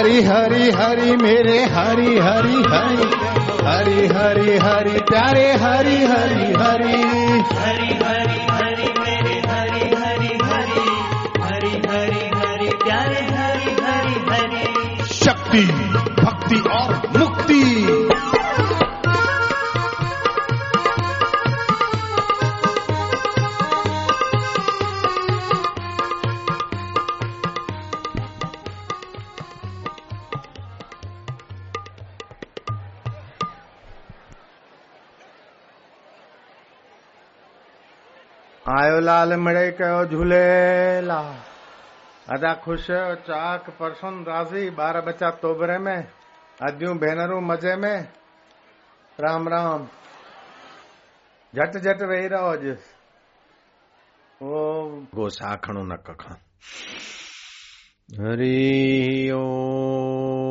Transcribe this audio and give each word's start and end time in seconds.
हरि 0.00 0.20
हरि 0.22 0.70
हरि 0.70 0.70
हरि 0.72 1.00
हरि 1.00 1.16
मेरे 1.22 1.58
हरि 1.74 2.12
हरि 2.18 2.62
हरि 2.72 2.96
हरि 3.66 4.06
हरि 4.06 4.56
हरि 4.58 4.79
प्यारे 5.10 5.52
हरी 5.52 5.96
हरी 5.96 6.52
हरी। 6.52 7.02
हरि 7.56 7.98
हरि। 8.04 8.19
लाल 39.20 39.32
मिड़े 39.36 39.70
कयो 39.76 40.04
झूलेला 40.06 41.20
अदा 42.32 42.52
ख़ुशि 42.64 42.98
चाक 43.28 43.64
परसुन 43.70 44.14
राज़ी 44.24 44.62
ॿार 44.76 45.00
बच्चा 45.00 45.30
तोबरे 45.42 45.78
में 45.78 46.00
अदियूं 46.62 46.96
भेनरूं 46.98 47.40
मज़े 47.40 47.74
में। 47.76 48.08
राम 49.20 49.48
राम। 49.48 49.84
झट 51.54 51.76
झट 51.76 52.02
वेही 52.02 52.28
रहो 52.32 52.48
अॼु 52.48 52.72
ओ। 54.42 54.88
गोसा 55.14 55.52
नक 55.68 56.08
खां 56.20 56.36
हरि 58.24 58.56
ओम 59.36 60.49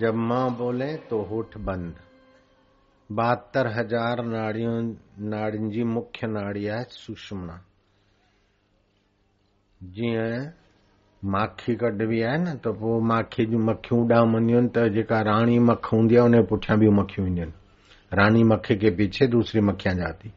जब 0.00 0.14
माँ 0.28 0.50
बोले 0.56 0.94
तो 1.10 1.20
होठ 1.24 1.56
बंद। 1.66 1.94
बहत्तर 3.10 3.66
हज़ार 3.72 4.22
नाड़ियों 4.24 4.80
नाड़ियुनि 5.30 5.70
जी 5.72 5.82
मुख्य 5.84 6.26
नाड़ी 6.26 6.66
आहे 6.66 6.84
सुषुम्ना। 6.90 7.60
जीअं 9.80 10.46
माखी 11.22 11.74
कढबी 11.76 12.20
आहे 12.22 12.38
न, 12.38 12.54
त 12.56 12.66
पोइ 12.80 13.00
माखी 13.08 13.46
जूं 13.46 13.60
मखियूं 13.64 14.00
उॾामंदियूं 14.04 14.60
आहिनि 14.60 14.72
त 14.76 14.88
जेका 14.94 15.20
राणी 15.30 15.58
मख 15.68 15.92
हूंदी 15.92 16.16
उनजे 16.18 16.42
पुठियाँ 16.50 16.78
मखियूं 16.98 17.28
ईंदियूं 17.28 17.48
आहिनि 17.48 18.16
रानी 18.16 18.42
मक्खी 18.44 18.76
के 18.76 18.90
पीछे 18.96 19.26
दूसरी 19.28 19.60
मक्खियाँ 19.60 19.94
जाती। 19.96 20.32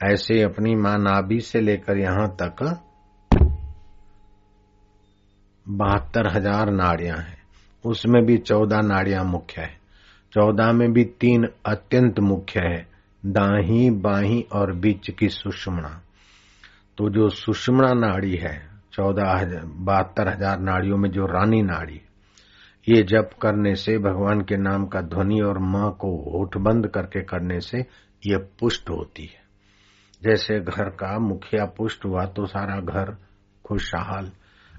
ऐसे 0.00 0.42
अपनी 0.42 0.74
माँ 0.76 0.98
नाभि 0.98 1.40
से 1.40 1.60
लेकर 1.60 1.96
यहाँ 1.98 2.28
तक 2.42 2.62
बहत्तर 5.66 6.26
हज़ार 6.36 6.70
नाड़ियाँ 6.72 7.16
हैं। 7.18 7.35
उसमें 7.86 8.24
भी 8.26 8.36
चौदह 8.38 8.80
नाड़ियाँ 8.82 9.24
मुख्य 9.24 9.60
है। 9.60 9.74
चौदह 10.32 10.72
में 10.72 10.92
भी 10.92 11.04
तीन 11.20 11.48
अत्यंत 11.66 12.20
मुख्य 12.20 12.60
है, 12.60 12.86
दाही, 13.22 13.90
बाही 13.90 14.40
और 14.52 14.72
बीच 14.74 15.10
की 15.10 15.28
सुषमणा। 15.28 16.00
तो 16.98 17.08
जो 17.10 17.28
सुषमणा 17.30 17.92
नाड़ी 17.96 18.34
है, 18.34 18.56
चौदह 18.92 19.30
हज़ार 19.30 19.64
बहत्तर 19.64 20.28
हज़ार 20.28 20.60
नाड़ियों 20.60 20.96
में 20.96 21.10
जो 21.10 21.26
रानी 21.26 21.62
नाड़ी, 21.62 22.00
ये 22.86 23.02
जप 23.02 23.30
करने 23.42 23.74
से, 23.74 23.98
भगवान 23.98 24.40
के 24.40 24.56
नाम 24.56 24.86
का 24.86 25.00
ध्वनि 25.02 25.40
और 25.40 25.58
माँ 25.60 25.90
को 26.00 26.10
होठ 26.30 26.56
बंद 26.58 26.86
करके 26.86 27.22
करने 27.24 27.60
से 27.60 27.78
ये 28.22 28.36
पुष्ट 28.60 28.90
होती 28.90 29.24
है। 29.24 29.44
जैसे 30.22 30.58
घर 30.60 30.88
का 30.90 31.18
मुखिया 31.18 31.64
पुष्ट 31.76 32.04
हुआ 32.04 32.24
तो 32.26 32.46
सारा 32.46 32.80
घर 32.80 33.16
खुशहाल। 33.64 34.30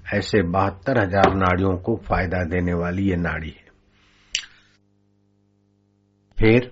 ऐसे 0.08 0.42
बहत्तर 0.48 0.98
हज़ार 0.98 1.34
नाड़ियों 1.34 1.76
को 1.78 1.96
फ़ायदा 2.04 2.42
देने 2.46 2.74
वाली 2.74 3.08
ये 3.08 3.16
नाड़ी 3.16 3.48
है। 3.48 3.66
फिर, 6.38 6.70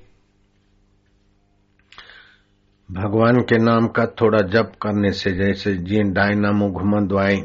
भगवान 2.89 3.41
के 3.43 3.59
नाम 3.59 3.87
का 3.89 4.07
थोड़ा 4.21 4.39
जप 4.49 4.73
करने 4.83 5.11
से 5.13 5.31
जैसे 5.37 5.75
जीअं 5.79 6.13
डायनामो 6.13 6.69
घुमंदो 6.71 7.17
आहे 7.19 7.37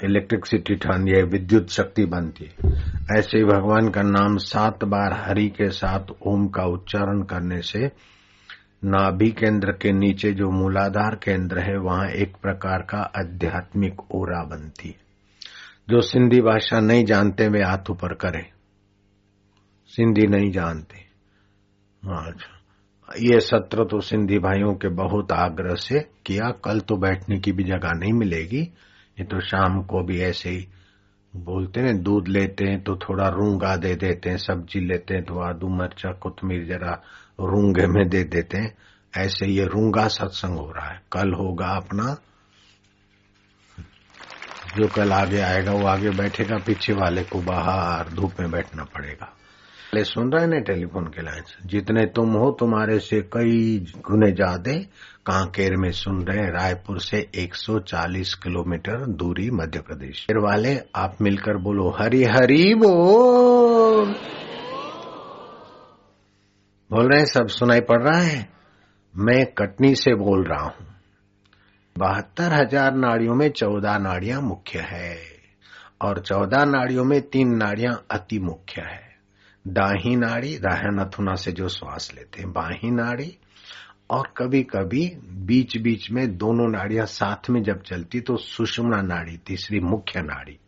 इलेक्ट्रिसिटी 0.00 0.74
ठहंदी 0.76 1.12
है 1.12 1.22
विद्युत 1.24 1.70
शक्ति 1.70 2.04
बनती 2.06 2.44
है। 2.44 2.72
ऐसे 3.18 3.38
ही 3.38 3.44
भगवान 3.44 3.88
का 3.90 4.02
नाम 4.02 4.36
सात 4.44 4.84
बार 4.84 5.12
हरि 5.18 5.48
के 5.50 5.68
साथ 5.70 6.10
ओम 6.26 6.46
का 6.48 6.64
उच्चारण 6.66 7.22
करने 7.24 7.60
से 7.62 7.86
नाभि 8.86 9.30
केंद्र 9.30 9.72
के 9.72 9.92
नीचे 9.92 10.32
जो 10.32 10.50
मूलाधार 10.50 11.14
केंद्र 11.14 11.58
है, 11.58 11.76
वहाँ 11.76 12.08
एक 12.08 12.36
प्रकार 12.42 12.82
का 12.82 12.98
आध्यात्मिक 12.98 14.00
ओरा 14.14 14.44
बनती 14.44 14.88
है। 14.88 14.96
जो 15.88 16.00
सिंधी 16.00 16.40
भाषा 16.40 16.80
नहीं 16.80 17.04
जानते, 17.04 17.48
वे 17.48 17.62
हाथ 17.62 17.90
ऊपर 17.90 18.14
करें। 18.14 18.46
सिंधी 19.86 20.26
नहीं 20.26 20.50
जानते। 20.50 20.98
अच्छा। 22.08 22.52
ये 23.18 23.40
सत्र 23.40 23.84
तो 23.84 24.00
सिंधी 24.00 24.38
भाइयों 24.38 24.74
के 24.74 24.88
बहुत 24.88 25.32
आग्रह 25.32 25.74
से 25.74 26.00
किया। 26.26 26.50
कल 26.50 26.80
तो 26.80 26.96
बैठने 26.96 27.38
की 27.38 27.52
भी 27.52 27.64
जगह 27.64 27.92
नहीं 27.92 28.12
मिलेगी। 28.12 28.60
ये 29.18 29.24
तो 29.24 29.40
शाम 29.40 29.82
को 29.82 30.04
भी 30.04 30.20
ऐसे 30.20 30.50
ही 30.50 30.68
बोलते 31.36 31.80
हैं, 31.80 32.02
दूध 32.02 32.28
लेते 32.28 32.64
हैं 32.64 32.82
तो 32.82 32.96
थोड़ा 32.96 33.28
रूँगा 33.28 33.76
दे 33.76 33.94
देते 33.94 34.30
हैं, 34.30 34.36
सब्ज़ी 34.36 34.80
लेते 34.80 35.14
हैं 35.14 35.24
तो 35.24 35.38
आदू, 35.38 35.68
मिर्चा 35.68 36.12
कोतमीर 36.12 36.64
जरा 36.64 37.02
रूँगे 37.40 37.86
में 37.86 38.08
दे 38.08 38.24
देते 38.24 38.58
हैं। 38.58 38.76
ऐसे 39.16 39.46
ये 39.46 39.64
रूँगा 39.64 40.08
सत्संग 40.08 40.58
हो 40.58 40.72
रहा 40.76 40.88
है। 40.88 41.00
कल 41.12 41.32
होगा 41.32 41.66
अपना। 41.66 42.16
जो 44.76 44.88
कल 44.88 45.12
आगे 45.12 45.40
आएगा, 45.40 45.72
वो 45.72 45.86
आगे 45.86 46.10
बैठेगा, 46.10 46.56
पीछे 46.56 46.92
वाले 46.92 47.22
को 47.22 47.38
बाहर 47.38 48.08
धूप 48.08 48.32
में 48.40 48.50
बैठना 48.50 48.84
पड़ेगा। 48.84 49.32
पहले 49.92 50.04
सुन 50.04 50.32
रहे 50.32 50.44
हैं 50.44 50.62
टेलीफोन 50.62 51.04
के 51.04 51.22
लाइन 51.22 51.42
जितने 51.66 52.06
तुम 52.06 52.30
हो, 52.30 52.50
तुम्हारे 52.50 52.98
से 52.98 53.20
कई 53.20 53.86
गुने 53.96 54.32
ज़्यादा 54.32 54.72
कांकेर 55.26 55.76
में 55.76 55.92
सुन 55.92 56.22
रहे 56.22 56.50
रायपुर 56.50 57.00
से 57.00 57.30
140 57.34 58.34
किलोमीटर 58.34 59.06
दूरी 59.06 59.50
मध्य 59.50 59.80
प्रदेश। 59.80 60.24
फिर 60.26 60.38
वाले, 60.38 60.80
आप 60.96 61.16
मिलकर 61.22 61.56
बोलो, 61.56 61.90
हरी 61.90 62.24
हरी 62.24 62.74
बोल। 62.74 64.14
बोल 66.96 67.08
रहे 67.08 67.18
हैं, 67.18 67.26
सब 67.26 67.48
सुनाई 67.48 67.80
पड़ 67.80 68.00
रहा 68.02 68.20
है। 68.20 68.48
मैं 69.14 69.44
कटनी 69.52 69.94
से 69.94 70.14
बोल 70.14 70.44
रहा 70.44 70.62
हूँ। 70.64 70.86
बहत्तर 71.96 72.52
हज़ार 72.52 72.94
नाड़ियों 72.94 73.34
में 73.34 73.48
चौदह 73.50 73.98
नाड़ियाँ 73.98 74.40
मुख्य 74.40 74.78
है 74.82 75.18
और 76.02 76.20
चौदह 76.20 76.64
नाड़ियों 76.64 77.04
में 77.04 77.20
तीन 77.20 77.54
नाड़ियाँ 77.56 77.92
अति 78.10 78.38
मुख्य 78.38 78.82
है। 78.82 79.04
दाही 79.64 80.14
नाड़ी 80.16 80.56
राह 80.56 80.82
नथुना 80.92 81.34
से 81.34 81.52
जो 81.52 81.68
श्वास 81.68 82.10
लेते 82.16 82.40
हैं, 82.40 82.52
बाही 82.52 82.90
नाड़ी 82.90 83.36
और 84.10 84.32
कभी 84.36 84.62
कभी 84.62 85.06
बीच 85.46 85.76
बीच 85.76 86.10
में 86.10 86.36
दोनों 86.36 86.68
नाड़ियाँ 86.68 87.06
साथ 87.06 87.50
में 87.50 87.62
जब 87.62 87.82
चलती 87.82 88.20
तो 88.20 88.36
सुषमना 88.36 89.02
नाड़ी, 89.04 89.36
तीसरी 89.36 89.80
मुख्य 89.80 90.22
नाड़ी। 90.22 90.58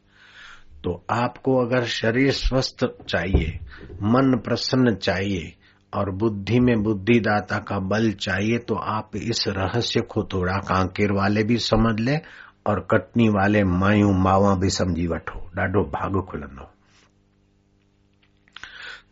तो 0.85 1.05
आपको 1.11 1.57
अगर 1.67 1.85
शरीर 1.85 2.31
स्वस्थ 2.33 2.85
चाहिए, 3.09 3.59
मन 4.03 4.41
प्रसन्न 4.45 4.95
चाहिए 4.95 5.55
और 5.95 6.11
बुद्धि 6.11 6.61
में 6.61 6.83
बुद्धिदाता 6.83 7.59
का 7.59 7.79
बल 7.79 8.13
चाहिए 8.13 8.59
तो 8.59 8.75
आप 8.75 9.11
इस 9.17 9.45
रहस्य 9.49 10.01
को 10.01 10.25
थोड़ा 10.25 10.57
कांकेर 10.57 11.13
वाले 11.13 11.45
भी 11.45 11.57
समझ 11.59 12.01
ले 12.01 12.17
और 12.67 12.89
कटनी 12.91 13.29
वाले 13.29 13.65
मायूं 13.65 14.13
मावा 14.13 14.55
भी 14.55 14.71
समझी 14.71 15.07
वठो 15.07 15.41
ॾाढो 15.59 15.83
भाग 15.85 16.27
खुलंदो 16.31 16.71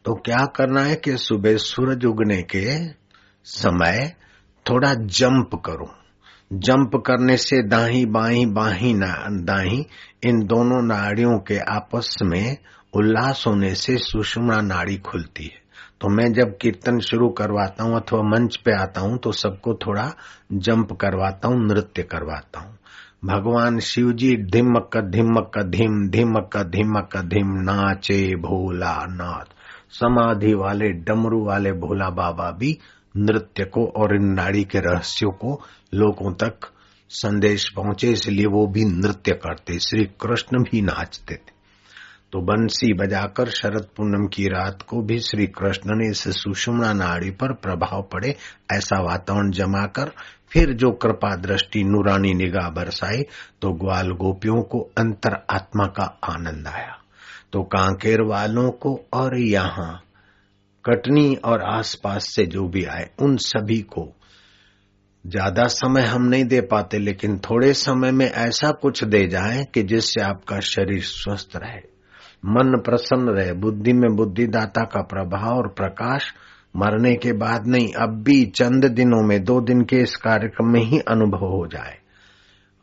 तो 0.05 0.15
क्या 0.15 0.45
करना 0.57 0.81
है 0.81 0.97
कि 0.97 1.17
सुबह 1.17 1.57
सूरज 1.57 2.05
उगने 2.05 2.43
के 2.43 2.95
समय 3.45 4.15
थोड़ा 4.71 4.95
जंप 4.95 5.51
करो। 5.55 5.89
जंप 6.53 7.03
करने 7.07 7.37
से 7.37 7.63
दाही 7.63 8.07
बाही 8.07 8.47
बाही 8.47 8.95
दाही 9.45 9.87
इन 10.23 10.39
दोनों 10.47 10.83
नाड़ियों 10.87 11.39
के 11.39 11.59
आपस 11.59 12.19
में 12.23 12.57
उल्लास 12.95 13.45
होने 13.47 13.75
से 13.75 13.97
सुषमा 13.97 14.61
नाड़ी 14.61 14.97
खुलती 14.97 15.45
है। 15.45 15.66
तो 16.01 16.09
मैं 16.09 16.33
जब 16.33 16.57
कीर्तन 16.61 16.99
शुरू 17.01 17.29
करवाता 17.29 17.85
हूँ 17.85 17.97
अथवा 17.97 18.23
मंच 18.23 18.57
पे 18.57 18.73
आता 18.73 19.01
हूँ 19.01 19.19
तो 19.19 19.33
सबको 19.33 19.75
थोड़ा 19.75 20.13
जंप 20.53 20.93
करवाता 20.93 21.49
हूँ, 21.49 21.67
नृत्य 21.67 22.03
करवाता 22.03 22.61
हूँ। 22.61 22.79
भगवान 23.25 23.79
शिव 23.81 24.13
जी 24.13 24.37
धिमक 24.37 24.97
धिमक, 24.97 25.59
धिम, 25.59 26.09
धिमक 26.11 26.57
धिमक, 26.67 27.17
धिम, 27.17 27.55
नाचे 27.63 28.37
भोला 28.37 28.95
नाथ 29.07 29.55
समाधि 29.93 30.53
वाले, 30.55 30.89
डमरू 30.89 31.45
वाले 31.45 31.73
भोला 31.73 32.11
बाबा 32.11 32.51
भी 32.51 32.79
नृत्य 33.17 33.65
को 33.65 33.87
और 33.97 34.15
इन 34.17 34.33
नाड़ी 34.35 34.65
के 34.65 34.79
रहस्यों 34.81 35.31
को 35.33 35.61
लोगों 35.95 36.33
तक 36.35 36.73
संदेश 37.11 37.69
पहुँचे, 37.71 38.11
इसलिए 38.13 38.47
वो 38.47 38.67
भी 38.67 38.85
नृत्य 38.85 39.33
करते 39.43 39.79
श्री 39.79 40.05
कृष्ण 40.21 40.63
भी 40.63 40.81
नाचते 40.83 41.35
थे। 41.35 41.56
तो 42.37 42.41
बंसी 42.41 42.93
बजाकर 42.93 43.49
शरद 43.49 43.87
पूनम 43.97 44.27
की 44.27 44.45
रात 44.45 44.83
को 44.83 45.01
भी 45.03 45.19
श्री 45.19 45.47
कृष्ण 45.49 45.95
ने 45.97 46.09
इस 46.11 46.23
सुषुम्ना 46.39 46.93
नाड़ी 46.93 47.31
पर 47.33 47.53
प्रभाव 47.53 48.03
पड़े, 48.13 48.35
ऐसा 48.73 49.01
वातावरण 49.03 49.51
जमाकर 49.51 50.11
फिर 50.53 50.73
जो 50.73 50.91
कृपा 50.93 51.35
दृष्टि 51.37 51.85
नूरानी 51.85 52.35
निगाह 52.35 52.69
बरसाई 52.71 53.23
तो 53.63 53.73
ग्वाल 53.75 54.11
गोपियों 54.17 54.61
को 54.65 54.81
अंतर 54.99 55.39
आत्मा 55.51 55.87
का 55.87 56.05
आनंद 56.25 56.69
आया। 56.69 56.99
तो 57.53 57.63
कांकेर 57.69 58.23
वालों 58.23 58.71
को 58.71 58.95
और 59.13 59.39
यहाँ, 59.39 60.03
कटनी 60.85 61.35
और 61.35 61.63
आसपास 61.71 62.29
से 62.29 62.47
जो 62.47 62.69
भी 62.69 62.85
आए, 62.85 63.11
उन 63.19 63.37
सभी 63.37 63.81
को। 63.81 64.09
ज़्यादा 65.25 65.67
समय 65.73 66.03
हम 66.03 66.29
नहीं 66.29 66.45
दे 66.45 66.61
पाते, 66.61 66.99
लेकिन 66.99 67.39
थोड़े 67.41 67.75
समय 67.75 68.13
में 68.13 68.27
ऐसा 68.27 68.73
कुछ 68.83 69.05
दे 69.05 69.27
जाए 69.29 69.65
कि 69.75 69.83
जिससे 69.83 70.23
आपका 70.23 70.61
शरीर 70.67 71.03
स्वस्थ 71.07 71.57
रहे। 71.57 71.96
मन 72.45 72.83
प्रसन्न 72.85 73.29
रहे, 73.29 73.53
बुद्धि 73.53 73.93
में 73.93 74.17
बुद्धिदाता 74.17 74.85
का 74.85 75.03
प्रभाव 75.03 75.57
और 75.57 75.69
प्रकाश, 75.69 76.35
मरने 76.77 77.15
के 77.15 77.33
बाद 77.33 77.67
नहीं, 77.67 77.93
अब 77.93 78.23
भी 78.23 78.47
चंद 78.47 78.85
दिनों 78.85 79.27
में, 79.27 79.45
दो 79.45 79.61
दिन 79.61 79.81
के 79.81 79.97
इस 79.97 80.17
कार्यक्रम 80.17 80.73
में 80.73 80.81
ही 80.81 80.99
अनुभव 80.99 81.47
हो 81.47 81.67
जाए। 81.67 81.99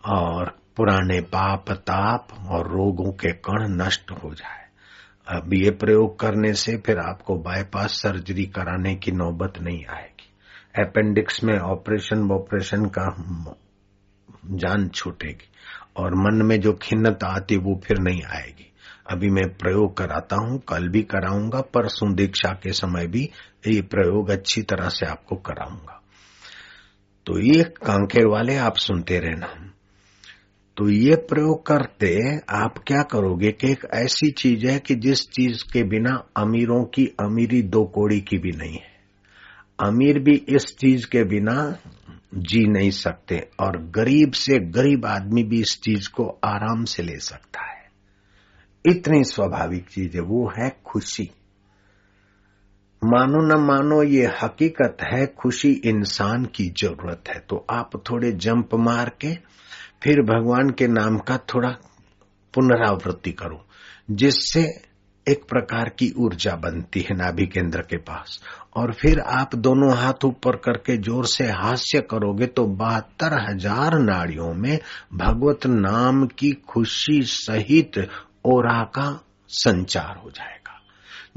और 0.10 0.58
पुराने 0.78 1.22
पाप, 1.22 1.66
ताप 1.72 2.28
और 2.50 2.68
रोगों 2.68 3.12
के 3.12 3.32
कण 3.32 3.82
नष्ट 3.82 4.12
हो 4.12 4.34
जाए। 4.34 4.64
अब 5.28 5.54
ये 5.54 5.72
प्रयोग 5.72 6.20
करने 6.20 6.54
से 6.54 6.78
फिर 6.78 7.00
आपको 7.00 7.36
बाईपास 7.36 7.90
सर्जरी 7.90 8.46
कराने 8.46 8.96
की 8.96 9.12
नौबत 9.12 9.54
नहीं 9.62 9.86
आएगी। 9.86 10.34
अपेंडिक्स 10.84 11.44
में 11.44 11.60
ऑपरेशन 11.60 12.32
ऑपरेशन 12.32 12.86
का 12.86 13.16
जान 14.46 14.88
छूटेगी। 14.88 15.50
और 15.98 16.16
मन 16.16 16.46
में 16.46 16.62
जो 16.62 16.74
खिन्नता 16.74 17.28
आती, 17.28 17.58
वो 17.58 17.82
फिर 17.88 17.98
नहीं 18.00 18.24
आएगी। 18.24 18.73
अभी 19.12 19.30
मैं 19.30 19.58
प्रयोग 19.58 19.98
कराता 19.98 20.36
हूँ, 20.36 20.60
कल 20.60 20.88
भी 20.88 21.02
कराऊँगा, 21.02 21.62
परसों 21.62 22.16
दीक्षा 22.16 22.50
के 22.50 22.74
समय 22.74 23.08
भी 23.08 23.30
ये 23.68 23.82
प्रयोग 23.82 24.30
अच्छी 24.30 24.62
तरह 24.62 24.90
से 24.90 25.06
आपको 25.06 25.36
कराऊँगा। 25.36 26.02
तो 27.26 27.40
ये 27.40 27.64
कांकेर 27.64 28.28
वाले 28.28 28.56
आप 28.56 28.78
सुनते 28.78 29.20
रहना। 29.20 29.70
तो 30.78 30.90
ये 30.90 31.16
प्रयोग 31.16 31.66
करते 31.66 32.40
आप 32.50 32.78
क्या 32.88 33.02
करोगे 33.02 33.52
कि 33.52 33.72
एक 33.72 33.88
ऐसी 33.94 34.32
चीज़ 34.32 34.66
है 34.68 34.80
कि 34.80 34.96
जिस 34.96 35.30
चीज़ 35.30 35.64
के 35.74 35.84
बिना 35.84 36.28
अमीरों 36.38 36.84
की 36.84 37.06
अमीरी 37.06 37.62
दो 37.62 37.84
कोड़ी 37.86 38.22
की 38.22 38.38
भी 38.38 38.52
नहीं 38.52 38.74
है। 38.74 38.94
अमीर 39.84 40.20
भी 40.20 40.46
इस 40.50 40.78
चीज़ 40.80 41.08
के 41.08 41.24
बिना 41.24 41.76
जी 42.34 42.68
नहीं 42.68 42.92
सकते 42.92 43.50
और 43.60 43.78
गरीब 43.78 44.32
से 44.32 44.60
गरीब 44.60 45.06
आदमी 45.06 45.44
भी 45.44 45.62
इस 45.62 45.82
चीज़ 45.82 46.10
को 46.10 46.40
आराम 46.44 46.84
से 46.84 47.04
ले 47.04 47.20
सकता 47.20 47.62
है। 47.62 47.73
इतनी 48.86 49.24
स्वाभाविक 49.24 49.88
चीज़ 49.90 50.16
है, 50.18 50.22
वो 50.22 50.52
है 50.58 50.70
खुशी। 50.86 51.30
मानो 53.02 53.42
न 53.42 53.60
मानो 53.60 54.02
ये 54.04 54.26
हकीकत 54.42 54.98
है, 55.04 55.26
खुशी 55.26 55.72
इंसान 55.86 56.46
की 56.46 56.66
ज़रूरत 56.78 57.30
है। 57.30 57.40
तो 57.50 57.66
आप 57.70 57.92
थोड़े 58.10 58.32
जंप 58.32 58.76
मार 58.76 59.12
के, 59.22 59.34
फिर 60.04 60.22
भगवान 60.22 60.70
के 60.70 60.88
नाम 60.88 61.18
का 61.18 61.38
थोड़ा 61.38 61.70
पुनरावृत्ति 62.54 63.32
करो, 63.32 63.66
जिससे 64.12 64.64
एक 65.28 65.44
प्रकार 65.50 65.90
की 65.90 66.12
ऊर्जा 66.20 66.56
बनती 66.56 67.02
है 67.02 67.16
नाभि 67.18 67.46
केंद्र 67.46 67.82
के 67.82 67.98
पास। 67.98 68.40
और 68.76 68.92
फिर 68.94 69.20
आप 69.20 69.56
दोनों 69.56 69.94
हाथ 69.98 70.26
ऊपर 70.26 70.56
करके 70.56 70.98
ज़ोर 70.98 71.26
से 71.26 71.46
हास्य 71.46 72.02
करोगे 72.02 72.46
तो 72.48 72.66
बहत्तर 72.66 73.34
हज़ार 73.50 73.98
नाड़ियों 74.00 74.54
में 74.54 74.80
भगवत 75.14 75.66
नाम 75.68 76.26
की 76.28 76.52
खुशी 76.52 77.22
सहित 77.24 77.98
ओरा 78.46 78.84
का 78.84 79.24
संचार 79.48 80.18
हो 80.24 80.30
जाएगा, 80.30 80.82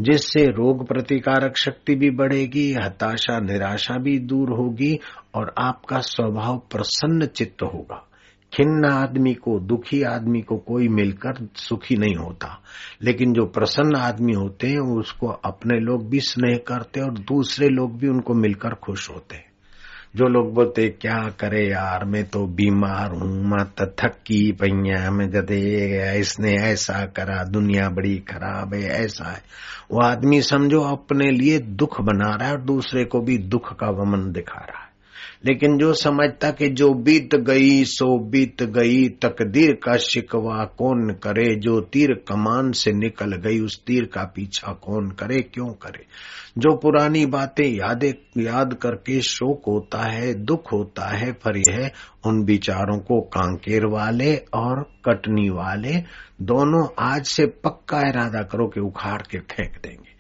जिससे 0.01 0.47
रोग 0.47 0.89
प्रतिकारक 0.89 1.57
शक्ति 1.57 1.95
भी 1.95 2.11
बढ़ेगी, 2.11 2.73
हताशा, 2.73 3.41
निराशा 3.41 3.99
भी 3.99 4.19
दूर 4.19 4.51
होगी 4.51 5.01
और 5.35 5.55
आपका 5.59 6.01
स्वभाव 6.01 6.59
प्रसन्न 6.59 7.27
चित्त 7.27 7.63
होगा। 7.63 8.03
खिन्न 8.53 8.85
आदमी 8.85 9.35
को, 9.35 9.61
दुखी 9.61 10.03
आदमी 10.03 10.41
को 10.41 10.57
कोई 10.57 10.89
मिलकर 10.89 11.49
सुखी 11.55 11.97
नहीं 11.97 12.17
होता, 12.17 12.63
लेकिन 13.03 13.33
जो 13.33 13.47
प्रसन्न 13.47 13.97
आदमी 13.97 14.33
होते 14.33 14.67
हैं, 14.67 14.79
उसको 14.79 15.27
अपने 15.27 15.81
लोग 15.81 16.09
भी 16.09 16.21
स्नेह 16.21 16.57
करते 16.57 17.01
और 17.01 17.19
दूसरे 17.19 17.69
लोग 17.69 17.99
भी 17.99 18.09
उनको 18.09 18.35
मिलकर 18.35 18.75
खुश 18.75 19.11
होते 19.11 19.46
जो 20.17 20.29
लोग 20.29 20.55
बोलते, 20.55 20.89
क्या 20.89 21.29
करे 21.41 21.71
यार, 21.71 22.05
मैं 22.05 22.25
तो 22.25 22.47
बीमार 22.47 23.11
हूँ, 23.11 23.45
मत 23.47 23.75
थकी 23.81 24.53
पैया 24.53 25.11
में 25.11 25.31
जदे 25.31 26.19
इसने 26.19 26.55
ऐसा 26.55 27.05
करा, 27.07 27.45
दुनिया 27.45 27.89
बड़ी 27.89 28.17
खराब 28.19 28.75
है, 28.75 28.83
ऐसा 28.83 29.31
है। 29.31 29.43
वो 29.91 30.01
आदमी 30.01 30.43
समझो 30.43 30.81
अपने 30.81 31.31
लिए 31.31 31.59
दुख 31.59 32.01
बना 32.01 32.35
रहा 32.35 32.49
है 32.49 32.55
और 32.55 32.61
दूसरे 32.61 33.05
को 33.05 33.21
भी 33.21 33.39
दुख 33.39 33.73
का 33.73 33.91
वमन 33.91 34.33
दिखा 34.33 34.59
रहा 34.59 34.83
है। 34.83 34.86
लेकिन 35.45 35.79
जो 35.79 35.93
समझता 35.93 36.51
कि 36.51 36.69
जो 36.69 36.95
बीत 36.95 37.35
गई, 37.35 37.85
सो 37.85 38.19
बीत 38.19 38.63
गई। 38.63 39.09
तकदीर 39.09 39.73
का 39.73 39.97
शिकवा 39.97 40.65
कौन 40.65 41.11
करे? 41.23 41.57
जो 41.57 41.81
तीर 41.81 42.25
कमान 42.29 42.73
से 42.73 42.93
निकल 42.93 43.37
गई, 43.37 43.61
उस 43.61 43.85
तीर 43.87 44.05
का 44.05 44.23
पीछा 44.25 44.73
कौन 44.73 45.11
करे? 45.11 45.41
क्यों 45.41 45.69
करे? 45.69 46.07
जो 46.59 46.77
पुरानी 46.77 47.27
बातें 47.27 47.65
यादें, 47.65 48.43
याद 48.43 48.75
करके 48.75 49.21
शोक 49.21 49.63
होता 49.69 50.03
है, 50.03 50.35
दुख 50.35 50.73
होता 50.73 51.17
है, 51.17 51.33
पर 51.33 51.57
यह 51.57 51.91
उन 52.27 52.45
विचारों 52.45 52.99
को 52.99 53.21
कांकेर 53.21 53.87
वाले 53.87 54.37
और 54.37 54.91
कटनी 55.09 55.49
वाले 55.49 55.95
दोनों 56.43 56.89
आज 56.99 57.25
से 57.27 57.47
पक्का 57.47 58.01
इरादा 58.01 58.43
करो 58.43 58.67
कि 58.67 58.81
उखाड़ 58.81 59.23
के 59.23 59.39
फेंक 59.39 59.73
देंगे। 59.83 60.17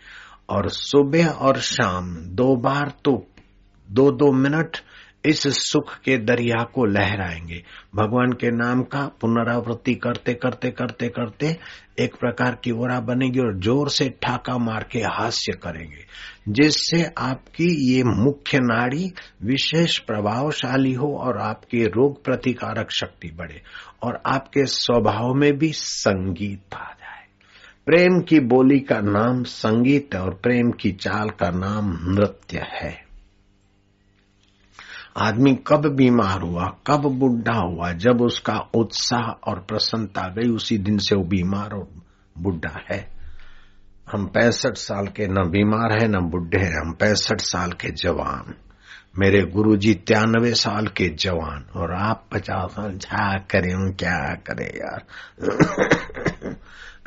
और 0.50 0.68
सुबह 0.68 1.28
और 1.28 1.58
शाम, 1.58 2.16
दो 2.16 2.56
बार 2.56 2.92
तो 3.04 3.26
दो 3.90 4.10
दो 4.10 4.32
मिनट 4.32 4.76
इस 5.26 5.42
सुख 5.60 5.94
के 5.98 6.16
दरिया 6.18 6.62
को 6.64 6.84
लहराएँगे। 6.84 7.62
भगवान 7.96 8.32
के 8.32 8.50
नाम 8.50 8.82
का 8.82 9.06
पुनरावृत्ति 9.20 9.94
करते 9.94 10.34
करते 10.34 10.70
करते 10.70 11.08
करते 11.08 11.56
एक 12.00 12.14
प्रकार 12.14 12.58
की 12.64 12.70
ओरा 12.70 13.00
बनेगी 13.00 13.38
और 13.38 13.58
ज़ोर 13.60 13.90
से 13.90 14.08
ठाका 14.22 14.56
मार 14.58 14.86
के 14.92 14.98
हास्य 14.98 15.52
करेंगे, 15.52 16.04
जिससे 16.48 17.02
आपकी 17.18 17.68
ये 17.92 18.02
मुख्य 18.04 18.58
नाड़ी 18.58 19.12
विशेष 19.42 19.98
प्रभावशाली 19.98 20.92
हो 20.92 21.16
और 21.16 21.38
आपकी 21.38 21.84
रोग 21.86 22.24
प्रतिकारक 22.24 22.90
शक्ति 22.90 23.30
बढ़े 23.30 23.62
और 24.02 24.22
आपके 24.26 24.66
स्वभाव 24.66 25.34
में 25.34 25.52
भी 25.58 25.72
संगीत 25.72 26.74
आ 26.74 26.84
जाए। 26.84 27.24
प्रेम 27.86 28.20
की 28.20 28.40
बोली 28.40 28.78
का 28.80 29.00
नाम 29.00 29.42
संगीत 29.42 30.14
और 30.14 30.34
प्रेम 30.34 30.70
की 30.70 30.92
चाल 30.92 31.30
का 31.30 31.50
नाम 31.50 31.92
नृत्य 32.12 32.66
है। 32.72 33.05
आदमी 35.18 35.54
कब 35.66 35.86
बीमार 35.86 36.40
हुआ, 36.40 36.64
कब 36.86 37.00
बुढ़ा 37.00 37.58
हुआ, 37.58 37.92
जब 37.92 38.22
उसका 38.22 38.58
उत्साह 38.74 39.20
और 39.20 39.58
प्रसन्नता 39.58 40.22
गई, 40.22 40.50
उसी 40.50 40.78
दिन 40.78 40.98
से 40.98 41.16
वो 41.16 41.24
बीमार 41.24 41.70
और 41.72 41.88
बुढ़ा 42.38 42.84
है। 42.90 43.10
हम 44.12 44.26
पैंसठ 44.26 44.74
साल 44.74 45.06
के 45.06 45.26
न 45.26 45.34
बीमार 45.34 45.92
है, 45.92 46.08
न 46.08 46.20
बुढ़े 46.20 46.64
हैं, 46.64 46.86
हम 46.86 46.92
पैंसठ 46.92 47.40
साल 47.40 47.72
के 47.72 47.90
जवान। 47.90 48.54
मेरे 49.18 49.42
गुरुजी 49.42 49.94
तिरानवे 49.94 50.54
साल 50.54 50.86
के 50.86 51.08
जवान, 51.08 51.64
और 51.76 51.94
आप 51.94 52.24
पचास 52.32 52.70
साल 52.70 52.98
झा 52.98 53.38
करे 53.38 53.92
क्या 53.92 54.34
करे 54.34 54.64
यार? 54.64 55.04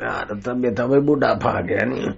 यार, 0.02 0.40
तबियत 0.40 0.80
बुढ़ा 0.80 1.00
बुढ़ापा 1.00 1.60
गया 1.60 1.84
नहीं। 1.84 2.10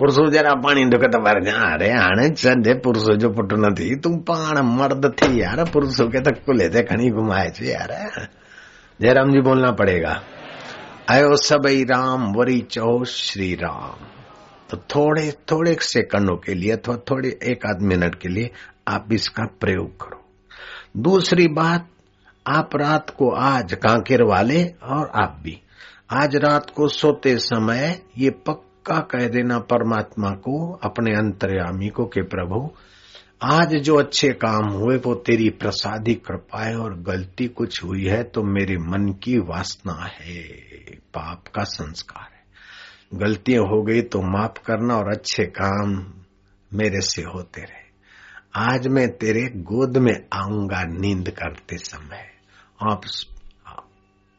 પુરુષો 0.00 0.22
જરા 0.30 0.54
પાણી 0.62 0.90
તો 0.92 0.98
તમારે 1.08 1.40
અરે 1.64 1.88
આણે 1.96 2.26
સંજે 2.36 2.74
પુરુષો 2.84 3.16
જો 3.16 3.28
પુટ 3.30 3.52
નથી 3.60 3.96
તું 3.96 4.16
પાણ 4.24 4.62
મર્દ 4.70 5.04
थी 5.14 5.28
यार 5.38 5.64
पुरुषों 5.66 6.08
के 6.08 6.20
तक 6.20 6.44
को 6.46 6.52
लेते 6.52 6.82
घनी 6.84 7.10
घुमाए 7.10 7.50
छे 7.50 7.66
यार 7.66 7.92
जयराम 9.00 9.30
जी 9.32 9.40
बोलना 9.40 9.70
पड़ेगा 9.72 10.14
आयो 11.10 11.36
सबई 11.38 11.84
राम 11.84 12.32
वरी 12.32 12.60
चो 12.70 12.90
श्री 13.06 13.54
राम 13.56 14.04
तो 14.70 14.76
थोड़े 14.94 15.30
थोड़े 15.50 15.76
सेकंडों 15.84 16.36
के 16.38 16.54
लिए 16.54 16.70
अथवा 16.72 16.96
थोड़े 17.10 17.28
एक 17.44 17.66
आध 17.66 17.82
मिनट 17.90 18.14
के 18.14 18.28
लिए 18.28 18.50
आप 18.88 19.12
इसका 19.12 19.44
प्रयोग 19.60 19.90
करो 20.02 20.22
दूसरी 21.02 21.46
बात 21.54 21.88
आप 22.46 22.76
रात 22.76 23.10
को 23.10 23.30
आज 23.44 23.74
कांकेर 23.82 24.22
वाले 24.24 24.64
और 24.88 25.10
आप 25.14 25.38
भी 25.44 25.60
आज 26.12 26.36
रात 26.44 26.70
को 26.70 26.88
सोते 26.90 27.36
समय 27.40 27.98
ये 28.18 28.30
पक्का 28.89 29.19
कह 29.19 29.27
देना 29.27 29.59
परमात्मा 29.59 30.29
को, 30.29 30.73
अपने 30.73 31.11
अंतर्यामी 31.11 31.89
को 31.89 32.05
के 32.05 32.21
प्रभु, 32.21 32.71
आज 33.43 33.75
जो 33.75 33.95
अच्छे 33.95 34.29
काम 34.29 34.69
हुए, 34.69 34.97
वो 34.97 35.15
तेरी 35.15 35.49
प्रसादी 35.49 36.13
कृपा 36.13 36.63
है 36.63 36.77
और 36.77 36.99
गलती 36.99 37.47
कुछ 37.47 37.83
हुई 37.83 38.05
है 38.05 38.23
तो 38.23 38.43
मेरे 38.43 38.77
मन 38.77 39.13
की 39.23 39.37
वासना 39.37 39.93
है, 39.93 40.43
पाप 41.13 41.47
का 41.47 41.63
संस्कार 41.63 42.27
है। 42.33 42.43
गलतियाँ 43.19 43.63
हो 43.63 43.81
गई 43.81 44.01
तो 44.01 44.21
माफ़ 44.21 44.65
करना 44.65 44.95
और 44.95 45.13
अच्छे 45.13 45.45
काम 45.45 46.13
मेरे 46.73 47.01
से 47.01 47.21
होते 47.21 47.61
रहे। 47.61 47.87
आज 48.55 48.87
मैं 48.87 49.07
तेरे 49.17 49.41
गोद 49.55 49.97
में 49.97 50.15
आऊँगा 50.33 50.83
नींद 50.83 51.29
करते 51.29 51.77
समय। 51.77 52.29
आप 52.91 53.01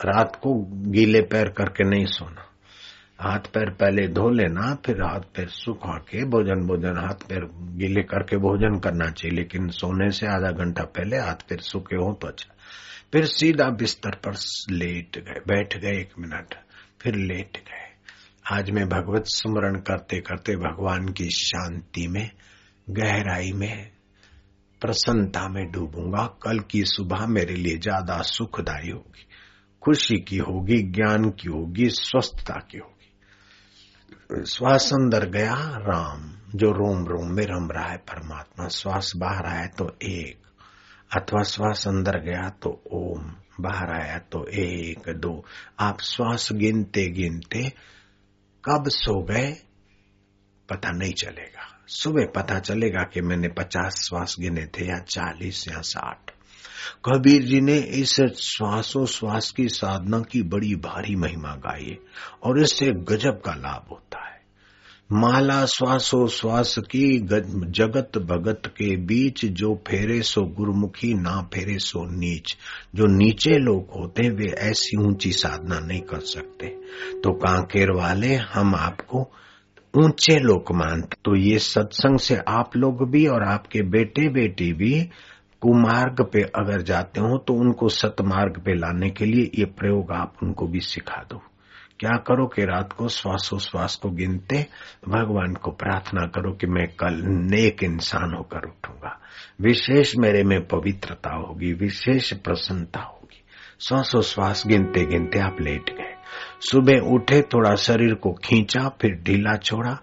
रात 0.04 0.36
को 0.36 0.54
गीले 0.90 1.20
पैर 1.20 1.48
करके 1.48 1.84
नहीं 1.84 2.04
सोना। 2.04 2.49
हाथ 3.20 3.46
पैर 3.54 3.70
पहले 3.70 4.06
धो 4.08 4.28
लेना, 4.30 4.74
फिर 4.86 5.02
हाथ 5.02 5.20
पैर 5.36 5.48
सुखा 5.48 5.96
के 6.08 6.24
भोजन 6.24 6.66
भोजन 6.66 6.98
हाथ 6.98 7.26
पैर 7.28 7.44
गीले 7.76 8.02
करके 8.02 8.36
भोजन 8.38 8.78
करना 8.78 9.10
चाहिए, 9.10 9.36
लेकिन 9.36 9.68
सोने 9.70 10.10
से 10.10 10.26
आधा 10.26 10.50
घंटा 10.54 10.84
पहले 10.90 11.18
हाथ 11.18 11.48
पैर 11.48 11.60
सूखे 11.62 11.96
हो 11.96 12.12
तो 12.12 12.28
अच्छा। 12.28 12.54
फिर 13.12 13.24
सीधा 13.26 13.68
बिस्तर 13.72 14.14
पर 14.24 14.34
लेट 14.70 15.18
गए, 15.18 15.40
बैठ 15.46 15.76
गए 15.76 15.96
एक 16.00 16.18
मिनट, 16.18 16.54
फिर 17.00 17.14
लेट 17.16 17.56
गए। 17.58 17.88
आज 18.52 18.70
मैं 18.70 18.88
भगवत 18.88 19.24
स्मरण 19.26 19.76
करते 19.80 20.20
करते 20.20 20.56
भगवान 20.56 21.08
की 21.08 21.28
शांति 21.30 22.06
में, 22.08 22.30
गहराई 22.90 23.52
में, 23.52 23.90
प्रसन्नता 24.82 25.48
में 25.48 25.64
डूबूँगा। 25.72 26.24
कल 26.42 26.58
की 26.70 26.82
सुबह 26.84 27.26
मेरे 27.26 27.54
लिए 27.54 27.76
ज़्यादा 27.78 28.20
सुखदायी 28.22 28.90
होगी। 28.90 29.26
खुशी 29.82 30.16
की 30.20 30.38
होगी, 30.38 30.82
ज्ञान 30.92 31.30
की 31.30 31.48
होगी, 31.48 31.88
स्वस्थता 31.88 32.54
की 32.70 32.78
होगी। 32.78 32.99
श्वास 34.30 34.90
अंदर 34.92 35.28
गया 35.28 35.54
राम, 35.64 36.34
जो 36.54 36.70
रोम 36.72 37.06
रोम 37.06 37.32
में 37.32 37.46
रम 37.46 37.70
रहा 37.70 37.84
है 37.84 37.96
परमात्मा। 37.96 38.68
श्वास 38.68 39.12
बाहर 39.16 39.46
आया 39.46 39.66
तो 39.66 39.98
एक, 40.02 40.42
अथवा 41.16 41.42
श्वास 41.42 41.88
अंदर 41.88 42.18
गया 42.18 42.48
तो 42.48 42.82
ओम, 42.92 43.34
बाहर 43.60 44.02
आया 44.02 44.18
तो 44.18 44.46
एक, 44.46 45.08
दो। 45.08 45.44
आप 45.80 46.00
श्वास 46.00 46.48
गिनते 46.52 47.08
गिनते 47.08 47.72
कब 48.64 48.84
सो 48.88 49.22
गए? 49.22 49.56
पता 50.68 50.90
नहीं 50.90 51.12
चलेगा। 51.12 51.84
सुबह 51.86 52.26
पता 52.34 52.58
चलेगा 52.58 53.02
कि 53.04 53.20
मैंने 53.20 53.48
पचास 53.48 53.94
श्वास 54.08 54.36
गिने 54.40 54.66
थे 54.66 54.88
या 54.88 54.98
चालीस 54.98 55.68
या 55.68 55.80
साठ। 55.80 56.29
कबीर 57.04 57.42
जी 57.42 57.60
ने 57.60 57.78
इस 57.78 58.20
श्वासो 58.40 59.06
श्वास 59.06 59.50
की 59.50 59.68
साधना 59.68 60.20
की 60.20 60.42
बड़ी 60.42 60.74
भारी 60.74 61.16
महिमा 61.16 61.54
गाई 61.56 61.96
और 62.42 62.62
इससे 62.62 62.90
गजब 63.08 63.40
का 63.44 63.54
लाभ 63.54 63.86
होता 63.90 64.24
है। 64.24 64.38
माला 65.12 65.64
श्वासो 65.66 66.26
श्वास 66.28 66.74
की 66.78 67.18
जगत 67.70 68.18
भगत 68.18 68.62
के 68.66 68.96
बीच 68.96 69.44
जो 69.44 69.74
फेरे 69.88 70.20
सो 70.22 70.42
गुरुमुखी, 70.42 71.12
ना 71.14 71.40
फेरे 71.54 71.78
सो 71.78 72.04
नीच। 72.10 72.56
जो 72.94 73.06
नीचे 73.06 73.58
लोग 73.58 73.90
होते 74.00 74.22
हैं, 74.22 74.30
वे 74.30 74.50
ऐसी 74.60 74.96
ऊँची 74.96 75.32
साधना 75.32 75.78
नहीं 75.78 76.00
कर 76.00 76.20
सकते। 76.20 76.66
तो 77.20 77.32
कांकेर 77.32 77.90
वाले, 77.90 78.34
हम 78.34 78.74
आपको 78.74 79.30
ऊँचे 79.94 80.38
लोग 80.38 80.72
मानते 80.72 81.16
तो 81.24 81.36
ये 81.36 81.58
सत्संग 81.58 82.18
से 82.18 82.36
आप 82.48 82.76
लोग 82.76 83.10
भी 83.10 83.26
और 83.26 83.42
आपके 83.42 83.82
बेटे 83.82 84.28
बेटी 84.28 84.72
भी 84.72 85.08
कुमार्ग 85.60 86.20
पे 86.32 86.42
अगर 86.42 86.82
जाते 86.82 87.20
हो 87.20 87.38
तो 87.38 87.54
उनको 87.54 87.88
सतमार्ग 87.88 88.60
पे 88.64 88.74
लाने 88.74 89.10
के 89.10 89.24
लिए 89.24 89.50
ये 89.54 89.64
प्रयोग 89.64 90.12
आप 90.12 90.34
उनको 90.42 90.66
भी 90.66 90.80
सिखा 90.80 91.26
दो। 91.30 91.42
क्या 91.98 92.16
करो 92.16 92.46
कि 92.46 92.64
रात 92.64 92.92
को 92.92 93.08
श्वासोश्वास 93.08 93.96
को 93.96 94.10
गिनते, 94.10 94.66
भगवान 95.08 95.54
को 95.54 95.70
प्रार्थना 95.70 96.26
करो 96.26 96.52
कि 96.52 96.66
मैं 96.66 96.86
कल 96.86 97.22
नेक 97.26 97.84
इंसान 97.84 98.34
होकर 98.34 98.58
उठूँगा। 98.58 99.20
विशेष 99.60 100.16
मेरे 100.16 100.42
में 100.42 100.66
पवित्रता 100.66 101.34
होगी, 101.34 101.72
विशेष 101.72 102.32
प्रसन्नता 102.32 103.00
होगी। 103.00 103.44
श्वासोश्वास 103.80 104.64
गिनते 104.66 105.04
गिनते 105.06 105.38
आप 105.38 105.56
लेट 105.60 105.90
गए। 105.90 106.14
सुबह 106.60 107.00
उठे, 107.14 107.42
थोड़ा 107.42 107.74
शरीर 107.74 108.14
को 108.14 108.32
खींचा, 108.32 108.88
फिर 108.88 109.10
ढीला 109.22 109.56
छोड़ा 109.56 109.98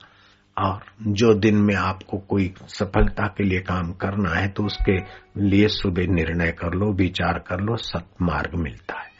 और 0.57 0.79
जो 1.13 1.33
दिन 1.35 1.57
में 1.57 1.75
आपको 1.75 2.17
कोई 2.29 2.53
सफलता 2.69 3.27
के 3.27 3.43
लिए 3.43 3.59
काम 3.63 3.91
करना 3.95 4.29
है 4.31 4.47
तो 4.47 4.63
उसके 4.65 4.97
लिए 5.39 5.67
सुबह 5.69 6.13
निर्णय 6.13 6.51
कर 6.53 6.73
लो, 6.73 6.91
विचार 6.93 7.39
कर 7.47 7.61
लो, 7.61 7.75
सत्मार्ग 7.77 8.55
मिलता 8.55 8.99
है। 8.99 9.11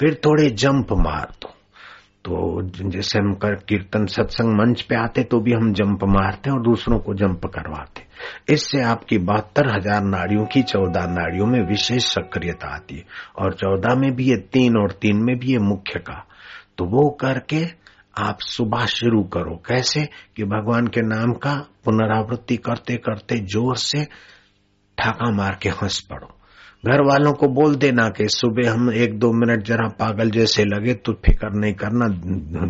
फिर 0.00 0.20
थोड़े 0.24 0.48
जंप 0.52 0.92
मार 0.98 1.32
दो। 1.42 1.52
तो 2.24 2.62
जैसे 2.90 3.18
हम 3.18 3.34
कर 3.34 3.54
कीर्तन 3.68 4.06
सत्संग 4.06 4.54
मंच 4.54 4.80
पे 4.82 4.94
आते 4.94 5.22
तो 5.22 5.38
भी 5.40 5.52
हम 5.52 5.72
जंप 5.72 6.04
मारते 6.06 6.50
और 6.50 6.62
दूसरों 6.62 6.98
को 6.98 7.14
जंप 7.14 7.46
करवाते। 7.46 8.04
इससे 8.52 8.82
आपकी 8.82 9.18
बहत्तर 9.20 9.68
हज़ार 9.68 10.02
नाड़ियों 10.04 10.44
की 10.44 10.62
चौदह 10.64 11.06
नाड़ियों 11.10 11.46
में 11.46 11.60
विशेष 11.60 12.04
सक्रियता 12.04 12.74
आती 12.74 12.96
है। 12.96 13.04
और 13.38 13.54
चौदह 13.54 13.94
में 13.94 14.10
भी 14.16 14.28
ये 14.30 14.36
तीन 14.52 14.76
और 14.76 14.92
तीन 14.92 15.22
में 15.24 15.36
भी 15.38 15.52
ये 15.52 15.58
मुख्य 15.58 16.00
का। 16.00 16.24
तो 16.78 16.84
वो 16.86 17.08
करके 17.20 17.64
आप 18.18 18.40
सुबह 18.40 18.86
शुरू 18.86 19.22
करो। 19.22 19.62
कैसे? 19.66 20.08
कि 20.36 20.44
भगवान 20.44 20.86
के 20.86 21.00
नाम 21.00 21.32
का 21.32 21.54
पुनरावृत्ति 21.84 22.56
करते 22.56 22.96
करते 22.96 23.36
ज़ोर 23.38 23.76
से 23.76 24.04
ठाका 24.98 25.30
मार 25.30 25.58
के 25.62 25.68
हंस 25.68 26.00
पड़ो। 26.00 26.35
घर 26.86 27.00
वालों 27.00 27.32
को 27.32 27.48
बोल 27.48 27.74
देना 27.74 28.08
कि 28.08 28.28
सुबह 28.28 28.70
हम 28.70 28.92
एक 28.92 29.18
दो 29.18 29.32
मिनट 29.32 29.62
जरा 29.62 29.88
पागल 29.88 30.30
जैसे 30.30 30.64
लगे 30.64 30.94
तो 30.94 31.12
फ़िक्र 31.12 31.48
नहीं 31.50 31.72
करना, 31.72 32.06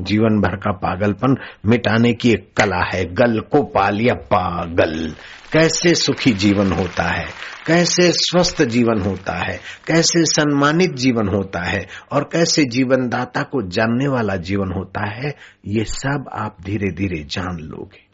जीवन 0.03 0.41
भर 0.41 0.57
का 0.57 0.73
पागलपन 0.73 1.37
मिटाने 1.67 2.13
की 2.13 2.31
एक 2.31 2.51
कला 2.57 2.85
है। 2.95 3.05
गल 3.05 3.41
को 3.41 3.63
पालिया 3.63 4.15
पागल। 4.15 5.15
कैसे 5.53 5.95
सुखी 5.95 6.33
जीवन 6.33 6.73
होता 6.73 7.03
है? 7.03 7.27
कैसे 7.67 8.13
स्वस्थ 8.13 8.63
जीवन 8.63 9.01
होता 9.01 9.33
है? 9.33 9.61
कैसे 9.87 10.25
सम्मानित 10.25 10.95
जीवन 10.95 11.29
होता 11.29 11.61
है? 11.61 11.87
और 12.13 12.25
कैसे 12.25 12.65
जीवनदाता 12.65 13.43
को 13.43 13.63
जानने 13.63 14.09
वाला 14.09 14.37
जीवन 14.37 14.73
होता 14.73 15.11
है? 15.11 15.35
ये 15.67 15.85
सब 15.85 16.25
आप 16.33 16.57
धीरे 16.65 16.93
धीरे 16.93 17.25
जान 17.25 17.59
लोगे। 17.61 18.06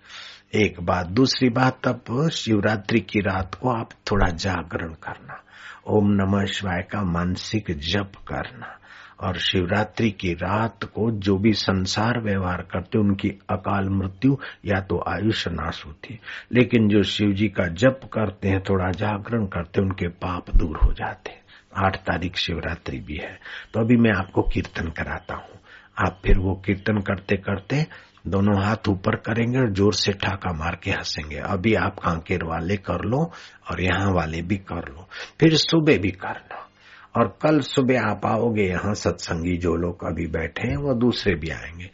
एक 0.55 0.81
बात, 0.81 1.07
दूसरी 1.07 1.49
बात, 1.49 1.89
तब 1.89 2.29
शिवरात्रि 2.29 3.01
की 3.01 3.21
रात 3.21 3.55
को 3.55 3.71
आप 3.71 3.91
थोड़ा 4.11 4.29
जागरण 4.29 4.89
करना, 4.89 5.43
ओम 5.87 6.11
नमः 6.11 6.45
शिवाय 6.45 6.83
का 6.83 7.03
मानसिक 7.03 7.65
जप 7.71 8.13
करना, 8.29 8.79
और 9.21 9.39
शिवरात्रि 9.39 10.11
की 10.11 10.33
रात 10.33 10.85
को 10.85 11.11
जो 11.11 11.39
भी 11.39 11.53
संसार 11.53 12.21
व्यवहार 12.21 12.63
करते, 12.63 12.99
उनकी 12.99 13.29
अकाल 13.29 13.89
मृत्यु 13.89 14.37
या 14.65 14.81
तो 14.81 15.05
आयुष 15.09 15.49
नाश 15.49 15.87
होती। 15.87 16.21
लेकिन 16.53 16.89
जो 16.89 17.03
शिव 17.03 17.33
जी 17.33 17.49
का 17.49 17.67
जप 17.67 18.01
करते 18.13 18.49
हैं, 18.49 18.61
थोड़ा 18.61 18.91
जागरण 18.91 19.47
करते 19.47 19.81
हैं 19.81 19.89
उनके 19.89 20.09
पाप 20.09 20.51
दूर 20.57 20.77
हो 20.77 20.93
जाते। 20.93 21.31
हैं 21.31 21.43
आठ 21.77 21.97
तारीख 21.97 22.37
शिवरात्रि 22.37 22.99
भी 22.99 23.17
है। 23.17 23.39
तो 23.75 23.81
अभी 23.81 23.97
मैं 23.97 24.13
आपको 24.13 24.43
कीर्तन 24.43 24.89
कराता 24.89 25.35
हूँ। 25.35 25.59
आप 25.99 26.21
फिर 26.25 26.39
वो 26.39 26.63
कीर्तन 26.67 26.99
करते 26.99 27.37
करते 27.37 27.87
दोनों 28.27 28.63
हाथ 28.63 28.89
ऊपर 28.89 29.17
करेंगे 29.17 29.59
और 29.59 29.73
ज़ोर 29.73 29.95
से 29.95 30.13
ठाका 30.13 30.53
मार 30.53 30.79
के 30.83 30.91
हंसेंगे। 30.91 31.37
अभी 31.37 31.75
आप 31.75 31.99
कांकेर 31.99 32.45
वाले 32.45 32.77
कर 32.77 33.05
लो 33.05 33.33
और 33.71 33.81
यहाँ 33.81 34.13
वाले 34.13 34.43
भी 34.43 34.57
कर 34.57 34.89
लो। 34.89 35.09
फिर 35.41 35.57
सुबह 35.57 35.99
भी 35.99 36.11
करना 36.11 36.69
और 37.17 37.39
कल 37.43 37.61
सुबह 37.61 38.03
आप 38.03 38.27
आओगे 38.27 38.63
यहाँ 38.63 38.95
सत्संगी 38.95 39.57
जो 39.57 39.75
लोग 39.75 40.05
अभी 40.05 40.27
बैठे 40.27 40.69
हैं, 40.69 40.77
वो 40.77 40.95
दूसरे 40.95 41.35
भी 41.35 41.51
आएँगे। 41.51 41.91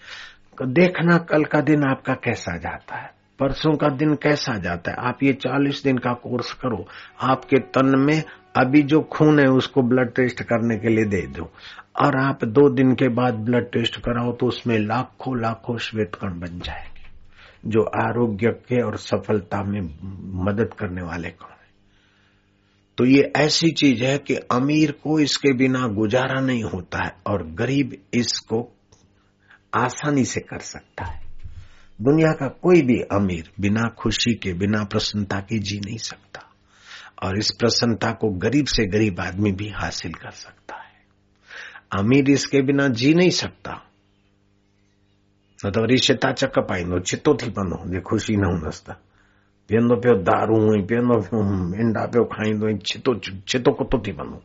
देखना 0.62 1.18
कल 1.18 1.44
का 1.44 1.60
दिन 1.60 1.84
आपका 1.84 2.14
कैसा 2.14 2.56
जाता 2.56 2.96
है। 2.96 3.18
परसों 3.38 3.76
का 3.76 3.88
दिन 3.88 4.14
कैसा 4.14 4.58
जाता 4.58 4.90
है। 4.90 4.96
आप 5.00 5.18
ये 5.22 5.32
चालीस 5.32 5.82
दिन 5.82 5.98
का 5.98 6.12
कोर्स 6.12 6.52
करो। 6.52 6.88
आपके 7.20 7.56
तन 7.56 7.98
में 7.98 8.22
अभी 8.56 8.82
जो 8.82 9.00
खून 9.00 9.40
है, 9.40 9.46
उसको 9.46 9.82
ब्लड 9.82 10.14
टेस्ट 10.14 10.42
करने 10.42 10.76
के 10.76 10.88
लिए 10.88 11.04
दे 11.04 11.26
दो। 11.26 11.52
और 12.02 12.16
आप 12.16 12.44
दो 12.44 12.70
दिन 12.70 12.94
के 12.94 13.08
बाद 13.08 13.34
ब्लड 13.34 13.64
टेस्ट 13.70 14.00
कराओ 14.00 14.32
तो 14.32 14.46
उसमें 14.46 14.78
लाखों 14.78 15.40
लाखों 15.40 15.78
श्वेत 15.78 16.14
कण 16.14 16.40
बन 16.40 16.60
जाएँगे, 16.60 17.02
जो 17.66 17.82
आरोग्य 17.82 18.46
के 18.46 18.82
और 18.82 18.96
सफलता 18.96 19.62
में 19.62 19.80
मदद 20.44 20.74
करने 20.74 21.02
वाले 21.02 21.28
कण 21.28 21.50
है। 21.50 21.58
तो 22.98 23.04
ये 23.04 23.32
ऐसी 23.36 23.70
चीज़ 23.70 24.04
है 24.04 24.18
कि 24.18 24.34
अमीर 24.34 24.92
को 24.92 25.20
इसके 25.20 25.52
बिना 25.52 25.86
गुजारा 25.86 26.40
नहीं 26.40 26.64
होता 26.64 27.04
है 27.04 27.12
और 27.26 27.46
गरीब 27.46 27.96
इसको 28.14 28.76
आसानी 29.76 30.24
से 30.24 30.40
कर 30.40 30.58
सकता 30.58 31.04
है। 31.04 31.20
दुनिया 32.02 32.32
का 32.32 32.48
कोई 32.48 32.82
भी 32.82 33.00
अमीर 33.00 33.50
बिना 33.60 33.88
खुशी 33.88 34.34
के, 34.34 34.52
बिना 34.52 34.84
प्रसन्नता 34.84 35.40
के 35.40 35.58
जी 35.58 35.80
नहीं 35.84 35.98
सकता। 35.98 36.40
और 37.22 37.38
इस 37.38 37.50
प्रसन्नता 37.58 38.10
को 38.10 38.28
गरीब 38.28 38.66
से 38.66 38.86
गरीब 38.86 39.20
आदमी 39.20 39.52
भी 39.52 39.68
हासिल 39.68 40.12
कर 40.12 40.30
सकता। 40.30 40.77
अमीर 41.92 42.30
इसके 42.30 42.62
बिना 42.62 42.88
जी 42.88 43.14
नहीं 43.14 43.30
सकता। 43.30 43.72
न 45.58 45.70
तो 45.70 45.82
वरी 45.82 45.96
शिता 45.98 46.32
चक 46.32 46.58
पाईंदो 46.58 46.98
चितो 46.98 47.34
थी 47.34 47.50
पवंदो 47.50 47.78
जे 47.90 48.00
ख़ुशी 48.00 48.36
न 48.36 48.44
हूंदसि 48.44 48.82
त 48.88 48.96
पीअंदो 49.70 49.96
पियो 49.96 50.14
दारू 50.22 50.58
ऐं 50.74 50.86
पीअंदो 50.86 51.16
पियो 51.20 51.40
इंडा 51.80 52.04
पियो 52.06 52.24
खाईंदो 52.24 52.68
ऐं 52.68 52.78
छितो 52.86 53.14
छितो 53.48 53.72
कुतो 53.72 53.98
थी 53.98 54.12
पवंदो 54.12 54.42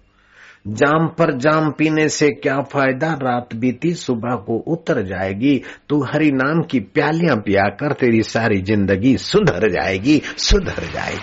जाम 0.68 1.08
पर 1.08 1.32
जाम 1.38 1.72
पीने 1.72 2.08
से 2.10 2.30
क्या 2.32 2.62
फ़ायदा? 2.62 3.14
रात 3.14 3.56
बीती, 3.56 3.94
सुबह 3.94 4.36
को 4.36 4.58
उतर 4.58 5.02
जाएगी। 5.02 5.62
तू 5.90 6.02
हरि 6.04 6.32
नाम 6.32 6.62
की 6.62 6.80
प्यालियाँ 6.80 7.36
पिया 7.38 7.70
कर, 7.70 7.94
तेरी 7.94 8.22
सारी 8.24 8.62
ज़िंदगी 8.62 9.18
सुधर 9.18 9.70
जाएगी 9.72 10.22
सुधर 10.38 10.84
जाएगी। 10.94 11.20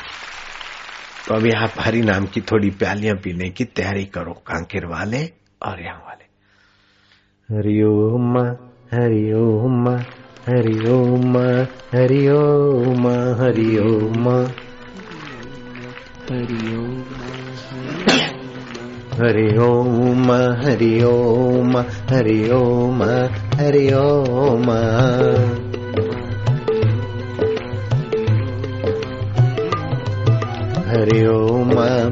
तो 1.28 1.34
अभी 1.34 1.50
आप 1.50 1.72
हरि 1.78 2.02
नाम 2.02 2.26
की 2.26 2.40
थोड़ी 2.40 2.70
प्यालियाँ 2.70 3.16
पीने 3.16 3.50
की 3.50 3.64
तैयारी 3.64 4.04
करो, 4.04 4.32
कांकेर 4.32 4.86
वाले। 4.86 5.22
और 5.62 5.80
यहाँ 5.80 6.02
वाले। 6.06 6.24
हरिओम 7.54 8.38
हरिओम 8.94 9.88
हरिओम 10.48 11.38
हरिओम 11.38 11.38
हरिओम 11.92 13.08
हरिओम 13.08 14.28
हरि 19.20 19.58
ओम 19.58 20.32
हरि 20.32 21.02
ओम 21.02 21.76
हरि 21.80 22.50
ओम 22.50 23.02
हरि 23.54 23.92
ओम। 23.92 25.69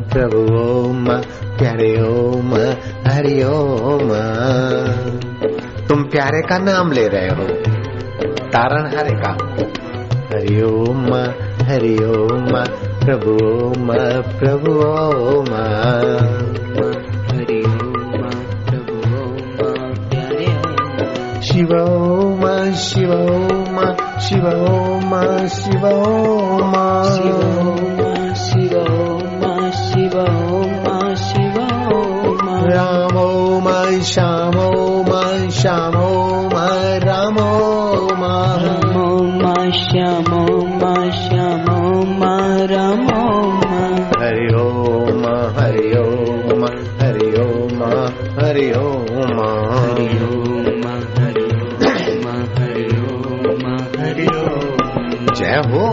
प्रभु 0.01 0.39
ओम, 0.39 1.05
प्यारे 1.59 2.03
ओम, 2.03 2.55
हरि 3.13 3.43
ओम। 3.43 4.11
तुम 5.89 6.03
प्यारे 6.03 6.41
का 6.41 6.59
नाम 6.59 6.93
ले 6.93 7.09
रहे 7.09 7.29
हो, 7.29 7.45
तारण 8.37 8.99
हरे 8.99 9.15
का। 9.15 9.31
हरि 10.33 10.63
ओम 10.63 11.15
हरि 11.69 12.05
ओम, 12.05 12.65
प्रभु 13.07 13.31
ओम 13.31 13.93
प्रभु 14.39 14.73
ओम। 14.73 15.55
हरि 17.29 17.63
ओम 17.67 18.21
ओम 18.91 19.15
ओम। 19.19 19.95
शिव 21.43 21.73
ओम 21.73 22.73
शिव 22.75 23.13
ओम 23.13 23.95
शिव 24.21 24.47
ओम 24.47 25.47
शिव 25.47 25.87
ओम। 25.87 27.03
शिव 27.05 27.59
ओम। 27.69 27.88
ओम 32.69 32.75
राम 32.75 33.17
ओम 33.17 33.67
श्याम 34.05 34.57
ओम 34.59 35.07
श्याम 35.51 35.95
ओम 35.97 36.57
राम 37.05 37.39
ओम 37.39 38.25
राम 38.65 38.97
ओम 39.03 39.71
श्याम 39.73 40.29
ओम 40.39 40.83
श्याम 41.19 41.71
ओम 41.75 42.25
राम 42.73 43.07
ओम 43.15 43.63
हरि 44.21 44.49
ओम 44.61 45.25
हरि 45.59 45.87
ओम 45.99 46.67
हरि 47.01 47.31
ओम 47.41 47.83
हरि 48.41 48.71
ओम 48.77 49.41
हरि 49.81 50.21
ओम 50.29 50.87
हरि 51.17 51.47
ओम 51.89 52.29
हरि 52.59 52.87
ओम 52.99 53.67
हरि 53.99 54.29
ओम 54.37 55.35
जय 55.35 55.61
हो 55.71 55.87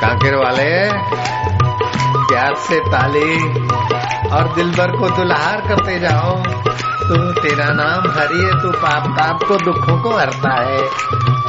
कांकेर 0.00 0.34
वाले 0.36 0.70
प्यार 2.46 2.54
से 2.54 2.80
ताली 2.80 3.38
और 4.28 4.54
दिल 4.54 4.70
भर 4.70 4.96
को 4.96 5.08
दुल्हार 5.10 5.60
करते 5.68 5.98
जाओ। 5.98 6.36
तू 7.08 7.40
तेरा 7.40 7.64
नाम 7.64 8.10
हरि 8.10 8.44
है 8.44 8.62
तू 8.62 8.70
पाप 8.70 9.18
ताप 9.18 9.42
को 9.42 9.56
दुखों 9.56 10.02
को 10.02 10.10
हरता 10.10 10.52
है। 10.62 10.78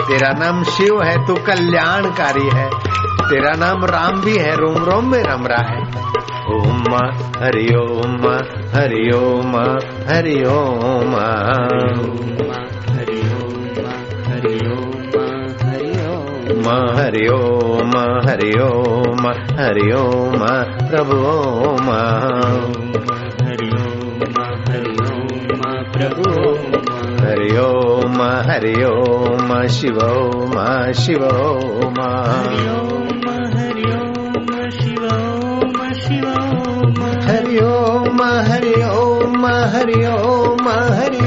तेरा 0.07 0.29
नाम 0.31 0.63
शिव 0.63 1.03
है 1.03 1.27
तू 1.27 1.35
कल्याणकारी 1.35 2.49
है। 2.53 2.69
तेरा 3.29 3.53
नाम 3.53 3.85
राम 3.85 4.21
भी 4.21 4.37
है 4.37 4.55
रोम 4.55 4.77
रोम 4.77 5.11
में 5.11 5.23
रम 5.23 5.47
रहा 5.47 5.65
है 5.67 5.81
ओम 6.55 6.95
हरि 7.43 7.75
ओम। 7.75 8.27
हरि 8.75 9.11
ओम 9.15 9.55
हरि 10.09 10.43
ओम 10.43 11.15
हरि 12.93 13.21
ओम 13.33 13.67
हरि 14.27 14.59
ओम। 16.57 16.97
हरि 16.97 17.27
ओम। 17.27 17.66
ओम 17.77 17.91
हरि 18.25 18.51
ओम 18.59 19.25
हरि 19.27 19.31
ओम 19.31 19.57
हरि 19.57 19.91
ओम 19.93 20.43
प्रभु 20.87 21.15
ओम 21.31 21.89
हरि 23.41 23.67
ओम 23.79 24.37
हरि 24.69 24.93
ओम 25.03 25.61
प्रभु 25.91 26.31
ओम 26.47 26.87
हरि 27.19 27.49
ओम 27.57 28.21
हरि 28.47 28.73
ओम 28.83 29.51
शिव 29.67 29.99
ओम 30.05 30.55
शिव 30.93 31.25
ओम 31.25 31.99
हरि 32.01 32.65
ओम 32.73 33.29
हरि 33.57 33.91
ओम 33.97 34.49
शिव 34.79 35.05
ओम 35.11 35.77
शिव 35.99 36.27
ओम 36.31 37.01
हरि 37.29 37.59
ओम 37.67 38.21
हरि 38.49 38.75
ओम 38.95 39.45
हरि 39.75 40.05
ओम 40.15 40.69
हरि 40.69 41.26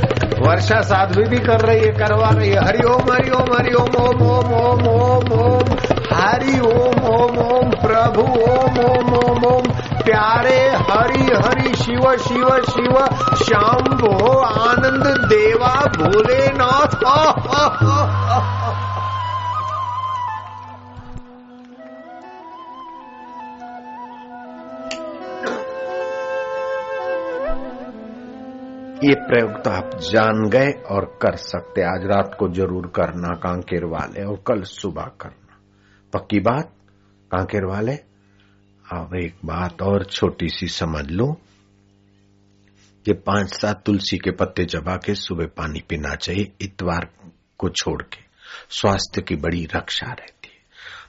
वर्षा 0.43 0.81
साध्वी 0.83 1.25
भी 1.25 1.39
कर 1.39 1.61
रही 1.61 1.81
है 1.81 1.91
करवा 1.93 2.29
रही 2.31 2.51
है 2.51 2.65
हरि 2.65 2.85
ओम 2.89 3.11
हरि 3.13 3.73
ओम 3.75 3.97
ओम 3.97 4.23
ओम 4.27 4.87
ओम 4.89 5.33
ओम 5.39 5.73
हरि 6.13 6.59
ओम 6.69 7.03
ओम 7.11 7.39
ओम 7.47 7.71
प्रभु 7.81 8.27
ओम 8.51 8.79
ओम 8.85 9.13
ओम 9.15 9.45
ओम 9.47 9.69
प्यारे 10.03 10.59
हरि 10.91 11.27
हरि 11.47 11.75
शिव 11.77 12.07
शिव 12.29 12.49
शिव 12.71 12.97
शंभो 13.43 14.15
आनंद 14.45 15.07
देवा 15.27 15.75
भोलेनाथ 15.99 16.97
ये 29.05 29.15
प्रयोग 29.15 29.65
तो 29.65 29.71
आप 29.71 29.91
जान 29.95 30.49
गए 30.49 30.71
और 30.91 31.05
कर 31.23 31.37
सकते 31.37 31.83
आज 31.83 32.05
रात 32.05 32.37
को 32.39 32.49
ज़रूर 32.49 32.87
करना, 32.87 33.35
कांकेर 33.35 33.85
वाले, 33.85 34.25
और 34.25 34.43
कल 34.47 34.63
सुबह 34.63 35.11
करना। 35.21 35.59
पक्की 36.13 36.41
बात? 36.41 36.73
कांकेर 37.31 37.65
वाले 37.65 37.93
अब 38.93 39.15
एक 39.23 39.35
बात 39.45 39.83
और 39.83 40.05
छोटी 40.05 40.49
सी 40.49 40.69
समझ 40.69 41.11
लो 41.11 41.41
ये 43.09 43.15
पाँच 43.15 43.49
सात 43.49 43.83
तुलसी 43.87 44.19
के 44.19 44.31
पत्ते 44.31 44.65
चबा 44.65 44.97
के 44.97 45.15
सुबह 45.15 45.47
पानी 45.47 45.81
पीना 45.89 46.15
चाहिए, 46.15 46.53
इतवार 46.61 47.09
को 47.59 47.69
छोड़ 47.69 48.03
के। 48.03 48.23
स्वास्थ्य 48.71 49.23
की 49.23 49.37
बड़ी 49.37 49.69
रक्षा 49.77 50.07
रहती 50.07 50.49
है। 50.49 50.61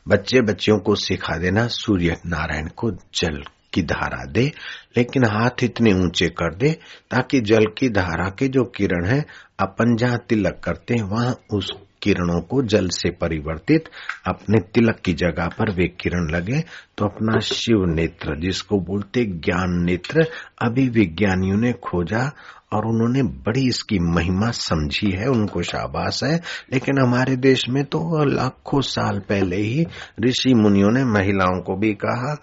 बच्चे 0.07 0.41
बच्चियों 0.41 0.79
को 0.79 0.95
सिखा 0.95 1.37
देना, 1.37 1.67
सूर्य 1.67 2.17
नारायण 2.25 2.67
को 2.67 2.91
जल 2.91 3.43
की 3.73 3.81
धारा 3.81 4.25
दे, 4.25 4.51
लेकिन 4.97 5.25
हाथ 5.25 5.63
इतने 5.63 5.93
ऊँचे 5.93 6.29
कर 6.29 6.55
दे, 6.55 6.71
ताकि 7.11 7.41
जल 7.41 7.65
की 7.77 7.89
धारा 7.89 8.29
के 8.29 8.47
जो 8.47 8.63
किरण 8.63 9.05
है, 9.05 9.25
अपन 9.59 9.95
जहाँ 9.95 10.17
तिलक 10.29 10.61
करते 10.63 10.93
हैं, 10.93 11.03
वहाँ 11.03 11.35
उस 11.53 11.71
किरणों 12.01 12.41
को 12.41 12.61
जल 12.61 12.87
से 12.89 13.11
परिवर्तित, 13.11 13.83
अपने 14.25 14.59
तिलक 14.59 14.99
की 14.99 15.13
जगह 15.13 15.47
पर 15.47 15.71
वे 15.71 15.87
किरण 15.87 16.29
लगे 16.29 16.63
तो 16.97 17.05
अपना 17.05 17.39
शिव 17.39 17.85
नेत्र, 17.85 18.39
जिसको 18.39 18.79
बोलते 18.79 19.25
ज्ञान 19.25 19.83
नेत्र, 19.83 20.27
अभी 20.61 20.89
विज्ञानियों 20.89 21.57
ने 21.57 21.73
खोजा, 21.73 22.31
और 22.73 22.85
उन्होंने 22.85 23.23
बड़ी 23.23 23.67
इसकी 23.67 23.99
महिमा 23.99 24.51
समझी 24.51 25.11
है, 25.11 25.27
उनको 25.27 25.61
शाबाश 25.61 26.23
है, 26.23 26.41
लेकिन 26.73 26.99
हमारे 26.99 27.35
देश 27.35 27.69
में 27.69 27.83
तो 27.83 28.25
लाखों 28.25 28.81
साल 28.81 29.19
पहले 29.19 29.55
ही 29.55 29.85
ऋषि 30.19 30.53
मुनियों 30.53 30.91
ने 30.91 31.03
महिलाओं 31.03 31.61
को 31.61 31.75
भी 31.75 31.93
कहा 31.93 32.37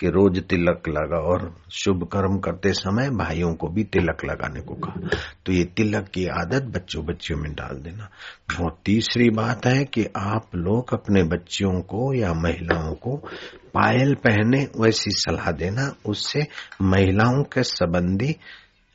कि 0.00 0.08
रोज 0.08 0.42
तिलक 0.42 0.82
लगा 0.88 1.16
और 1.16 1.56
शुभ 1.70 2.04
कर्म 2.04 2.38
करते 2.38 2.72
समय 2.72 3.10
भाइयों 3.10 3.54
को 3.54 3.68
भी 3.68 3.84
तिलक 3.84 4.24
लगाने 4.24 4.60
को 4.60 4.74
कहा। 4.74 5.08
तो 5.46 5.52
ये 5.52 5.64
तिलक 5.64 6.08
की 6.08 6.26
आदत 6.26 6.62
बच्चों 6.62 7.04
बच्चियों 7.04 7.38
में 7.38 7.52
डाल 7.52 7.76
देना। 7.76 8.10
और 8.64 8.78
तीसरी 8.84 9.30
बात 9.30 9.66
है 9.66 9.84
कि 9.84 10.06
आप 10.16 10.50
लोग 10.54 10.94
अपने 10.94 11.22
बच्चियों 11.22 11.80
को 11.80 12.14
या 12.14 12.32
महिलाओं 12.32 12.94
को 12.94 13.16
पायल 13.74 14.14
पहने 14.14 14.68
वैसी 14.80 15.10
सलाह 15.10 15.50
देना। 15.50 15.94
उससे 16.06 16.46
महिलाओं 16.82 17.42
के 17.42 17.62
संबंधी 17.62 18.36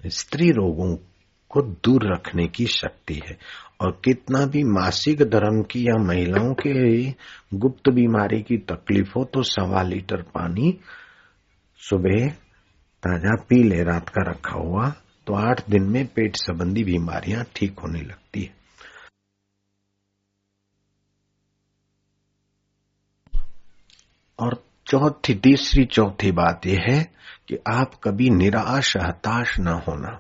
स्त्री 0.07 0.51
रोगों 0.51 0.97
को 1.49 1.61
दूर 1.61 2.13
रखने 2.13 2.47
की 2.47 2.65
शक्ति 2.65 3.21
है। 3.27 3.37
और 3.79 4.01
कितना 4.05 4.45
भी 4.45 4.63
मासिक 4.63 5.21
धर्म 5.23 5.61
की 5.61 5.87
या 5.87 5.95
महिलाओं 6.03 6.53
के 6.53 7.11
गुप्त 7.57 7.89
बीमारी 7.89 8.41
की 8.41 8.57
तकलीफ़ 8.57 9.13
हो 9.15 9.23
तो 9.23 9.43
सवा 9.43 9.81
लीटर 9.83 10.21
पानी 10.21 10.77
सुबह 11.79 12.27
ताज़ा 13.03 13.35
पी 13.49 13.63
ले, 13.63 13.83
रात 13.83 14.09
का 14.09 14.21
रखा 14.21 14.59
हुआ 14.59 14.89
तो 15.27 15.33
आठ 15.33 15.69
दिन 15.69 15.83
में 15.83 16.05
पेट 16.07 16.35
संबंधी 16.35 16.83
बीमारियाँ 16.83 17.45
ठीक 17.55 17.79
होने 17.79 18.01
लगती 18.01 18.41
है। 18.41 18.53
और 24.39 24.63
चौथी, 24.87 25.33
तीसरी, 25.33 25.85
चौथी 25.85 26.31
बात 26.31 26.65
यह 26.65 26.79
है 26.81 27.03
कि 27.47 27.57
आप 27.67 27.99
कभी 28.03 28.29
निराश, 28.29 28.97
हताश 28.97 29.59
न 29.59 29.67
होना। 29.87 30.19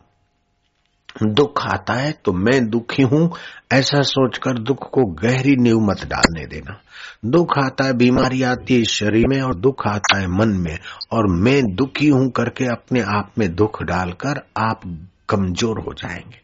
दुख 1.23 1.61
आता 1.65 1.93
है 1.93 2.19
तो 2.25 2.33
मैं 2.33 2.69
दुखी 2.69 3.03
हूँ, 3.03 3.31
ऐसा 3.71 4.01
सोचकर 4.01 4.53
दुख 4.59 4.89
को 4.91 5.05
गहरी 5.05 5.55
नींव 5.55 5.79
मत 5.79 6.05
डालने 6.05 6.45
देना। 6.45 6.81
दुख 7.25 7.57
आता 7.57 7.83
है, 7.83 7.93
बीमारी 7.93 8.43
आती 8.43 8.75
है 8.75 8.83
शरीर 8.83 9.27
में 9.27 9.41
और 9.41 9.55
दुख 9.55 9.87
आता 9.87 10.17
है 10.17 10.27
मन 10.27 10.49
में। 10.49 10.79
और 11.11 11.27
मैं 11.27 11.75
दुखी 11.75 12.07
हूँ 12.07 12.31
करके 12.31 12.65
अपने 12.65 13.01
आप 13.01 13.31
में 13.37 13.55
दुख 13.55 13.83
डालकर 13.83 14.47
आप 14.57 14.81
कमज़ोर 15.29 15.79
हो 15.79 15.93
जाएँगे। 15.93 16.43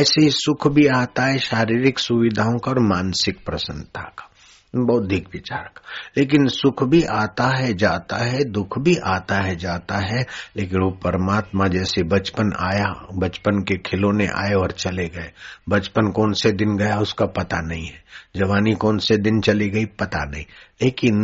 ऐसे 0.00 0.20
ही 0.20 0.30
सुख 0.30 0.68
भी 0.68 0.86
आता 0.86 1.22
है 1.24 1.38
शारीरिक 1.38 1.98
सुविधाओं 1.98 2.58
का 2.58 2.70
और 2.70 2.78
मानसिक 2.78 3.38
प्रसन्नता 3.46 4.00
का। 4.00 4.30
बौद्धिक 4.76 5.28
विचार 5.32 5.62
का 5.62 5.82
लेकिन 6.16 6.46
सुख 6.46 6.84
भी 6.84 7.02
आता 7.02 7.46
है, 7.46 7.74
जाता 7.74 8.16
है, 8.16 8.44
दुख 8.44 8.78
भी 8.78 8.96
आता 8.96 9.34
है, 9.34 9.56
जाता 9.56 9.96
है, 9.96 10.26
लेकिन 10.56 10.80
वो 10.80 10.90
परमात्मा 10.90 11.68
जैसे 11.68 12.02
बचपन 12.02 12.52
आया, 12.58 13.06
बचपन 13.14 13.62
के 13.62 13.76
खिलौने 13.76 14.26
आए 14.26 14.52
और 14.52 14.70
चले 14.70 15.08
गए। 15.08 15.32
बचपन 15.68 16.10
कौन 16.10 16.32
से 16.32 16.52
दिन 16.52 16.76
गया 16.76 16.98
उसका 16.98 17.26
पता 17.26 17.60
नहीं 17.60 17.86
है। 17.86 18.03
जवानी 18.36 18.74
कौन 18.74 18.98
से 18.98 19.16
दिन 19.16 19.40
चली 19.40 19.70
गई 19.70 19.84
पता 19.84 20.24
नहीं। 20.24 20.44
लेकिन 20.82 21.14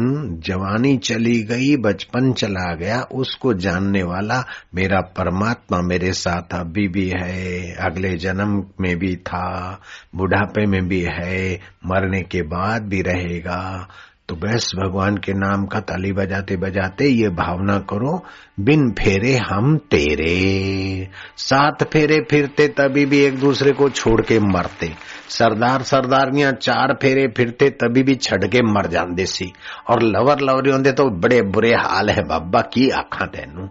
जवानी 0.47 0.99
चली 0.99 1.43
गई, 1.43 1.77
बचपन 1.77 2.33
चला 2.33 2.75
गया, 2.75 3.03
उसको 3.03 3.55
जानने 3.55 4.03
वाला 4.03 4.45
मेरा 4.75 5.01
परमात्मा 5.01 5.81
मेरे 5.81 6.13
साथ 6.13 6.55
अभी 6.55 6.89
भी 6.89 7.13
है। 7.21 7.75
अगले 7.75 8.17
जन्म 8.17 8.65
में 8.81 8.97
भी 8.99 9.17
था, 9.17 9.81
बुढ़ापे 10.15 10.67
में 10.67 10.89
भी 10.89 11.01
है, 11.01 11.61
मरने 11.87 12.23
के 12.23 12.43
बाद 12.43 12.83
भी 12.83 13.03
रहेगा। 13.03 13.89
तो 14.31 14.37
बस 14.37 14.73
भगवान 14.77 15.17
के 15.17 15.33
नाम 15.33 15.67
का 15.67 15.81
ताली 15.81 16.13
बजाते 16.13 16.57
बजाते 16.57 17.05
ये 17.05 17.29
भावना 17.29 17.79
करो, 17.79 18.25
बिन 18.61 18.91
फेरे 18.91 19.37
हम 19.37 19.77
तेरे। 19.77 21.09
सात 21.37 21.83
फेरे 21.93 22.19
फिरते 22.31 22.69
तभी 22.69 23.07
भी 23.07 23.19
एक 23.19 23.39
दूसरे 23.39 23.73
को 23.73 23.89
छोड़ 23.89 24.23
के 24.23 24.39
मरते। 24.39 24.93
सरदार 25.29 25.83
सरदारियाँ 25.83 26.53
चार 26.53 26.99
फेरे 27.03 27.29
फिरते 27.37 27.71
तभी 27.71 28.03
भी 28.03 28.15
छड़ 28.15 28.45
के 28.45 28.63
मर 28.63 28.87
जाते 28.87 29.27
सी। 29.27 29.53
और 29.91 30.03
लवर 30.03 30.41
लवरी 30.41 30.83
दे 30.83 30.93
तो 30.93 31.11
बड़े 31.11 31.43
बुरे 31.43 31.75
हाल 31.75 32.11
है 32.11 32.23
बाबा, 32.23 32.61
की 32.61 32.91
आखा 32.91 33.27
तेनू। 33.27 33.69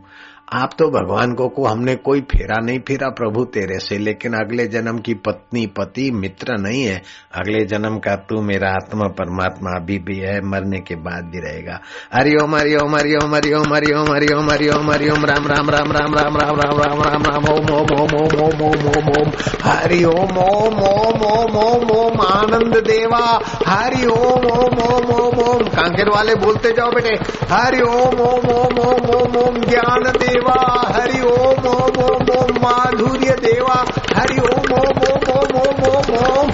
आप 0.49 0.69
तो 0.79 0.85
भगवान 0.91 1.33
को 1.39 1.47
को 1.55 1.65
हमने 1.65 1.93
कोई 2.05 2.21
फेरा 2.29 2.55
नहीं 2.65 2.79
फिरा 2.87 3.09
प्रभु 3.17 3.43
तेरे 3.53 3.77
से 3.79 3.97
लेकिन 3.97 4.33
अगले 4.33 4.65
जन्म 4.67 4.99
की 5.07 5.13
पत्नी 5.25 5.65
पति 5.77 6.09
मित्र 6.11 6.57
नहीं 6.61 6.81
है 6.83 6.95
अगले 7.41 7.63
जन्म 7.73 7.97
का 8.05 8.15
तू 8.29 8.41
मेरा 8.41 8.69
आत्मा 8.75 9.07
परमात्मा 9.19 9.75
अभी 9.79 9.97
भी 10.07 10.17
है 10.19 10.39
मरने 10.51 10.79
के 10.87 10.95
बाद 11.07 11.25
भी 11.33 11.39
रहेगा 11.39 11.79
हरिओम 12.13 12.55
हरिओम 12.55 12.95
हरिओम 12.95 13.35
हरिओम 13.35 13.73
हरिओम 13.73 14.09
हरिओम 14.13 14.49
हरिओम 14.51 14.91
हरिओम 14.91 15.25
राम 15.25 15.47
राम 15.51 15.69
राम 15.69 15.91
राम 15.97 16.15
राम 16.17 16.37
राम 16.37 16.57
राम 16.61 16.79
राम 16.81 17.01
राम 17.03 17.25
राम 17.29 17.45
ओम 17.53 17.69
ओम 17.75 17.93
ओम 17.99 18.15
ओम 18.21 18.41
ओम 18.47 18.63
ओम 18.69 18.87
ओम 18.93 19.11
ओम 19.19 19.31
हरि 19.65 20.03
ओम 20.15 20.37
ओम 20.47 20.81
ओम 20.89 21.23
ओम 21.29 21.57
ओम 21.65 21.95
ओम 21.99 22.25
आनंद 22.29 22.77
देवा 22.89 23.21
हरि 23.67 24.05
ओम 24.17 24.49
ओम 24.55 24.83
ओम 24.89 25.13
ओम 25.19 25.39
ओम 25.47 25.63
कांकेर 25.77 26.09
वाले 26.15 26.35
बोलते 26.45 26.71
जाओ 26.81 26.91
बेटे 26.95 27.15
हरि 27.53 27.81
ओम 27.93 28.27
ओम 28.31 28.51
ओम 28.57 28.83
ओम 28.87 29.09
ओम 29.19 29.37
ओम 29.45 29.61
ज्ञान 29.69 30.11
देव 30.17 30.37
देवा 30.39 30.87
हरि 30.87 31.21
ओम 31.21 31.67
ओम 31.67 32.03
ओम 32.03 32.37
ओम, 32.37 32.57
माधुर्य 32.61 33.31
देवा, 33.31 33.85
हरि 34.17 34.39
ओम 34.39 34.73
ओम 34.73 34.97
ओम 34.97 35.37
ओम 35.37 35.61
ओम 35.61 35.83
ओम 35.83 36.15
ओम 36.17 36.51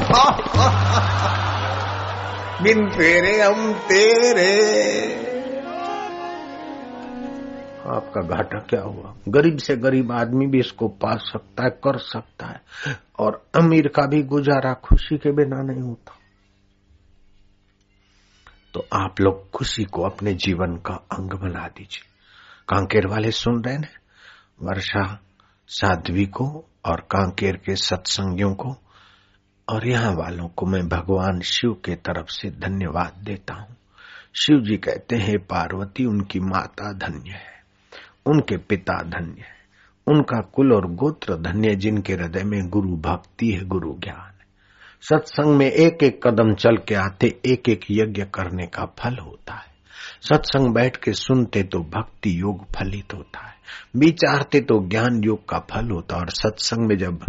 बिन 2.64 2.90
तेरे, 2.90 3.42
हम 3.42 3.74
तेरे। 3.74 4.62
आपका 7.88 8.22
घाटा 8.22 8.60
क्या 8.60 8.82
हुआ? 8.82 9.14
गरीब 9.30 9.58
से 9.58 9.76
गरीब 9.76 10.12
आदमी 10.12 10.48
भी 10.48 10.60
इसको 10.60 10.88
पा 10.88 11.16
सकता 11.16 11.64
है, 11.64 11.70
कर 11.70 11.98
सकता 11.98 12.46
है, 12.46 12.62
और 13.20 13.46
अमीर 13.56 13.88
का 13.88 14.08
भी 14.08 14.24
गुजारा 14.24 14.74
खुशी 14.74 15.18
के 15.18 15.32
बिना 15.32 15.62
नहीं 15.62 15.82
होता। 15.82 16.16
तो 18.74 18.86
आप 18.94 19.16
लोग 19.22 19.52
खुशी 19.52 19.84
को 19.84 20.02
अपने 20.02 20.34
जीवन 20.34 20.76
का 20.76 20.94
अंग 20.94 21.30
बना 21.30 21.68
दीजिए। 21.68 22.15
कांकेर 22.68 23.08
वाले 23.08 23.32
सुन 23.32 23.64
रहे 23.64 23.76
हैं? 23.76 23.90
वर्षा 24.62 25.20
साध्वी 25.68 26.26
को 26.26 26.66
और 26.86 27.02
कांकेर 27.02 27.56
के 27.56 27.76
सत्संगियों 27.76 28.56
को 28.56 28.76
और 29.70 29.88
यहाँ 29.88 30.14
वालों 30.14 30.48
को 30.48 30.66
मैं 30.66 30.88
भगवान 30.90 31.40
शिव 31.42 31.74
के 31.74 31.96
तरफ़ 31.96 32.28
से 32.28 32.50
धन्यवाद 32.50 33.14
देता 33.24 33.54
हूँ। 33.54 33.76
शिव 34.36 34.60
जी 34.60 34.78
कहते 34.78 35.16
हैं, 35.16 35.38
पार्वती, 35.38 36.06
उनकी 36.06 36.40
माता 36.40 36.94
धन्य 36.94 37.32
है, 37.32 37.64
उनके 38.26 38.58
पिता 38.58 39.04
धन्य 39.04 39.42
है, 39.42 39.66
उनका 40.08 40.42
कुल 40.42 40.74
और 40.74 40.86
गोत्र 40.86 41.36
धन्य 41.36 41.76
जिनके 41.76 42.14
हृदय 42.14 42.44
में 42.44 42.70
गुरु 42.70 42.90
भक्ति 42.90 43.52
है, 43.52 43.66
गुरु 43.66 43.94
ज्ञान 44.00 44.32
सत्संग 45.02 45.56
में 45.56 45.72
एक 45.72 46.04
एक 46.04 46.28
कदम 46.28 46.54
चल 46.54 46.78
के 46.78 46.96
आते 46.96 47.40
एक 47.46 47.70
एक 47.70 47.82
यज्ञ 47.92 48.24
करने 48.24 48.68
का 48.68 48.86
फल 48.86 49.18
होता 49.18 49.54
है। 49.54 49.75
सत्संग 50.26 50.74
बैठ 50.74 50.96
के 50.98 51.12
सुनते 51.14 51.62
तो 51.64 51.80
भक्ति 51.90 52.40
योग 52.42 52.64
फलित 52.76 53.14
होता 53.14 53.40
है। 53.40 53.54
विचारते 53.96 54.62
तो 54.62 54.80
ज्ञान 54.90 55.22
योग 55.24 55.48
का 55.50 55.60
फल 55.72 55.92
होता 55.92 56.16
है। 56.16 56.22
और 56.22 56.30
सत्संग 56.30 56.88
में 56.88 56.98
जब 56.98 57.26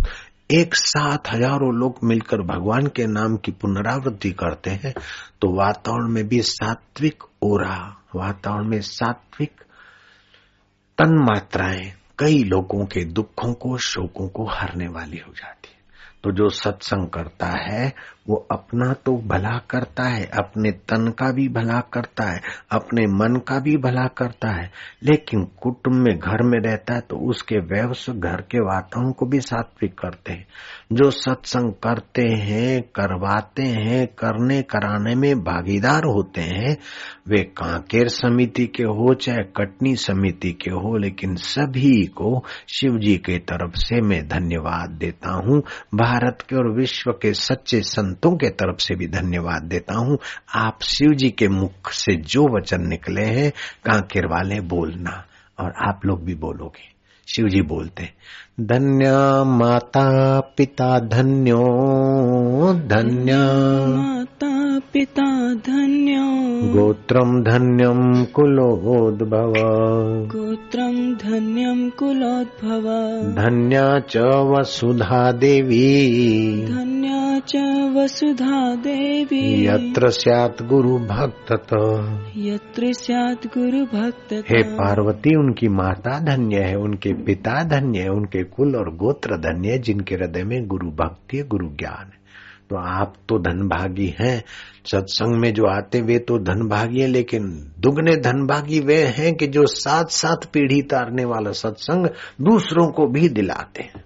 एक 0.51 0.75
साथ 0.75 1.33
हज़ारों 1.33 1.73
लोग 1.75 1.99
मिलकर 2.05 2.43
भगवान 2.47 2.87
के 2.87 3.07
नाम 3.07 3.37
की 3.37 3.53
पुनरावृत्ति 3.53 4.31
करते 4.33 4.71
हैं 4.75 4.93
तो 5.41 5.53
वातावरण 5.57 6.09
में 6.09 6.27
भी 6.29 6.41
सात्विक 6.43 7.25
ओरा, 7.43 7.77
वातावरण 8.17 8.69
में 8.69 8.81
सात्विक 8.81 9.63
तन 10.99 11.17
मात्राएँ 11.23 11.93
कई 12.19 12.43
लोगों 12.45 12.85
के 12.85 13.05
दुखों 13.05 13.53
को, 13.53 13.77
शोकों 13.79 14.29
को 14.29 14.47
हरने 14.51 14.89
वाली 14.89 15.19
हो 15.19 15.33
जाती 15.33 15.69
है। 15.69 15.75
तो 16.25 16.33
जो 16.33 16.49
सत्संग 16.51 17.09
करता 17.09 17.49
है 17.63 17.93
वो 18.29 18.37
अपना 18.51 18.93
तो 18.93 19.17
भला 19.27 19.59
करता 19.71 20.03
है, 20.03 20.25
अपने 20.39 20.71
तन 20.71 21.11
का 21.19 21.31
भी 21.33 21.49
भला 21.49 21.81
करता 21.93 22.25
है, 22.25 22.41
अपने 22.71 23.07
मन 23.07 23.41
का 23.49 23.59
भी 23.59 23.77
भला 23.77 24.07
करता 24.07 24.49
है, 24.49 24.71
लेकिन 25.03 25.45
कुटुंब 25.63 25.95
में, 25.97 26.19
घर 26.19 26.43
में 26.43 26.59
रहता 26.61 26.95
है 26.95 27.01
तो 27.01 27.17
उसके 27.17 27.59
व्यवस 27.59 28.07
घर 28.11 28.41
के 28.41 28.61
वातावरण 28.61 29.13
को 29.13 29.27
भी 29.27 29.41
सात्विक 29.41 29.99
करते 29.99 30.33
हैं। 30.33 30.47
जो 30.93 31.11
सत्संग 31.11 31.73
करते 31.73 32.23
हैं, 32.23 32.83
करवाते 32.83 33.63
हैं, 33.63 34.07
करने 34.07 34.63
कराने 34.63 35.15
में 35.15 35.41
भागीदार 35.41 36.05
होते 36.05 36.41
हैं, 36.41 36.77
वे 37.29 37.43
कांकेर 37.43 38.09
समिति 38.09 38.67
के 38.67 38.83
हो, 38.83 39.15
चाहे 39.15 39.43
कटनी 39.57 39.97
समिति 39.97 40.53
के 40.53 40.71
हो, 40.71 40.97
लेकिन 40.97 41.35
सभी 41.37 42.05
को 42.07 42.45
शिव 42.69 42.99
जी 42.99 43.17
के 43.17 43.39
तरफ़ 43.39 43.73
से 43.77 44.01
मैं 44.01 44.29
धन्यवाद 44.29 44.91
देता 44.91 45.31
हूँ। 45.31 45.63
भारत 45.95 46.45
के 46.49 46.57
और 46.57 46.73
विश्व 46.73 47.11
के 47.13 47.33
सच्चे 47.35 47.81
संतों 47.81 48.16
के 48.25 48.51
तरफ़ 48.51 48.79
से 48.79 48.95
भी 48.95 49.07
धन्यवाद 49.07 49.63
देता 49.63 49.95
हूँ। 49.95 50.19
आप 50.55 50.79
शिव 50.83 51.13
जी 51.15 51.31
के 51.31 51.49
मुख 51.49 51.91
से 51.91 52.17
जो 52.17 52.49
वचन 52.59 52.89
निकले 52.89 53.23
हैं, 53.23 53.51
कांकेर 53.85 54.27
वाले 54.27 54.61
बोलना। 54.61 55.25
और 55.59 55.75
आप 55.89 56.01
लोग 56.07 56.25
भी 56.25 56.35
बोलोगे। 56.35 56.97
शिव 57.35 57.49
जी 57.49 57.63
बोलते, 57.63 58.13
धन्य 58.61 59.05
माता 59.47 60.41
पिता 60.41 60.99
धन्यो 60.99 61.59
धन्य 62.75 63.37
माता 63.97 64.56
पिता 64.79 65.55
धन्यो 65.55 66.47
गोत्रम 66.73 67.43
धन्यम 67.43 68.25
कुलोद्भव। 68.25 69.53
गोत्रम 70.27 71.15
धन्यम 71.15 71.91
कुलोद्भव। 71.91 72.83
धन्या 73.33 73.99
च 73.99 74.17
वसुधा 74.17 75.33
देवी। 75.33 76.07
धन्या 76.65 77.39
च 77.39 77.53
वसुधा 77.97 78.75
देवी। 78.75 79.67
यत्र 79.67 80.09
स्यात् 80.09 80.63
गुरु 80.63 80.99
भक्त 80.99 81.53
यत्र 82.37 82.93
स्यात् 82.93 83.47
गुरु 83.47 83.85
भक्त 83.85 84.33
हे 84.33 84.63
पार्वती 84.63 85.37
उनकी 85.37 85.69
माता 85.69 86.19
धन्य 86.21 86.57
है 86.57 86.75
उनके 86.75 87.13
पिता 87.13 87.65
धन्य 87.65 87.99
है 87.99 88.09
उनके 88.09 88.45
कुल 88.45 88.77
और 88.77 88.97
गोत्र 88.97 89.37
धन्य 89.37 89.69
है 89.69 89.79
जिनके 89.79 90.15
हृदय 90.15 90.45
में 90.45 90.67
गुरु 90.67 90.87
भक्ति 90.87 91.39
गुरु 91.39 91.67
ज्ञान 91.67 92.07
है। 92.07 92.26
तो 92.71 92.77
आप 92.77 93.15
तो 93.29 93.39
धनभागी 93.39 94.07
हैं। 94.19 94.43
सत्संग 94.85 95.35
में 95.41 95.53
जो 95.55 95.67
आते 95.67 96.01
वे 96.01 96.19
तो 96.19 96.39
धनभागी 96.39 97.01
है, 97.01 97.07
लेकिन 97.07 97.49
दुगने 97.79 98.17
धनभागी 98.17 98.81
वे 98.81 99.03
हैं 99.09 99.35
कि 99.35 99.47
जो 99.47 99.67
साथ 99.67 100.11
साथ 100.13 100.47
पीढ़ी 100.53 100.81
तारने 100.83 101.25
वाला 101.25 101.53
सत्संग 101.53 102.07
दूसरों 102.41 102.87
को 102.89 103.07
भी 103.07 103.29
दिलाते 103.29 103.83
हैं। 103.83 104.05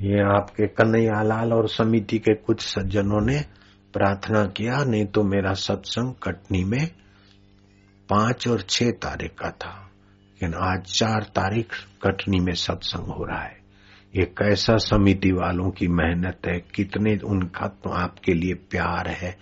ये 0.00 0.20
आपके 0.28 0.66
कन्हैया 0.66 1.22
लाल 1.22 1.52
और 1.52 1.68
समिति 1.68 2.18
के 2.18 2.34
कुछ 2.36 2.60
सज्जनों 2.60 3.20
ने 3.26 3.40
प्रार्थना 3.94 4.44
किया, 4.46 4.84
नहीं 4.84 5.04
तो 5.04 5.22
मेरा 5.24 5.52
सत्संग 5.52 6.14
कटनी 6.22 6.64
में 6.64 6.86
पाँच 8.08 8.48
और 8.48 8.60
छह 8.60 8.90
तारीख 9.02 9.30
का 9.32 9.50
था, 9.50 9.74
लेकिन 10.32 10.54
आज 10.62 10.84
चार 10.88 11.22
तारीख 11.34 11.74
कटनी 12.04 12.40
में 12.40 12.54
सत्संग 12.54 13.12
हो 13.12 13.24
रहा 13.24 13.42
है। 13.42 13.59
ये 14.14 14.24
कैसा 14.38 14.76
समिति 14.76 15.30
वालों 15.32 15.70
की 15.70 15.86
मेहनत 15.88 16.46
है, 16.46 16.58
कितने 16.74 17.16
उनका 17.24 17.66
तो 17.84 17.90
आपके 17.90 18.34
लिए 18.34 18.54
प्यार 18.70 19.08
है 19.08 19.36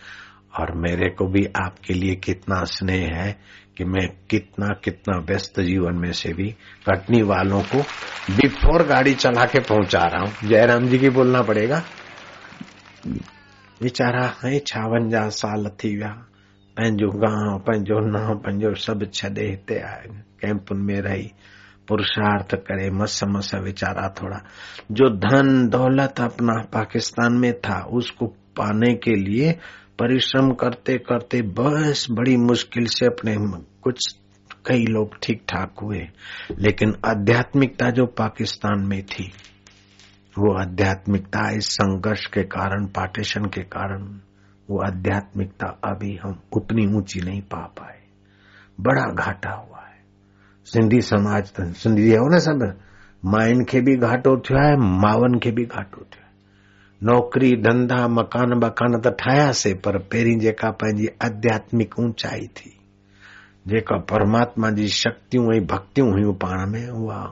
और 0.61 0.73
मेरे 0.77 1.09
को 1.11 1.27
भी 1.27 1.45
आपके 1.57 1.95
लिए 1.95 2.15
कितना 2.15 2.63
स्नेह 2.65 3.15
है 3.15 3.33
कि 3.77 3.85
मैं 3.85 4.07
कितना 4.31 4.69
कितना 4.85 5.19
व्यस्त 5.19 5.61
जीवन 5.61 5.99
में 5.99 6.13
से 6.13 6.33
भी 6.33 6.51
कटनी 6.89 7.23
वालों 7.23 7.63
को 7.63 7.81
बिफोर 8.37 8.83
गाड़ी 8.87 9.15
चला 9.15 9.45
के 9.45 9.61
पहुँचा 9.61 10.03
रहा 10.05 10.23
हूँ। 10.23 10.49
जयराम 10.49 10.89
जी 10.89 10.99
की 10.99 11.11
बोलना 11.11 11.43
पड़ेगा। 11.43 11.83
वीचारा 13.83 14.27
है 14.45 14.59
छावंजा 14.59 15.29
साल 15.29 15.69
थी 15.81 15.95
विया 15.97 16.11
पंहिंजो 16.77 17.11
गाँव 17.19 17.59
पंहिंजो 17.59 18.01
नाव 18.07 18.35
पंहिंजो 18.39 18.75
सभु 18.75 19.07
छॾे 19.15 19.29
हिते 19.29 19.81
कैंपुनि 20.43 20.83
में 20.83 21.01
रही। 21.01 21.31
पुरुषार्थ 21.89 22.55
करे 22.55 22.91
मस 22.91 23.21
मस 23.25 23.55
विचारा 23.55 24.09
थोड़ा। 24.09 24.39
जो 24.93 25.11
धन 25.11 25.69
दौलत 25.69 26.21
अपना 26.21 26.63
पाकिस्तान 26.73 27.33
में 27.33 27.61
था, 27.61 27.83
उसको 27.83 28.27
पाने 28.27 28.95
के 28.95 29.15
लिए 29.15 29.53
परिश्रम 29.99 30.51
करते 30.51 30.99
करते 30.99 31.43
बस 31.43 32.07
बड़ी 32.11 32.37
मुश्किल 32.37 32.87
से 32.87 33.07
अपने 33.07 33.37
कुछ 33.83 34.17
कई 34.67 34.85
लोग 34.85 35.17
ठीक 35.23 35.43
ठाक 35.49 35.75
हुए। 35.83 36.09
लेकिन 36.59 36.95
आध्यात्मिकता 37.07 37.91
जो 37.91 38.07
पाकिस्तान 38.07 38.87
में 38.87 39.03
थी, 39.03 39.33
वो 40.39 40.61
आध्यात्मिकता 40.61 41.51
इस 41.51 41.65
संघर्ष 41.65 42.27
के 42.27 42.43
कारण, 42.43 42.87
पार्टीशन 42.87 43.45
के 43.45 43.63
कारण, 43.63 44.03
वो 44.71 44.83
आध्यात्मिकता 44.83 45.67
अभी 45.67 46.17
हम 46.17 46.43
उतनी 46.53 46.87
ऊँची 46.87 47.21
नहीं 47.21 47.43
पा 47.43 47.59
पाए। 47.59 48.01
बड़ा 48.81 49.15
घाटा 49.15 49.51
हुआ। 49.51 49.78
सिंधी 50.73 51.01
समाज 51.01 51.53
त 51.53 51.73
सिंधी 51.75 52.11
है 52.11 52.29
ना 52.31 52.39
सब। 52.39 52.63
माइन 53.25 53.65
खे 53.65 53.81
बि 53.81 53.97
घाटो 53.97 54.37
थियो 54.37 54.59
है, 54.59 54.77
मावन 54.77 55.39
खे 55.39 55.51
भी 55.51 55.65
घाटो 55.65 56.01
थियो 56.01 56.27
नौकिरी, 57.01 57.57
धंधा, 57.57 58.07
मकान, 58.09 58.59
बकान 58.61 59.01
त 59.01 59.09
ठाहियासीं 59.09 59.75
पर 59.75 59.99
पहिरीं 59.99 60.39
जेका 60.39 60.71
पंहिंजी 60.71 61.09
आध्यात्मिक 61.25 61.99
ऊंचाई 61.99 62.47
थी, 62.57 62.71
जेका 63.69 63.97
परमात्मा 64.11 64.71
जी 64.71 64.89
शक्तियूं 64.89 65.61
भक्तियूं 65.67 66.11
हुयूं 66.13 66.35
पाण 66.35 66.67
में 66.71 66.89
उहा 66.89 67.23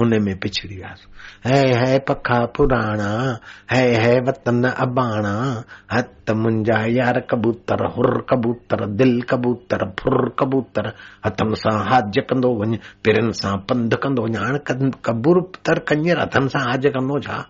उन 0.00 0.22
में 0.22 0.38
पिछड़ी 0.38 0.74
वियासीं 0.74 1.10
है 1.46 1.74
है 1.74 1.98
पखा 1.98 2.46
पुराणा, 2.46 3.38
है 3.70 3.94
है 3.94 4.20
वतन 4.20 4.64
अबाणा। 4.64 5.64
हत 5.92 6.30
मुंजा 6.30 6.78
यार 6.88 7.20
कबूतर, 7.20 7.86
हुर 7.86 8.26
कबूतर, 8.30 8.86
दिल 8.86 9.22
कबूतर, 9.22 9.84
फुर 10.00 10.36
कबूतर। 10.38 10.92
हथम 11.26 11.54
सां 11.54 11.88
हाज 11.88 12.18
कंदो 12.30 12.54
वञ, 12.54 12.76
पेरनि 13.04 13.32
सां 13.32 13.56
पंधु 13.58 13.96
कंदो 13.96 14.22
वञ 14.22 14.36
हाणे 14.36 14.90
कबूतर 15.04 15.78
कंजर 15.78 16.20
हथनि 16.20 16.48
सां 16.48 16.62
हाज 16.62 16.86
कंदो 16.86 17.20
छा 17.20 17.46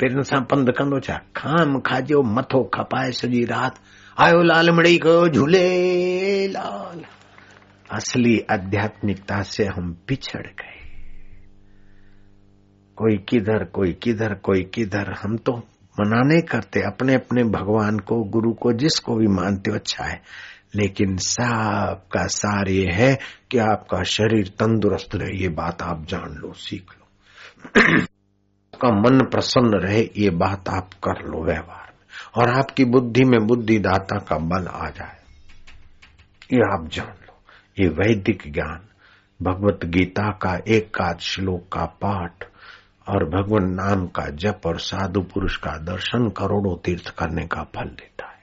पेरनि 0.00 0.24
सां 0.24 0.40
पंधु 0.42 0.72
कंदो 0.72 1.00
छा 1.00 1.20
खाम 1.36 1.80
खाजो, 1.80 2.22
मथो 2.22 2.62
खपाए 2.74 3.10
सॼी 3.12 3.44
राति। 3.44 3.80
आयो 4.18 4.42
लाल 4.42 4.70
मिड़ई 4.70 4.98
कयो 4.98 5.28
झूले 5.28 5.68
लाल। 6.48 7.04
असली 7.90 8.40
आध्यात्मिकता 8.50 9.42
से 9.42 9.64
हम 9.64 9.96
पिछड़ 10.08 10.46
गए। 10.46 10.83
कोई 12.96 13.16
किधर 13.18 13.64
कोई 13.64 13.92
किधर 13.92 14.34
कोई 14.34 14.62
किधर। 14.62 15.12
हम 15.12 15.36
तो 15.36 15.52
मना 16.00 16.22
नहीं 16.22 16.42
करते 16.42 16.80
अपने 16.80 17.14
अपने 17.14 17.44
भगवान 17.44 17.98
को, 17.98 18.24
गुरु 18.24 18.52
को, 18.52 18.72
जिसको 18.72 19.16
भी 19.16 19.26
मानते 19.26 19.70
हो 19.70 19.76
अच्छा 19.76 20.04
है। 20.04 20.22
लेकिन 20.74 21.16
सबका 21.16 22.26
सार 22.26 22.68
ये 22.68 22.90
है 22.92 23.18
कि 23.50 23.58
आपका 23.58 24.02
शरीर 24.02 24.48
तंदुरुस्त 24.48 25.14
रहे, 25.14 25.38
ये 25.38 25.48
बात 25.48 25.82
आप 25.82 26.04
जान 26.04 26.34
लो, 26.34 26.52
सीख 26.52 26.86
लो। 26.90 27.06
आपका 28.00 28.88
मन 28.88 29.20
प्रसन्न 29.20 29.78
रहे, 29.78 30.10
ये 30.16 30.30
बात 30.30 30.68
आप 30.68 30.90
कर 30.92 31.22
लो 31.22 31.44
व्यवहार 31.44 31.92
में। 31.92 32.42
और 32.42 32.58
आपकी 32.58 32.84
बुद्धि 32.84 33.24
में 33.24 33.46
बुद्धिदाता 33.46 34.18
का 34.18 34.38
बल 34.38 34.66
आ 34.66 34.90
जाए, 34.90 35.16
ये 36.52 36.58
आप 36.58 36.88
जान 36.92 37.06
लो। 37.06 37.42
ये 37.78 37.88
वैदिक 37.88 38.42
ज्ञान, 38.46 38.80
भगवत 39.42 39.80
गीता 39.84 40.30
का 40.30 40.60
एक 40.68 41.00
आध 41.00 41.18
श्लोक 41.18 41.68
का 41.72 41.84
पाठ 41.84 42.44
और 43.08 43.24
भगवान 43.24 43.64
नाम 43.64 44.06
का 44.06 44.30
जप 44.30 44.60
और 44.66 44.78
साधु 44.78 45.20
पुरुष 45.20 45.56
का 45.56 45.70
दर्शन 45.70 46.28
करोड़ों 46.28 46.76
तीर्थ 46.84 47.08
करने 47.08 47.46
का 47.46 47.62
फल 47.62 47.84
देता 47.84 48.26
है। 48.26 48.34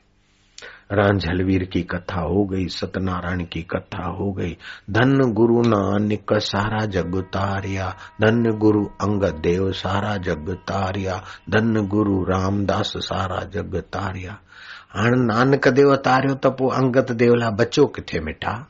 रांझलवीर 0.92 1.64
की 1.64 1.82
कथा 1.82 2.22
हो 2.22 2.46
गई, 2.46 2.68
सत्यनारायण 2.68 3.46
की 3.46 3.62
कथा 3.62 4.06
हो 4.06 4.32
गई। 4.32 4.58
धन 4.90 5.34
गुरु 5.34 5.62
नानक 5.62 6.26
सारा 6.34 6.86
जग 6.86 7.22
तारिया, 7.22 7.96
धन 8.22 8.52
गुरु 8.58 8.86
अंग 8.86 9.24
देव 9.24 9.72
सारा 9.72 10.18
जग 10.18 10.58
तारिया, 10.68 11.24
धन 11.50 11.88
गुरु 11.88 12.24
रामदास 12.24 12.94
सारा 12.98 13.44
जग 13.44 13.76
तारिया। 13.76 14.38
हाणे 14.94 15.24
नानक 15.24 15.68
देव 15.68 15.96
तारियो 15.96 16.36
त 16.36 16.46
अंगत 16.74 17.12
देव 17.12 17.36
लाइ 17.36 17.52
बचो 17.52 17.86
किथे 17.86 18.20
मिठा? 18.20 18.68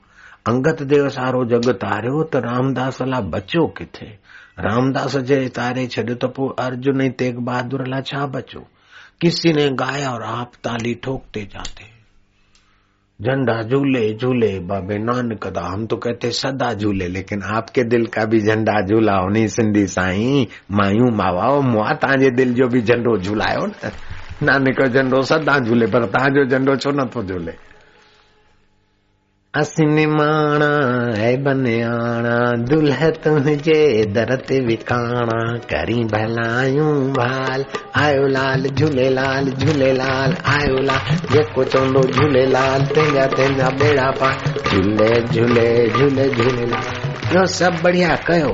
अंगत 0.48 0.84
देव 0.84 1.10
सारो 1.10 1.46
जग 1.46 1.72
तारियो, 1.72 2.24
त 2.24 2.36
रामदास 2.36 3.02
लाइ 3.02 3.22
बचो 3.22 3.68
किथे? 3.68 4.21
रामदास 4.62 5.18
जे 5.18 5.50
तारे 5.50 5.88
छॾियो 5.88 6.16
त 6.16 6.26
पोइ 6.26 6.66
अर्जुन 6.66 7.10
तेग 7.10 7.38
बहादुर 7.38 7.88
लाइ 7.88 8.02
छा 8.02 8.26
बचो? 8.26 8.68
किसी 9.22 9.54
ने 9.54 9.70
गाया 9.70 10.12
और 10.12 10.24
आप 10.24 10.52
ताली 10.64 10.96
ठोकते 11.04 11.42
जाते। 11.42 12.02
झंडा 13.22 13.64
झूले 13.64 14.14
झूले, 14.14 14.60
बाबे 14.60 14.98
नानक 14.98 15.48
दा। 15.48 15.62
हम 15.62 15.86
तो 15.86 15.98
कहते 15.98 16.32
सदा 16.32 16.74
झूले, 16.74 17.08
लेकिन 17.08 17.42
आपके 17.44 17.84
दिल 17.84 18.06
का 18.06 18.26
भी 18.26 18.40
झंडा 18.40 18.82
झूला 18.82 19.20
उन्हीं 19.20 19.48
सिंधी 19.48 19.88
साईं। 19.88 20.46
मायूं, 20.72 21.12
मावाओ, 21.12 21.62
मुआ 21.62 21.94
तव्हांजे 21.94 22.30
दिल 22.30 22.54
जो 22.54 22.68
भी 22.68 22.82
झंडो 22.82 23.18
झूलायो 23.18 23.66
न। 23.66 23.74
नानक 24.44 24.88
झंडो 24.88 25.22
सदा 25.22 25.60
झूले, 25.60 25.86
पर 25.86 26.06
तव्हांजो 26.06 26.46
झंडो 26.46 26.76
छो 26.76 26.92
नथो 26.92 27.24
झूले? 27.24 27.71
असिनिमाणा 29.60 30.68
है 31.20 31.32
बनियाणा 31.44 32.36
दुल्ह 32.70 33.02
तुंहिंजे 33.24 33.80
दर 34.16 34.30
ते 34.50 34.60
विकाणा 34.68 35.40
करी 35.72 36.04
भलायूं 36.14 36.94
भाल। 37.18 37.64
आयो 38.04 38.28
लाल 38.36 38.68
झूलेलाल 38.70 39.50
झूलेलाल 39.52 40.34
आयो 40.54 40.78
लाल 40.90 41.18
जेको 41.32 41.64
चवंदो 41.74 42.04
झूलेलाल 42.08 42.86
तंहिंजा 42.96 43.26
तंहिंजा 43.38 43.70
बेड़ा 43.82 44.10
पार 44.22 44.36
झूले 44.72 45.10
झूले 45.34 45.68
झूले 45.98 46.30
झूलेलाल 46.30 46.88
इहो 47.32 47.46
सभु 47.58 47.84
बढ़िया 47.84 48.16
कयो 48.28 48.54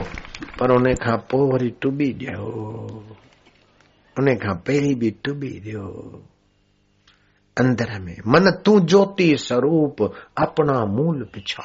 पर 0.60 0.72
उन 0.78 0.94
खां 1.04 1.18
पोइ 1.32 1.52
वरी 1.52 1.70
टुॿी 1.82 2.10
ॾियो 2.26 2.50
उन 4.16 4.34
खां 4.46 4.56
पहिरीं 4.68 4.96
बि 5.00 5.10
टुॿी 5.26 5.54
ॾियो 5.66 5.86
अंदर 7.60 8.00
में 8.00 8.15
मन 8.28 8.52
तू 8.65 8.80
ज्योति 8.80 9.36
स्वरूप 9.38 10.02
अपना 10.38 10.86
मूल 10.86 11.24
पिछा 11.24 11.63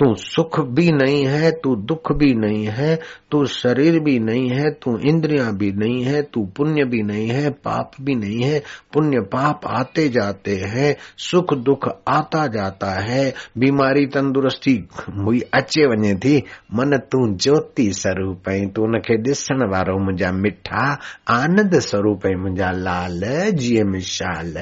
तू 0.00 0.14
सुख 0.14 0.60
भी 0.60 0.92
नहीं 0.92 1.26
है, 1.26 1.50
तू 1.50 1.76
दुख 1.76 2.12
भी 2.12 2.34
नहीं 2.34 2.66
है, 2.66 2.98
तू 3.30 3.46
शरीर 3.46 4.00
भी 4.00 4.18
नहीं 4.18 4.50
है, 4.50 4.70
तू 4.70 4.98
इंद्रियाँ 4.98 5.56
भी 5.56 5.72
नहीं 5.72 6.04
है, 6.04 6.22
तू 6.22 6.44
पुण्य 6.56 6.84
भी 6.84 7.02
नहीं 7.02 7.28
है, 7.28 7.50
पाप 7.50 7.90
भी 8.00 8.14
नहीं 8.14 8.42
है। 8.42 8.62
पुण्य 8.92 9.20
पाप 9.20 9.60
आते 9.66 10.08
जाते 10.08 10.56
हैं, 10.56 10.96
सुख 11.18 11.54
दुख 11.54 11.88
आता 12.08 12.46
जाता 12.46 12.90
है। 12.90 13.34
बीमारी 13.58 14.06
तंदुरुस्ती 14.06 14.88
हुई 15.10 15.40
अचे 15.40 15.86
वञे 15.86 16.14
थी। 16.14 16.38
मन 16.74 16.96
तू 16.96 17.36
ज्योति 17.36 17.92
स्वरूप 17.92 18.72
तू 18.74 18.82
उनखे 18.82 19.16
ॾिसण 19.22 19.70
वारो 19.70 19.98
मुंहिंजा 19.98 20.32
मिठा 20.32 20.98
आनंद 21.28 21.78
स्वरूप 21.78 22.26
आई 22.26 22.34
मुंहिंजा 22.34 22.70
लाल 22.70 23.22
जीअं 23.50 23.84
मिशाल। 23.84 24.54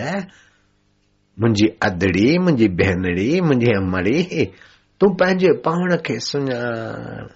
मुंहिंजी 1.41 1.67
अदड़ी, 1.67 2.39
मुंहिंजी 2.39 2.69
भेनड़ी, 2.69 3.41
मुंहिंजी 3.41 3.67
अमड़ी 3.67 4.51
तूं 5.03 5.11
पंहिंजे 5.11 5.53
पाण 5.53 5.97
खे 5.97 6.21
सुञाण 6.21 7.27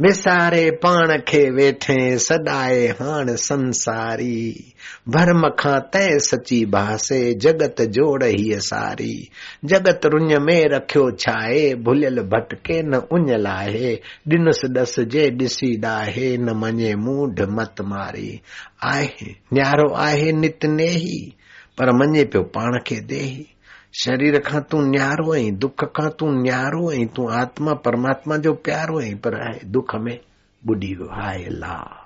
विसारे 0.00 0.70
पाण 0.70 1.18
खे 1.28 1.50
वेठे 1.50 2.18
सदाए 2.18 2.86
हाण 2.86 3.34
संसारी। 3.36 4.72
भरम 5.08 5.48
खां 5.58 5.80
तय 5.80 6.18
सची 6.18 6.66
भासे 6.66 7.34
जगत 7.34 7.82
जोड़ 7.82 8.24
हीअ 8.24 8.58
सारी। 8.58 9.28
जगत 9.64 10.00
रुञ 10.06 10.38
में 10.38 10.68
रखियो 10.68 11.10
छाए, 11.10 11.74
भुलियल 11.74 12.20
भटके 12.20 12.82
न 12.82 12.94
उञ 12.94 13.36
लाहे। 13.36 13.94
ॾिनस 14.28 14.60
ॾस 14.78 15.00
जे 15.00 15.30
ॾिसी 15.30 15.80
ॾाहे, 15.80 16.36
न 16.36 16.50
मञे 16.50 16.94
मूढ 16.94 17.40
मत 17.40 17.74
मारी। 17.80 18.40
आहे, 18.82 19.34
न्यारो 19.52 19.94
आहे 19.94 20.32
नित 20.32 20.64
नेही, 20.64 21.32
पर 21.78 21.92
मञे 21.92 22.24
पियो 22.24 22.42
पाण 22.42 22.78
खे 22.86 23.00
देही। 23.00 23.46
शरीर 23.94 24.38
खां 24.38 24.60
तूं 24.60 24.82
न्यारो 24.82 25.32
आहीं 25.32 25.52
दुख 25.52 25.84
खां 25.84 26.10
तूं 26.10 26.42
न्यारो 26.42 26.90
आहीं 26.90 27.06
तूं 27.06 27.32
आत्मा, 27.32 27.74
परमात्मा 27.74 28.36
जो 28.36 28.52
प्यारो 28.52 29.00
आहीं 29.00 29.14
पर 29.14 29.34
आहे, 29.34 29.60
दुख 29.64 29.94
में 29.94 30.20
ॿुॾी 30.68 30.94
वियो, 30.94 31.08
हाय 31.12 31.46
ला 31.50 32.04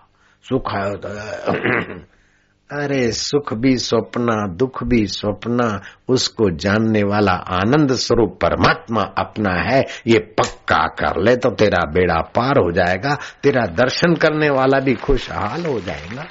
सुख 0.48 0.74
आयो 0.74 0.96
त, 0.96 1.06
अरे 2.72 3.12
सुख 3.12 3.54
भी 3.54 3.78
स्वप्ना, 3.78 4.46
दुख 4.46 4.84
भी 4.84 5.06
स्वप्ना, 5.06 5.82
उसको 6.08 6.50
जानने 6.50 7.02
वाला 7.02 7.32
आनंद 7.32 7.92
स्वरूप 7.92 8.38
परमात्मा 8.42 9.02
अपना 9.02 9.54
है, 9.54 9.84
ये 10.06 10.18
पक्का 10.18 10.86
कर 10.86 11.20
ले 11.22 11.36
तो 11.36 11.50
तेरा 11.50 11.90
बेड़ा 11.90 12.20
पार 12.20 12.58
हो 12.58 12.72
जाएगा, 12.72 13.18
तेरा 13.42 13.66
दर्शन 13.66 14.14
करने 14.14 14.50
वाला 14.50 14.80
भी 14.80 14.94
खुशहाल 14.94 15.66
हो 15.66 15.80
जाएगा। 15.80 16.26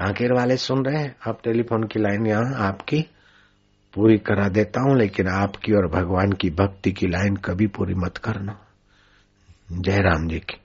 आखिर 0.00 0.32
वाले 0.32 0.56
सुन 0.56 0.84
रहे 0.84 1.02
हैं, 1.02 1.16
आप 1.26 1.38
टेलीफोन 1.44 1.82
की 1.82 2.00
लाइन 2.00 2.26
यहाँ 2.26 2.68
आपकी। 2.68 3.06
पूरी 3.94 4.18
करा 4.18 4.48
देता 4.48 4.80
हूँ, 4.80 4.98
लेकिन 4.98 5.28
आपकी 5.28 5.72
और 5.72 5.88
भगवान 5.88 6.32
की 6.32 6.50
भक्ति 6.50 6.92
की 6.92 7.06
लाइन 7.06 7.36
कभी 7.36 7.66
पूरी 7.66 7.94
मत 7.94 8.18
करना। 8.18 8.58
जयराम 9.72 10.28
जी 10.28 10.38
की, 10.38 10.56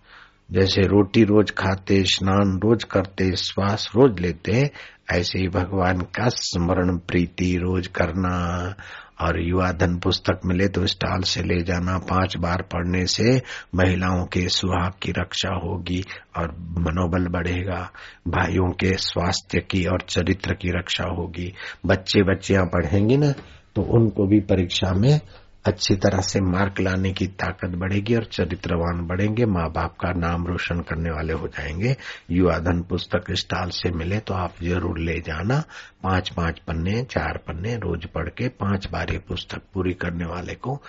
जैसे 0.51 0.81
रोटी 0.81 1.23
रोज 1.23 1.51
खाते, 1.51 2.03
स्नान 2.03 2.59
रोज 2.63 2.83
करते, 2.83 3.35
श्वास 3.35 3.91
रोज 3.95 4.19
लेते, 4.19 4.71
ऐसे 5.11 5.39
ही 5.39 5.47
भगवान 5.47 6.01
का 6.01 6.27
स्मरण 6.27 6.97
प्रीति 6.97 7.57
रोज 7.57 7.87
करना। 7.87 8.75
और 9.21 9.39
युवा 9.41 9.71
धन 9.71 9.97
पुस्तक 9.97 10.39
मिले 10.45 10.67
तो 10.67 10.85
स्टॉल 10.87 11.21
से 11.23 11.43
ले 11.43 11.61
जाना 11.63 11.97
पाँच 11.97 12.37
बार 12.37 12.61
पढ़ने 12.61 13.05
से 13.05 13.41
महिलाओं 13.75 14.25
के 14.25 14.47
सुहाग 14.49 14.93
की 15.01 15.11
रक्षा 15.11 15.53
होगी 15.55 16.03
और 16.37 16.55
मनोबल 16.79 17.27
बढ़ेगा। 17.27 17.79
भाइयों 18.27 18.71
के 18.71 18.93
स्वास्थ्य 18.97 19.59
की 19.59 19.85
और 19.85 20.01
चरित्र 20.01 20.53
की 20.53 20.77
रक्षा 20.77 21.03
होगी। 21.03 21.53
बच्चे 21.85 22.23
बच्चियाँ 22.23 22.65
पढ़ेंगे 22.65 23.17
ना 23.17 23.31
तो 23.75 23.81
उनको 23.81 24.27
भी 24.27 24.39
परीक्षा 24.39 24.93
में 24.93 25.19
अच्छी 25.65 25.95
तरह 25.95 26.21
से 26.21 26.39
मार्क 26.41 26.79
लाने 26.79 27.11
की 27.13 27.25
ताकत 27.39 27.69
बढ़ेगी 27.77 28.15
और 28.15 28.23
चरित्रवान 28.25 28.99
बढ़ेंगे 29.07 29.45
माँ 29.45 29.67
बाप 29.71 29.95
का 30.01 30.11
नाम 30.13 30.45
रोशन 30.47 30.79
करने 30.81 31.11
वाले 31.11 31.33
हो 31.33 31.47
जाएँगे। 31.47 31.95
युवा 32.31 32.57
धन 32.59 32.81
पुस्तक 32.89 33.31
स्टॉल 33.37 33.69
से 33.69 33.91
मिले 33.91 34.19
तो 34.19 34.33
आप 34.33 34.61
ज़रूर 34.63 34.99
ले 34.99 35.19
जाना। 35.21 35.59
पाँच 36.03 36.29
पाँच 36.29 36.59
पन्ने, 36.59 37.01
चार 37.03 37.37
पन्ने, 37.37 37.75
रोज 37.75 38.05
पढ़ 38.05 38.29
के 38.29 38.47
पाँच 38.55 38.87
बार 38.91 39.11
ये 39.11 39.17
पुस्तक 39.27 39.61
पूरी 39.73 39.93
करने 39.95 40.25
वाले 40.25 40.55
को 40.55 40.79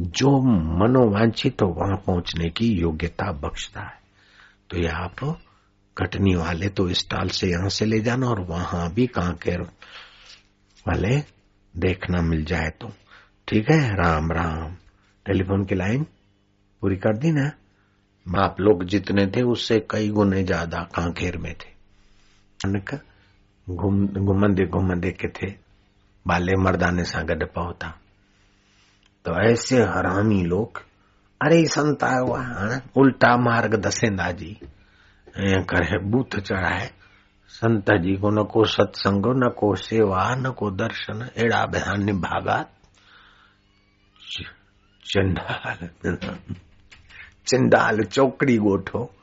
जो 0.00 0.38
मनोवांछित 0.78 1.58
तो 1.58 1.66
वहाँ 1.70 2.02
पहुँचने 2.06 2.50
की 2.50 2.72
योग्यता 2.80 3.30
बख्शता 3.42 3.80
है। 3.80 4.00
तो 4.70 4.78
ये 4.78 4.88
आप 4.88 5.24
कटनी 5.96 6.34
वाले 6.34 6.68
तो 6.68 6.88
स्टॉल 6.94 7.28
से 7.30 7.50
यहाँ 7.50 7.68
से 7.68 7.84
ले 7.84 8.00
जाना 8.00 8.28
और 8.28 8.40
वहाँ 8.48 8.92
भी 8.94 9.06
कांकेर 9.08 9.60
वाले 10.86 11.16
देखना 11.74 12.22
मिल 12.22 12.44
जाए 12.44 12.70
तो। 12.80 12.92
ठीक 13.52 13.70
है, 13.70 13.94
राम 13.96 14.30
राम। 14.32 14.74
टेलीफोन 15.26 15.64
की 15.64 15.74
लाइन 15.74 16.04
पूरी 16.82 16.96
कर 16.96 17.16
दी 17.16 17.30
ना? 17.30 17.50
आप 18.26 18.60
लोग 18.60 18.84
जितने 18.84 19.26
थे, 19.26 19.42
उससे 19.42 19.78
कई 19.90 20.08
गुने 20.08 20.42
ज़्यादा 20.44 20.78
कांकेर 20.94 21.36
में 21.38 21.52
थे। 21.54 21.70
घुमंदे 23.66 24.66
घुमंदे 24.66 25.10
के 25.12 25.28
थे। 25.28 25.50
बाले 26.26 26.56
मर्दाने 26.62 27.04
सा 27.04 27.22
गड 27.22 27.46
पहुता 27.52 27.88
तो 29.24 29.38
ऐसे 29.42 29.82
हरामी 29.84 30.42
लोग, 30.44 30.82
अरे 31.40 31.64
संत 31.66 32.04
आयो 32.04 32.32
आहे 32.34 32.80
उल्टा 32.96 33.36
मार्ग 33.36 33.80
दसेंदा 33.86 34.30
जी। 34.32 34.56
ऐं 35.38 35.62
करे 35.64 35.98
बूथ 36.10 36.40
चढ़ाए। 36.40 36.90
संत 37.48 37.90
जी 38.02 38.16
को 38.16 38.30
न 38.30 38.44
को 38.44 38.64
सत्संग, 38.66 39.26
न 39.36 39.54
को 39.58 39.74
सेवा, 39.76 40.28
न 40.34 40.52
को 40.58 40.70
दर्शन 40.70 41.20
अहिड़ा 41.20 41.64
ॿिया 41.64 41.94
निभागा। 42.04 42.64
चंडाल 45.06 45.88
चंडाल 47.46 48.04
चौकड़ी 48.04 48.56
गोठो। 48.56 49.14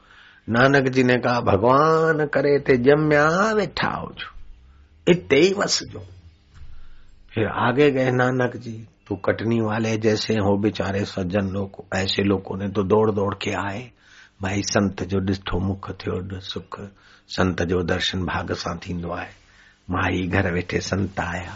नानक 0.49 0.87
जी 0.87 1.03
ने 1.03 1.17
कहा, 1.17 1.41
भगवान 1.41 2.25
करे 2.25 2.59
थे 2.59 2.77
जम्या, 2.77 3.53
वेठा 3.53 3.89
हो 3.89 4.13
जो। 4.17 4.39
इतने 5.11 5.39
ही 5.39 5.53
वस 5.53 5.83
जो। 5.83 5.99
फिर 7.33 7.47
आगे 7.47 7.91
गए 7.91 8.11
नानक 8.11 8.57
जी 8.57 8.87
तो 9.07 9.15
कटनी 9.15 9.61
वाले 9.61 9.97
जैसे 9.97 10.33
हो, 10.33 10.57
बेचारे 10.57 11.05
सज्जन 11.05 11.47
लोग, 11.47 11.85
ऐसे 11.95 12.23
लोगों 12.23 12.57
ने 12.57 12.69
तो 12.69 12.83
दौड़ 12.83 13.11
दौड़ 13.11 13.35
के 13.35 13.51
आए। 13.51 13.91
भाई, 14.41 14.61
संत 14.61 15.03
जो 15.03 15.19
ॾिठो 15.19 15.59
मुख 15.59 15.91
थियो 15.91 16.39
सुख 16.39 16.81
संत 17.27 17.61
जो 17.61 17.83
दर्शन 17.83 18.19
भाग 18.25 18.53
सां 18.53 18.77
थींदो 18.77 19.11
आहे 19.11 19.33
माई 19.89 20.27
घर 20.27 20.53
वेठे 20.53 20.79
संत 20.79 21.19
आया। 21.19 21.55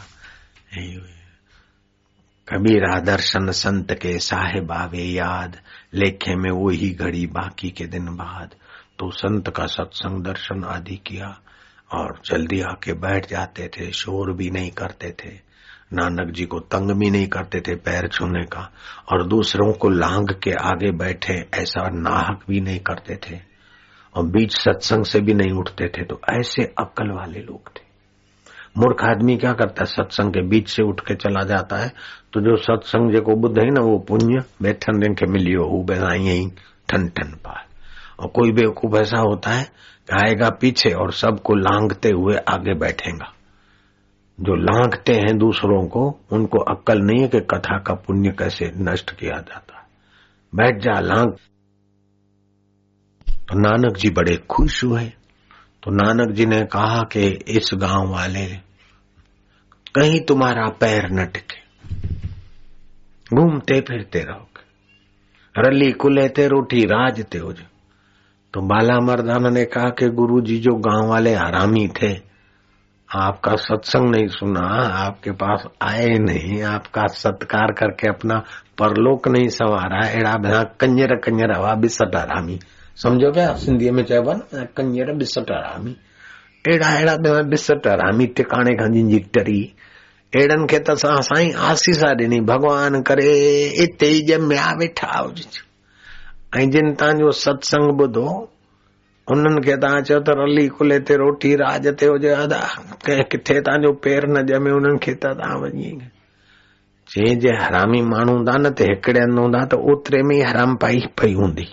कबीरा 2.48 3.00
दर्शन 3.00 3.52
संत 3.52 3.92
के 3.92 4.20
साहेब 4.20 4.72
आवे 4.72 5.04
याद, 5.04 5.58
लेखे 5.94 6.36
में 6.36 6.52
वो 6.52 6.70
ही 6.70 6.90
घड़ी 6.90 7.28
बाकी 7.28 7.70
के 7.70 7.86
दिन 7.86 8.06
बाद। 8.06 8.56
तो 9.00 9.12
संत 9.12 9.50
का 9.50 9.66
सत्संग 9.66 10.24
दर्शन 10.24 10.64
आदि 10.64 10.96
किया, 10.96 11.40
और 11.94 12.22
जल्दी 12.26 12.62
आके 12.62 12.94
बैठ 12.94 13.30
जाते 13.30 13.68
थे, 13.68 13.92
शोर 13.92 14.34
भी 14.34 14.50
नहीं 14.50 14.72
करते 14.72 15.12
थे। 15.12 15.30
नानक 15.94 16.32
जी 16.32 16.46
को 16.46 16.60
तंग 16.60 16.92
भी 16.92 17.10
नहीं 17.10 17.28
करते 17.28 17.60
थे 17.60 17.76
पैर 17.76 18.08
छूने 18.08 18.44
का, 18.44 18.72
और 19.12 19.28
दूसरों 19.28 19.74
को 19.74 19.90
लांग 19.90 20.28
के 20.44 20.52
आगे 20.52 20.92
बैठे 20.92 21.50
ऐसा 21.54 21.90
नाहक 21.90 22.40
भी 22.50 22.62
नहीं 22.62 22.80
करते 22.80 23.16
थे। 23.16 23.40
और 24.16 24.26
बीच 24.26 24.52
सत्संग 24.52 25.06
से 25.06 25.20
भी 25.20 25.34
नहीं 25.34 25.52
उठते 25.52 25.88
थे 25.88 26.04
तो 26.04 26.22
ऐसे 26.30 26.64
अक्ल 26.64 27.12
वाले 27.12 27.40
लोग 27.40 27.70
थे। 27.78 27.94
मूर्ख 28.78 29.04
आदमी 29.04 29.38
क्या 29.38 29.54
करता 29.54 29.82
है? 29.82 29.86
सत्संग 29.86 30.30
के 30.30 30.42
बीच 30.42 30.70
से 30.70 30.84
उठ 30.84 31.00
के 31.00 31.16
चला 31.16 31.44
जाता 31.44 31.76
है 31.76 31.92
तो 32.34 32.42
जो 32.42 32.56
सत्संग 32.56 33.12
जेको 33.12 33.32
ॿुध 33.32 33.60
है 33.60 33.66
ना 33.66 33.82
वो 33.82 34.00
पुण्य 34.00 34.44
बैठन 34.62 35.14
खे 35.14 35.26
मिलियो 35.26 35.64
हू 35.64 35.84
बस 35.84 35.98
ईअं 35.98 36.50
ठन 36.90 37.08
ठन 37.08 37.28
पाए। 37.28 37.66
और 38.20 38.28
कोई 38.28 38.52
बेवकूफ़ 38.52 38.96
ऐसा 39.02 39.20
होता 39.20 39.50
है, 39.50 39.66
आएगा 40.14 40.50
पीछे 40.50 40.90
और 40.90 41.12
सबको 41.12 41.56
लांगते 41.56 42.10
हुए 42.10 42.36
आगे 42.36 42.74
बैठेगा। 42.74 43.34
जो 44.40 44.56
लांगते 44.56 45.14
हैं 45.14 45.38
दूसरों 45.38 45.88
को, 45.88 46.20
उनको 46.32 46.60
अक्कल 46.60 47.00
नहीं 47.00 47.22
है 47.22 47.28
कि 47.28 47.40
कथा 47.40 47.78
का 47.78 47.94
पुण्य 47.94 48.30
कैसे 48.30 48.72
नष्ट 48.78 49.12
किया 49.12 49.38
जाता 49.38 49.78
है। 49.78 49.86
बैठ 50.56 50.82
जा, 50.82 51.00
लांग। 51.00 51.32
तो 53.30 53.60
नानक 53.60 53.98
जी 53.98 54.10
बड़े 54.10 54.38
खुश 54.38 54.84
हुए। 54.84 55.06
तो 55.84 55.92
नानक 55.92 56.32
जी 56.32 56.46
ने 56.46 56.66
कहा 56.66 57.02
कि 57.02 57.28
इस 57.48 57.72
गाँव 57.74 58.12
वाले, 58.12 58.46
कहीं 59.96 60.20
तुम्हारा 60.22 60.70
पैर 60.70 61.10
न 61.12 61.26
टिके। 61.26 61.63
घूमते 63.36 63.80
फिरते 63.82 64.20
रहोगे। 64.20 64.62
रली 65.58 65.92
कुलेते 65.92 66.48
रोटी 66.48 66.86
राजते 66.86 67.38
हो 67.38 67.54
जो 67.54 67.64
तो 68.54 68.62
बाला 68.62 69.00
मर्दाना 69.00 69.50
ने 69.50 69.66
कहा 69.66 69.90
कि 69.90 70.10
गुरु 70.10 70.42
जी 70.42 70.58
जो 70.60 70.76
गाँव 70.76 71.10
वाले 71.10 71.34
हरामी 71.34 71.88
थे, 71.88 72.34
आपका 73.10 73.56
सत्संग 73.56 74.16
नहीं 74.16 74.28
सुना, 74.28 74.66
आपके 75.06 75.32
पास 75.32 75.64
आए 75.82 76.08
नहीं, 76.08 76.62
आपका 76.64 77.06
सत्कार 77.08 77.72
करके 77.72 78.08
अपना 78.08 78.38
परलोक 78.78 79.28
नहीं 79.28 79.48
संवारा, 79.48 80.08
एड़ा 80.08 80.38
बिना 80.38 80.64
कंजर 80.64 81.16
कंजर 81.16 81.52
हवा 81.58 81.74
बिसट 81.76 82.16
हरामी। 82.16 82.60
समझो 82.96 83.32
क्या 83.32 83.54
सिंधीअ 83.54 83.92
में 83.92 84.04
चइबो 84.04 84.30
आहे 84.30 84.62
न 84.62 84.66
कंजर 84.78 85.14
बिसट 85.14 85.52
हरामी। 85.52 85.96
अहिड़ा 86.68 87.16
बिना 87.16 87.42
बिसट 87.42 87.88
हरामी, 87.88 88.26
टिकाणे 88.26 88.76
खां 88.76 88.94
जिंजी 88.94 89.20
टरी। 89.20 89.74
अहिड़नि 90.36 90.66
खे 90.70 90.80
त 90.80 90.90
असां 90.90 91.22
साईं 91.30 91.54
आसीसा 91.70 92.10
ॾिनी, 92.20 92.40
भॻवान 92.50 93.02
करे 93.08 93.32
हिते 93.80 94.08
ई 94.18 94.22
ॼमिया 94.36 94.72
वेठा 94.80 95.12
हुजे 95.20 95.62
ऐं 96.58 96.70
जिन 96.72 96.94
तव्हांजो 97.00 97.32
सत्संग 97.44 98.02
ॿुधो, 98.02 98.30
उन्हनि 99.32 99.62
खे 99.66 99.76
तव्हां 99.84 100.02
चयो 100.08 100.20
त 100.20 100.36
रली 100.40 100.68
कुले 100.78 101.00
ते 101.08 101.16
रोटी, 101.18 101.56
राज 101.56 101.88
ते 102.00 102.06
हुजे, 102.06 102.30
अदा 102.30 102.62
कंहिं 103.06 103.24
किथे 103.32 103.60
तव्हांजो 103.62 103.92
पेर 104.04 104.28
न 104.34 104.46
ॼमे 104.58 104.72
उन्हनि 104.80 105.00
खे 105.04 105.14
त 105.14 105.26
तव्हां 105.26 105.60
वञी। 105.62 105.92
जे 107.14 107.36
जे 107.36 107.54
हरामी 107.62 108.02
माण्हू 108.02 108.36
हूंदा 108.36 108.58
न, 108.58 108.70
त 108.70 108.82
हिकिड़े 108.90 109.22
हंधि 109.22 109.42
हूंदा 109.42 109.66
त 109.66 109.74
ओतिरे 109.74 110.22
में 110.24 110.36
ई 110.38 110.42
हराम 110.42 110.76
पाई, 110.82 111.00
पई 111.22 111.34
हूंदी। 111.34 111.68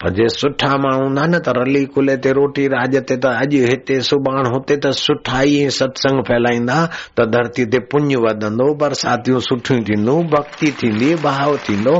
पर 0.00 0.10
जे 0.14 0.28
सुठा 0.28 0.76
माण्हू 0.82 1.02
हूंदा 1.02 1.22
न 1.26 1.38
त 1.46 1.52
रली 1.56 1.84
कुले 1.94 2.16
ते 2.24 2.32
रोटी 2.38 2.66
राज 2.74 2.96
ते 3.08 3.16
त 3.22 3.26
अॼु 3.38 3.62
हिते 3.70 4.00
सुभाण 4.08 4.46
हुते 4.54 4.76
त 4.82 4.90
सुठा 4.98 5.40
ई 5.52 5.70
सत्संग 5.76 6.20
फैलाईंदा 6.28 6.76
त 7.18 7.24
धरती 7.34 7.64
ते 7.72 7.78
पुञ 7.90 8.14
वधंदो 8.24 8.66
बरसातियूं 8.82 9.40
सुठियूं 9.46 9.82
थींदियूं 9.88 10.18
भक्ति 10.34 10.70
थींदी 10.82 11.08
भाव 11.24 11.56
थींदो 11.68 11.94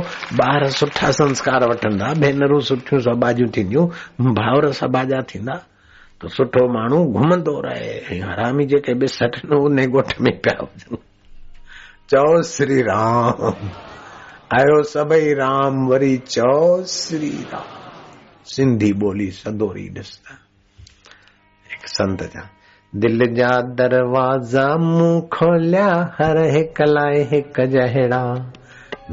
ॿार 0.45 0.67
सुठा 0.79 1.09
संस्कार 1.17 1.65
वठंदा 1.71 2.13
भेनरूं 2.23 2.59
सुठियूं 2.69 3.01
सबाजियूं 3.09 3.49
थींदियूं 3.57 3.85
भावर 4.39 4.71
सबाजा 4.79 5.21
थींदा 5.33 5.57
त 6.21 6.31
सुठो 6.37 6.67
माण्हू 6.73 7.03
घुमंदो 7.19 7.59
रहे 7.65 8.19
हरामी 8.19 8.65
जेके 8.75 8.93
बिसट 9.03 9.41
उन 9.59 9.79
ॻोठ 9.87 10.13
में 10.21 10.31
पिया 10.45 10.57
हुजनि 10.61 11.01
चओ 12.13 12.41
श्री 12.53 12.81
राम 12.91 13.43
आयो 14.59 14.81
सभई 14.93 15.33
राम 15.41 15.85
वरी 15.87 16.15
चओ 16.35 16.57
श्री 16.95 17.29
राम 17.53 17.78
सिंधी 18.51 18.91
ॿोली 19.05 19.29
सदोरी 19.39 19.87
ॾिसंदा 19.97 20.35
हिकु 21.71 21.87
संत 21.87 22.21
जा 22.35 22.43
दिल 22.93 23.25
जा 23.35 23.49
दरवाज़ा 23.79 24.65
मूं 24.83 25.19
खोलिया 25.33 25.89
हर 26.19 26.37
हिक 26.53 26.81
लाइ 26.87 27.21
हिक 27.31 27.59
जहिड़ा। 27.73 28.21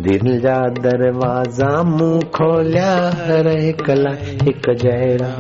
दिल 0.07 0.39
जा 0.41 0.57
दरवाज़ा 0.87 1.69
मूं 1.89 2.21
खोलिया 2.37 2.93
हर 3.19 3.49
हिक 3.59 3.91
लाइ 3.91 4.37
हिक 4.47 4.71
जहिड़ा। 4.85 5.31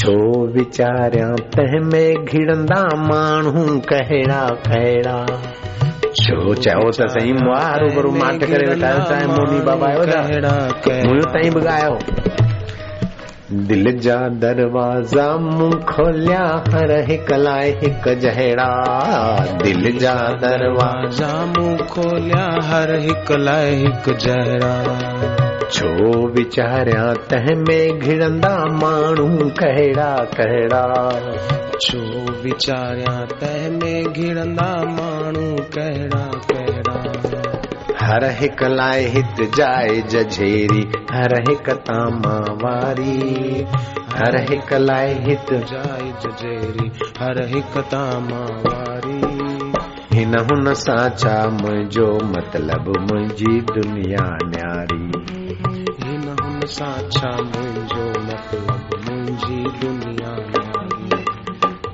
छो 0.00 0.16
वीचारियाँ 0.56 1.36
तंहिं 1.54 1.80
में 1.92 2.24
घिड़ंदा 2.24 2.82
माण्हू 3.04 3.64
कहिड़ा 3.92 4.42
कहिड़ा 4.66 5.16
छो 6.20 6.54
चयो 6.54 6.90
त 6.90 7.08
सही 7.14 7.32
मुआ 7.44 7.64
रूबरू 7.82 8.10
माट 8.18 8.44
करे 8.44 8.66
वेठा 8.72 8.88
आहियो 8.88 9.08
चाहे 9.10 9.26
मोनी 9.36 9.60
बाबा 9.70 9.94
त 10.04 10.12
मुंहिंजो 11.06 11.32
ताईं 11.32 11.54
बि 11.54 11.66
ॻायो। 11.66 12.37
दिल 13.52 13.98
जा 13.98 14.16
दरवाज़ा 14.28 15.36
मूं 15.36 15.70
खोलिया, 15.70 16.64
हर 16.68 16.90
हिक 17.10 17.32
लाइ 17.32 17.70
हिक 17.70 18.08
जहिड़ा 18.18 18.66
दिल 19.62 19.98
जा 19.98 20.14
दरवाज़ा 20.14 21.46
मूं 21.46 21.76
खोलिया, 21.76 22.44
हर 22.62 22.94
हिक 22.98 23.32
लाइ 23.32 23.74
हिक 23.74 24.16
जहिड़ा 24.18 24.74
छो 25.72 26.26
वीचारियाँ 26.28 27.14
तंहिं 27.14 27.56
में 27.56 27.98
घिड़ंदा 27.98 28.64
माण्हू 28.64 29.50
कहिड़ा 29.50 30.16
कहिड़ा। 30.40 31.10
छो 31.80 32.32
वीचारियाँ 32.42 33.26
तंहिं 33.26 33.70
में 33.70 34.12
घिड़ंदा 34.12 34.74
माण्हू 34.84 35.56
कहिड़ा 35.56 36.26
कहिड़ा। 36.52 36.67
हर 38.08 38.24
हिक 38.40 38.62
लाइ 38.62 39.04
हित 39.14 39.40
जाए 39.56 40.00
जझेरी, 40.12 40.82
हर 41.12 41.34
हिक 41.48 41.68
तामा 41.88 42.36
वारी 42.62 43.66
हर 44.12 44.36
हिक 44.50 44.72
लाइ 44.72 45.12
हित 45.26 45.52
जाए 45.72 46.06
जजेरी 46.22 46.88
हर 47.18 47.40
हिक 47.48 47.76
तामा 47.92 48.40
वारी 48.64 49.20
हिन 50.12 50.34
हुन 50.38 50.72
सां 50.74 51.08
छा 51.16 51.34
मुंहिंजो 51.50 52.06
मतिलब 52.30 52.88
मुंहिंजी 53.10 53.60
दुनिया 53.70 54.24
न्यारी। 54.44 55.04
हिन 56.02 56.24
हुन 56.40 56.60
सां 56.66 56.96
छा 57.10 57.30
मुंहिंजो 57.42 58.06
मतिलब 58.30 58.90
मुंहिंजी 59.04 59.62
दुनिया 59.82 60.17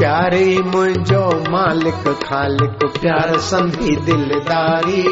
प्यारी 0.00 0.58
मुंहिंजो 0.58 1.50
मालिक, 1.50 2.20
ख़ालिक, 2.24 3.00
प्यार 3.00 3.38
संधी 3.38 3.96
दिलदारी। 3.96 5.02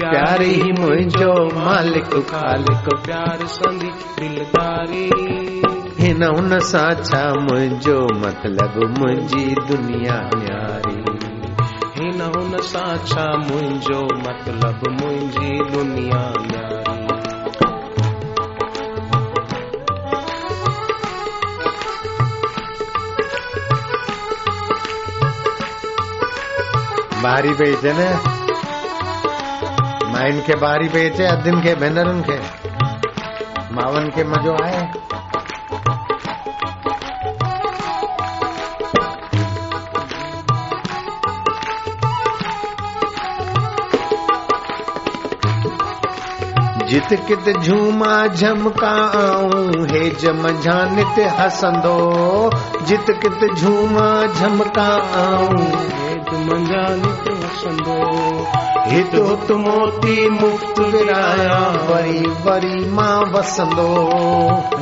प्यारी 0.00 0.72
मुंहिंजो 0.72 1.60
मालिक, 1.60 2.26
ख़ालिक, 2.30 3.04
प्यार 3.04 3.38
संधी 3.42 3.88
दिलदारी। 3.88 5.10
हिन 5.98 6.22
हुन 6.22 6.58
सां 6.58 6.94
छा 6.94 7.34
मुंहिंजो 7.34 8.00
मतिलब 8.00 8.96
मुंहिंजी 8.98 9.44
दुनिया 9.44 10.30
न्यारी। 10.34 11.02
हिन 12.00 12.20
हुन 12.20 12.56
सां 12.62 12.96
छा 12.96 13.36
मुंहिंजो 13.36 14.00
मतिलब 14.00 15.00
मुंहिंजी 15.00 15.70
दुनिया 15.70 16.32
न्यारी। 16.38 16.85
ॿारी 27.26 27.52
पई 27.58 27.72
अचे 27.74 27.92
न। 27.96 28.02
माइनि 30.12 30.40
खे 30.46 30.54
ॿारी 30.66 30.88
पई 30.88 31.08
अचे 31.10 31.24
अदिन 31.26 31.60
खे 31.62 31.74
भेनरुनि 31.74 32.22
खे 32.22 32.38
मावनि 33.72 34.10
खे 34.10 34.24
मज़ो 34.24 34.54
आहे 34.64 34.82
जित 46.88 47.10
कित 47.28 47.46
झूमा 47.62 48.26
झमकाऊं, 48.26 49.86
हे 49.90 50.10
जम 50.20 50.46
नित 50.94 51.18
हसंदो। 51.38 51.96
जित 52.86 53.10
कित 53.22 53.54
झूमा 53.54 54.08
झमकाऊं 54.26 55.56
हेद 55.96 56.15
मंजानित 56.46 57.24
हसंदो 57.44 57.96
हित 58.90 59.14
हुत 59.14 59.50
मोती 59.50 60.28
मुफ़्त 60.28 60.78
विराया 60.78 61.58
वरी 61.88 62.20
वरी 62.44 62.90
माँ 62.90 63.20
वसंदो 63.32 63.88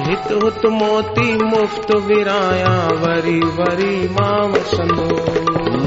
हित 0.03 0.33
हुत 0.43 0.67
मोती 0.67 1.33
मुफ़्त 1.45 1.95
विराया 1.97 2.75
वरी 3.05 3.39
वरी 3.41 4.09
माँ 4.09 4.43
वसंदो 4.49 5.09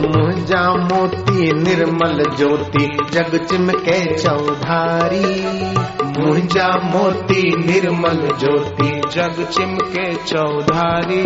मुंहिंजा 0.07 0.63
मोती 0.87 1.53
निर्मल 1.53 2.23
ज्योति 2.37 2.87
जग 3.11 3.37
चिमके 3.49 3.99
चौधारी। 4.15 5.96
मुंहिंजा 6.19 6.67
मोती 6.83 7.41
निर्मल 7.65 8.37
ज्योति 8.39 9.01
जग 9.11 9.47
चिमके 9.51 10.15
चौधारी। 10.15 11.23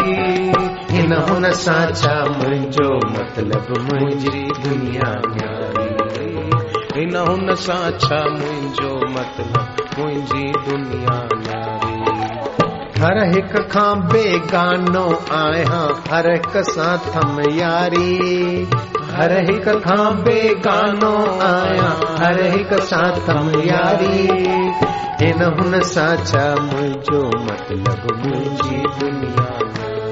हिन 0.96 1.14
हुन 1.14 1.52
सां 1.52 1.94
छा 1.94 2.26
मुंहिंजो 2.26 2.90
मतिलब 2.96 3.68
मुंहिंजी 3.80 4.42
दुनिया 4.68 5.14
न्यारी। 5.28 5.92
हिन 7.00 7.16
हुन 7.16 7.56
सां 7.56 7.92
छा 7.92 8.20
मुंहिंजो 8.30 8.94
मतिलब 8.96 9.76
मुंहिंजी 10.00 10.52
दुनिया 10.70 11.18
न्यारी। 11.34 12.02
हर 13.02 13.34
हिक 13.36 13.70
खां 13.72 13.96
बेगानो 14.00 15.06
आहियाँ 15.32 16.04
हर 16.12 16.32
हिक 16.32 16.58
सां 16.58 16.98
थम 16.98 17.42
यारी। 17.52 18.68
हर 19.16 19.32
हिक 19.48 19.68
खां 19.86 20.04
बेगानो 20.24 21.12
आहियाँ 21.46 21.96
हर 22.20 22.38
हिक 22.54 22.74
सां 22.90 23.46
यारी। 23.66 24.28
हिन 25.22 25.42
हुन 25.58 25.80
सां 25.90 26.12
छा 26.26 26.44
मुंहिंजो 26.66 27.20
मतिलब 27.48 28.06
मुंहिंजी 28.20 28.78
दुनिया 29.00 29.48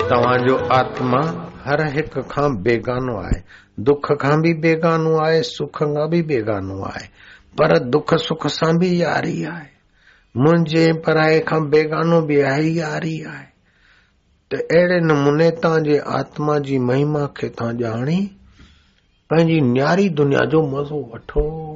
तव्हांजो 0.10 0.56
आत्मा, 0.78 1.22
हर 1.66 1.84
हिक 1.96 2.18
खां 2.32 2.50
बेगानो 2.64 3.16
आहे 3.20 3.42
दुख 3.80 4.12
खां 4.22 4.42
बि 4.42 4.54
बेगानो 4.66 5.18
आहे 5.26 5.42
सुख 5.50 5.84
खां 5.84 6.10
बि 6.10 6.22
बेगानो 6.32 6.82
आहे 6.88 7.06
पर 7.58 7.78
दुख 7.94 8.14
सुख 8.16 8.48
सां 8.48 8.78
बि 8.78 8.90
यारी 9.02 9.44
आहे 9.44 9.70
मुंहिंजे 10.38 10.92
पराए 11.06 11.40
खां 11.40 11.62
बेगानो 11.70 12.22
बि 12.22 12.42
आहे, 12.42 12.68
यारी 12.80 13.22
आहे 13.28 13.48
त 14.52 14.60
अहिड़े 14.60 15.00
नमूने 15.06 15.50
तव्हांजे 15.64 15.98
आत्मा 16.18 16.58
जी 16.68 16.78
महिमा 16.90 17.26
खे 17.38 17.50
तव्हां 17.50 17.76
ॼाणी। 17.84 18.20
पंहिंजी 19.30 19.62
न्यारी 19.62 20.10
दुनिया 20.10 20.46
जो 20.46 20.68
मज़ो 20.68 21.12
वठो। 21.14 21.76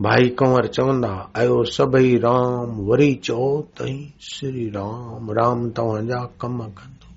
भाई 0.00 0.28
कंवर 0.28 0.66
चवंदा, 0.66 1.30
आयो 1.36 1.64
सभई 1.64 2.18
राम, 2.18 2.66
वरी 2.66 3.14
चओ 3.14 3.62
तई 3.62 4.14
श्री 4.20 4.68
राम 4.68 5.30
राम 5.30 5.70
तव्हांजा 5.70 6.30
कम 6.40 6.58
कंदो। 6.58 7.12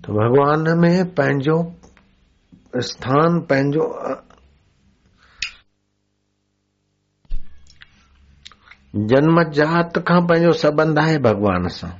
त 0.00 0.10
भॻवान 0.10 0.78
में 0.78 1.14
पंहिंजो 1.14 1.74
स्थान, 2.76 3.40
पंहिंजो, 3.40 3.98
जन्म 8.96 9.42
जात 9.42 9.98
खां 9.98 10.26
पंहिंजो 10.26 10.52
सबंध 10.52 10.98
आहे 10.98 11.18
भॻवान 11.18 11.68
सां। 11.68 11.90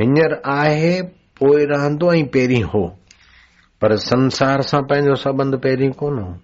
हींअर 0.00 0.42
आहे 0.46 1.19
पोइ 1.40 1.64
रहंदो 1.64 2.12
ऐं 2.12 2.26
पहिरीं 2.26 2.62
हो। 2.62 2.96
पर 3.82 3.96
संसार 3.96 4.62
सां 4.62 4.82
पंहिंजो 4.82 5.14
संबंध 5.14 5.54
पहिरीं 5.54 5.90
कोन 5.90 6.18
हो। 6.18 6.38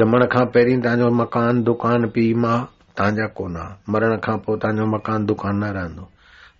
ॼमण 0.00 0.24
खां 0.24 0.46
पहिरीं 0.46 0.80
तव्हांजो 0.80 1.08
मकान, 1.08 1.62
दुकान, 1.62 2.06
पीउ, 2.08 2.36
माउ 2.36 2.64
तव्हांजा 2.96 3.26
कोन 3.26 3.76
मरण 3.88 4.16
खां 4.16 4.38
पोइ 4.38 4.58
तव्हांजो 4.58 4.86
मकान, 4.86 5.26
दुकान 5.26 5.56
न 5.56 5.64
रहंदो। 5.64 6.02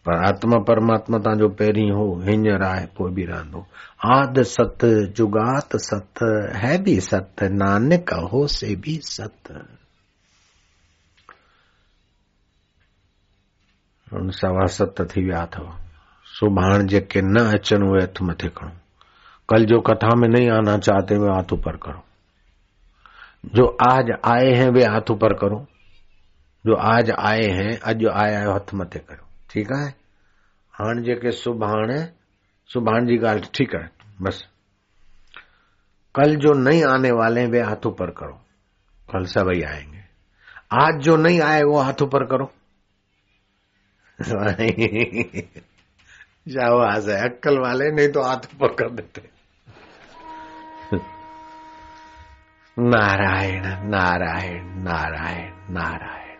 पर 0.06 0.12
आत्मा, 0.12 0.58
परमात्मा 0.58 1.18
तव्हांजो 1.18 1.48
पहिरीं 1.48 1.90
हो, 1.90 2.20
हींअर 2.24 2.62
आहे, 2.62 2.86
पोइ 2.86 3.12
बि 3.12 3.24
रहंदो। 3.24 3.66
आद 4.04 4.42
सत, 4.42 4.78
जुगात 5.16 5.76
सत, 5.76 6.14
है 6.56 6.82
बि 6.82 7.00
सत, 7.00 7.34
नानक 7.42 8.12
हो 8.12 8.46
से 8.46 8.76
बि 8.76 9.00
सत। 9.02 9.66
सवा 14.14 14.66
सत 14.66 14.94
थी 15.00 15.24
विया 15.24 15.40
अथव। 15.40 15.85
सुभाण 16.40 16.86
जेके 16.86 17.20
न 17.22 17.38
अचनि 17.38 17.88
उहे 17.88 18.02
हथ 18.02 18.22
मथे 18.22 18.48
खणो 18.48 18.70
कल 19.48 19.64
जो 19.64 19.80
कथा 19.80 20.14
में 20.14 20.28
नहीं 20.28 20.50
आना 20.50 20.78
चाहते 20.78 21.18
वे 21.18 21.28
हाथ 21.28 21.52
ऊपर 21.52 21.76
करो। 21.76 22.04
जो 23.54 23.76
आज 23.90 24.10
आए 24.24 24.52
हैं 24.52 24.70
वे 24.70 24.84
हाथ 24.84 25.10
ऊपर 25.10 25.34
करो। 25.34 25.66
जो 26.66 26.74
आज 26.74 27.10
आए 27.10 27.42
हैं 27.42 27.80
अॼु 27.80 28.10
आया 28.10 28.38
आहियो 28.38 28.52
हथ 28.52 28.74
मथे 28.74 28.98
करो। 28.98 29.26
ठीकु 29.50 29.74
आहे 29.74 29.88
हाणे 30.72 31.02
जेके 31.02 31.30
सुभाणे 31.30 32.08
सुभाणे 32.68 33.06
जी 33.06 33.18
ॻाल्हि 33.18 33.50
ठीकु 33.54 33.78
आहे 33.78 33.88
बस। 34.20 34.48
कल 36.14 36.36
जो 36.36 36.52
नहीं 36.52 36.84
आने 36.84 37.10
वाले 37.10 37.40
हैं, 37.40 37.48
वे 37.48 37.60
हाथ 37.60 37.86
ऊपर 37.86 38.10
करो। 38.10 38.40
कल 39.12 39.24
सभी 39.24 39.62
आएँगे। 39.62 40.00
आज 40.72 40.94
जो 40.94 41.16
नहीं 41.16 41.40
आए, 41.40 41.62
वो 41.62 41.78
हाथ 41.78 42.02
ऊपर 42.02 42.24
करो। 42.24 42.52
शाबाश 46.46 47.08
है 47.08 47.16
अक्कल 47.28 47.58
वाले, 47.58 47.90
नहीं 47.90 48.08
तो 48.12 48.22
हाथ 48.22 48.46
कर 48.78 48.90
देते। 48.90 49.22
नारायण 52.76 53.64
नारायण 53.90 54.64
नारायण 54.82 55.52
नारायण। 55.74 56.36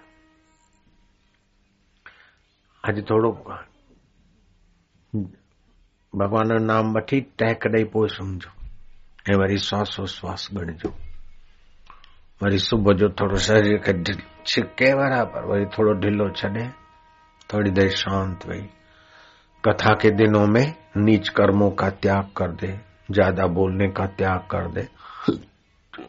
अॼु 2.85 3.03
थोरो 3.11 3.31
भॻवान 6.13 6.49
जो 6.49 6.59
नाम 6.65 6.93
वठी 6.97 7.21
टहक 7.39 7.67
ॾेई 7.75 7.85
पोइ 7.93 8.09
सुम्हिजो 8.09 8.51
ऐं 9.33 9.37
वरी 9.41 9.59
श्वासोश्वास 9.67 10.49
ॻणिजो 10.57 10.91
वरी 12.41 12.59
सुबुह 12.59 12.95
जो 13.01 13.09
थोरो 13.21 13.39
शरीर 13.49 13.79
खे 13.87 13.93
छिके 14.47 14.95
बराबर 14.95 15.45
वरी 15.51 15.67
थोरो 15.75 15.93
ढिलो 16.01 16.29
छॾे, 16.39 16.69
थोड़ी 17.51 17.71
देर 17.71 17.91
शांत 18.05 18.47
वही 18.49 18.65
कथा 19.67 19.93
के 19.95 20.11
दिनों 20.11 20.47
में 20.47 20.75
नीच 20.97 21.29
कर्मों 21.29 21.71
का 21.71 21.89
त्याग 22.03 22.29
कर 22.37 22.51
दे, 22.51 22.69
ज़्यादा 23.11 23.47
बोलने 23.47 23.89
का 23.93 24.07
त्याग 24.19 24.41
कर 24.51 24.71
दे, 24.73 24.83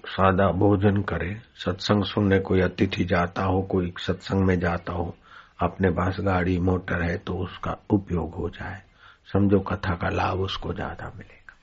सादा 0.07 0.51
भोजन 0.53 1.01
करे, 1.01 1.33
सत्संग 1.65 2.03
सुनने 2.03 2.39
कोई 2.39 2.61
अतिथि 2.61 3.05
जाता 3.05 3.43
हो, 3.43 3.61
कोई 3.61 3.93
सत्संग 3.99 4.45
में 4.45 4.59
जाता 4.59 4.93
हो, 4.93 5.15
अपने 5.61 5.89
पास 5.89 6.17
गाड़ी, 6.19 6.57
मोटर 6.59 7.01
है 7.01 7.17
तो 7.17 7.37
उसका 7.37 7.77
उपयोग 7.89 8.35
हो 8.35 8.49
जाए। 8.49 8.81
समझो 9.33 9.59
कथा 9.71 9.95
का 9.95 10.09
लाभ 10.09 10.39
उसको 10.41 10.73
ज़्यादा 10.73 11.11
मिलेगा। 11.17 11.55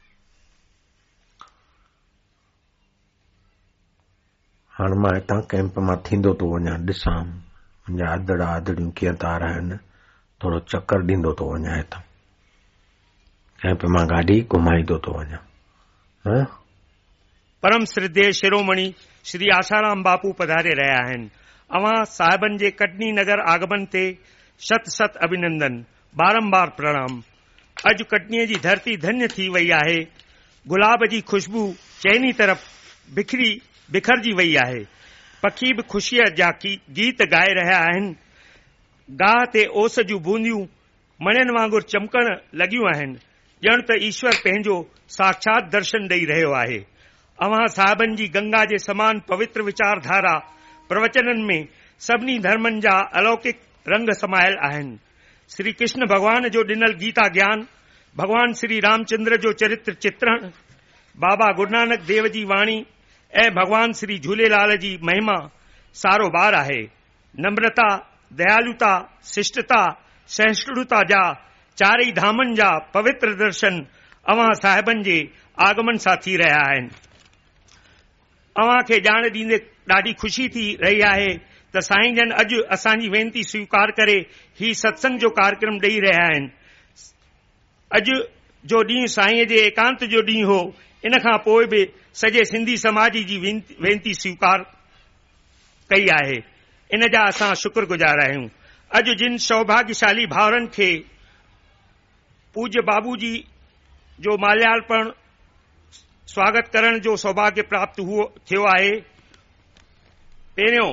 हाणे 4.74 5.00
माँ 5.00 5.14
हितां 5.14 5.40
कैंप 5.50 5.78
माँ 5.78 6.02
थींदो 6.06 6.34
थो 6.34 6.54
वञा 6.56 6.76
ॾिसां 6.88 7.18
मुंहिंजा 7.24 8.12
आदड़ा 8.12 8.46
आदड़ियूं 8.46 8.90
कीअं 8.90 9.14
था 9.14 9.36
रहनि 9.38 9.76
थोरो 10.44 10.58
चकर 10.60 11.02
ॾींदो 11.02 11.32
थो 11.32 11.44
वञा 11.54 11.76
हितां 11.76 12.00
कैंप 13.62 13.84
माँ 13.84 14.06
गाॾी 14.06 14.40
घुमाईंदो 14.40 14.98
थो 14.98 15.18
वञा। 15.18 15.38
परम 17.62 17.84
श्रद्धेय 17.84 18.32
शिरोमणि, 18.32 18.94
श्री 19.24 19.48
आसाराम 19.48 20.02
बापू 20.02 20.32
पधारे 20.32 20.70
रहिया 20.70 20.98
आहिनि। 21.06 21.30
अवां 21.74 22.04
साहिबनि 22.04 22.58
जे 22.58 22.70
कटनी 22.70 23.12
नगर 23.12 23.40
आगमन 23.40 23.84
ते 23.84 24.18
शत 24.60 24.84
शत 24.88 25.12
अभिनंदन, 25.22 25.84
बारंबार 26.16 26.68
प्रणाम। 26.68 27.22
अॼु 27.86 28.04
कटनीअ 28.04 28.46
जी 28.46 28.54
धरती 28.54 28.96
धन्य 28.96 29.28
थी 29.28 29.48
वई 29.48 29.70
आहे। 29.70 29.98
गुलाब 30.68 31.06
जी 31.10 31.20
खुशबू 31.20 31.74
चइनी 32.02 32.32
तरफ़ 32.32 32.60
बिखरी, 33.14 33.62
बिखरजी 33.92 34.32
वई 34.32 34.56
आहे। 34.56 34.84
पखी 35.42 35.72
बि 35.72 35.82
ख़ुशीअ 35.82 36.24
जा 36.36 36.50
गीत 36.66 37.22
ॻाए 37.22 37.48
रहिया 37.48 37.78
आहिनि। 37.78 38.14
गाह 39.10 39.44
ते 39.52 39.66
ओस 39.66 40.00
जूं 40.00 40.22
बूंदियूं 40.22 40.60
मणियुनि 41.20 41.52
वांगुरु 41.52 41.82
चमकण 41.82 42.28
लॻियूं 42.54 42.86
आहिनि। 42.94 43.18
ॼण 43.62 43.80
त 43.80 43.96
ईश्वर 44.00 44.32
पंहिंजो 44.44 44.76
साक्षात 45.08 45.68
दर्शन 45.72 46.08
ॾेई 46.10 46.24
रहियो 46.24 46.52
आहे। 46.52 46.78
अव्हां 47.38 47.66
साहिबनि 47.66 48.16
जी 48.16 48.26
गंगा 48.26 48.64
जे 48.64 48.78
समान 48.78 49.18
पवित्र 49.28 49.62
वीचारधारा 49.62 50.38
प्रवचननि 50.88 51.42
में 51.42 51.68
सभिनी 51.98 52.38
धर्मनि 52.38 52.80
जा 52.80 52.98
अलौकिक 53.14 53.60
रंग 53.88 54.10
समायल 54.10 54.56
आहिनि। 54.62 54.96
श्री 55.56 55.72
कृष्ण 55.72 56.06
भॻवान 56.06 56.48
जो 56.48 56.62
ॾिनल 56.62 56.92
गीता 56.92 57.28
ज्ञान 57.28 57.66
भॻवान 58.16 58.52
श्री 58.52 58.80
रामचंद्र 58.80 59.36
जो 59.36 59.52
चरित्र 59.52 59.92
चित्रण, 59.92 60.38
बाबा 61.16 61.52
गुरुनानक 61.52 62.00
देव 62.00 62.26
जी 62.26 62.44
वाणी, 62.44 62.84
ऐं 63.32 63.50
भॻवान 63.50 63.92
श्री 63.92 64.18
झूलेलाल 64.18 64.76
जी 64.76 64.98
महिमा 65.02 65.50
सारो 65.94 66.28
बार 66.28 66.54
आहे। 66.54 66.82
नम्रता 67.38 68.13
दयालुता, 68.38 69.20
शिष्टता, 69.24 69.82
सहिष्णुता 70.28 71.02
जा 71.02 71.22
चारई 71.78 72.12
धामनि 72.12 72.54
जा, 72.54 72.70
पवित्र 72.94 73.34
दर्शन 73.34 73.84
अव्हां 74.28 74.52
साहिबनि 74.54 75.02
जे 75.02 75.18
आगमन 75.58 75.96
सां 76.04 76.16
थी 76.16 76.36
रहिया 76.36 76.60
आहिनि। 76.68 76.88
अव्हां 78.56 78.82
खे 78.88 78.98
ॼाण 79.00 79.28
ॾींदे 79.34 79.56
ॾाढी 79.90 80.12
ख़ुशी 80.12 80.48
थी 80.48 80.66
रही 80.82 81.00
आहे 81.02 81.32
त 81.74 81.78
साईं 81.78 82.14
जन 82.14 82.30
अॼु 82.30 82.62
असांजी 82.70 83.08
वेनती 83.08 83.42
स्वीकार 83.44 83.90
करे 83.90 84.16
ही 84.60 84.74
सत्संग 84.74 85.18
जो 85.18 85.28
कार्यक्रम 85.28 85.78
ॾेई 85.82 86.00
रहिया 86.00 86.24
आहिनि। 86.24 86.48
अॼु 87.90 88.22
जो 88.64 88.82
ॾींहुं 88.88 89.06
साईं 89.06 89.46
जे 89.48 89.56
एकांत 89.66 90.04
जो 90.04 90.22
ॾींहुं 90.22 90.54
हो, 90.54 90.74
इन 91.04 91.18
खां 91.18 91.36
पोइ 91.44 91.66
बि 91.66 91.86
सिंधी 92.14 92.76
समाज 92.76 93.16
जी 93.16 93.38
वेनती 93.80 94.14
स्वीकार 94.14 94.62
कई 95.90 96.06
आहे। 96.20 96.53
इन 96.90 97.06
जा 97.12 97.22
असां 97.28 97.54
शुक्रगुज़ार 97.62 98.20
आहियूं 98.26 98.46
अॼु 98.90 99.14
जिन 99.20 99.36
सौभाग्यशाली 99.48 100.26
भाउरनि 100.32 100.66
खे 100.74 100.90
पूज्य 102.54 102.80
बाबू 102.88 103.16
जी 103.22 103.34
जो 104.18 104.36
माल्यार्पण, 104.38 105.10
स्वागत 106.28 106.68
करण 106.72 106.98
जो 107.06 107.16
सौभाग्य 107.22 107.62
प्राप्त 107.70 108.00
हुओ, 108.00 108.24
थियो 108.50 108.62
आहे 108.74 108.90
पहिरियों 110.56 110.92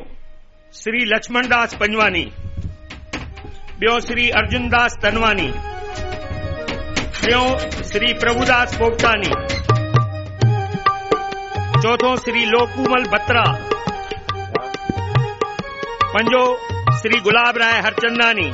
श्री 0.74 1.04
लक्ष्मण 1.14 1.48
दास 1.48 1.76
पंजवानी 1.82 2.24
ॿियो 3.84 4.00
श्री 4.08 4.30
अर्जुनदास 4.40 4.98
तनवानी 5.04 5.50
टियों 7.22 7.48
श्री 7.90 8.14
प्रभुदास 8.22 8.76
पोपटानी, 8.80 9.32
चौथों 11.82 12.16
श्री 12.24 12.46
लोकूमल 12.46 13.04
बत्रा 13.14 13.44
पंजो, 16.12 16.58
श्री 16.98 17.20
गुलाब 17.20 17.58
राय 17.58 17.82
हरचंदानी। 17.82 18.52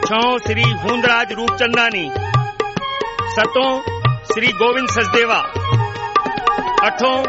छो, 0.00 0.38
श्री 0.38 0.62
हूंदराज 0.62 1.32
रूपचंदानी। 1.32 2.10
सतों, 3.30 3.80
श्री 4.24 4.46
गोविंद 4.46 4.88
सचदेवा। 4.88 5.38
अठों, 6.84 7.22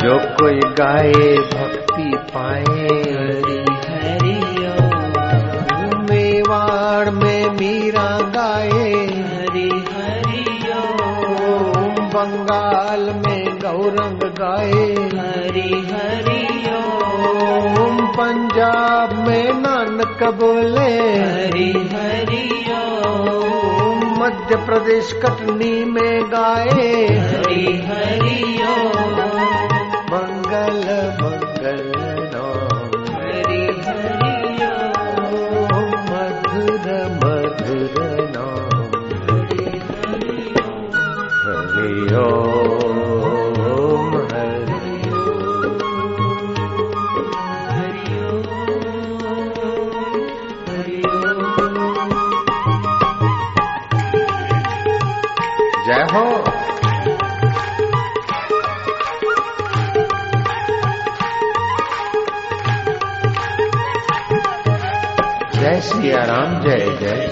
जो 0.00 0.18
कोई 0.18 0.60
गाए, 0.60 1.36
भक्ति 1.36 2.16
पाए। 2.36 2.88
मेवाड़ 6.10 7.10
में 7.10 7.50
मीरा 7.50 8.18
गाए। 8.18 9.06
बंगाल 12.14 13.00
में 13.00 13.58
गौरंग 13.58 14.20
गाए। 14.20 14.94
ओम 17.80 18.06
पंजाब 18.06 19.28
में 19.28 19.52
नानक 19.52 20.34
बोले। 20.34 21.20
ओम 23.10 23.59
मध्य 24.20 24.56
प्रदेश 24.56 25.12
कटनी 25.12 25.84
में 25.84 26.24
गाए। 26.24 27.08
मंगल 30.12 30.12
मंगल 30.12 31.39
जय 66.10 66.18
जय। 66.18 67.26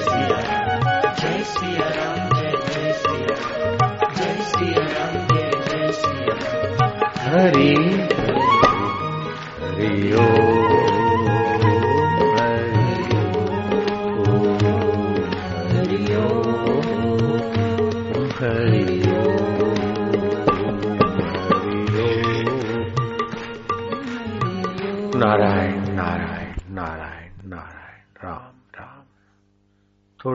सिया 1.52 1.88
राम 1.88 2.28
जय 2.38 2.50
जय 2.50 2.92
सिया 2.92 3.36
जय 4.18 4.42
सिया 4.42 4.82
राम 4.82 5.26
जय 5.26 5.50
जय 5.68 5.92
सिया 5.92 6.34
हरि 7.24 7.97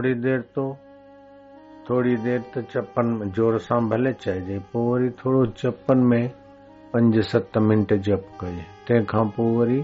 थोड़ी 0.04 0.14
देर 0.20 0.39
तो 0.56 0.64
थोड़ी 1.89 2.16
देर 2.24 2.39
त 2.56 2.93
में 2.99 3.32
ज़ोर 3.32 3.58
सां 3.60 3.80
भले 3.89 4.12
चइजे 4.14 4.58
पोइ 4.72 4.84
वरी 4.91 5.10
थोरो 5.20 5.45
चपन 5.56 5.97
में 6.12 6.28
पंज 6.93 7.20
सत 7.26 7.58
मिंट 7.58 7.93
जप 8.08 8.26
कजे। 8.41 8.66
तंहिंखां 8.88 9.26
पोइ 9.38 9.56
वरी 9.58 9.80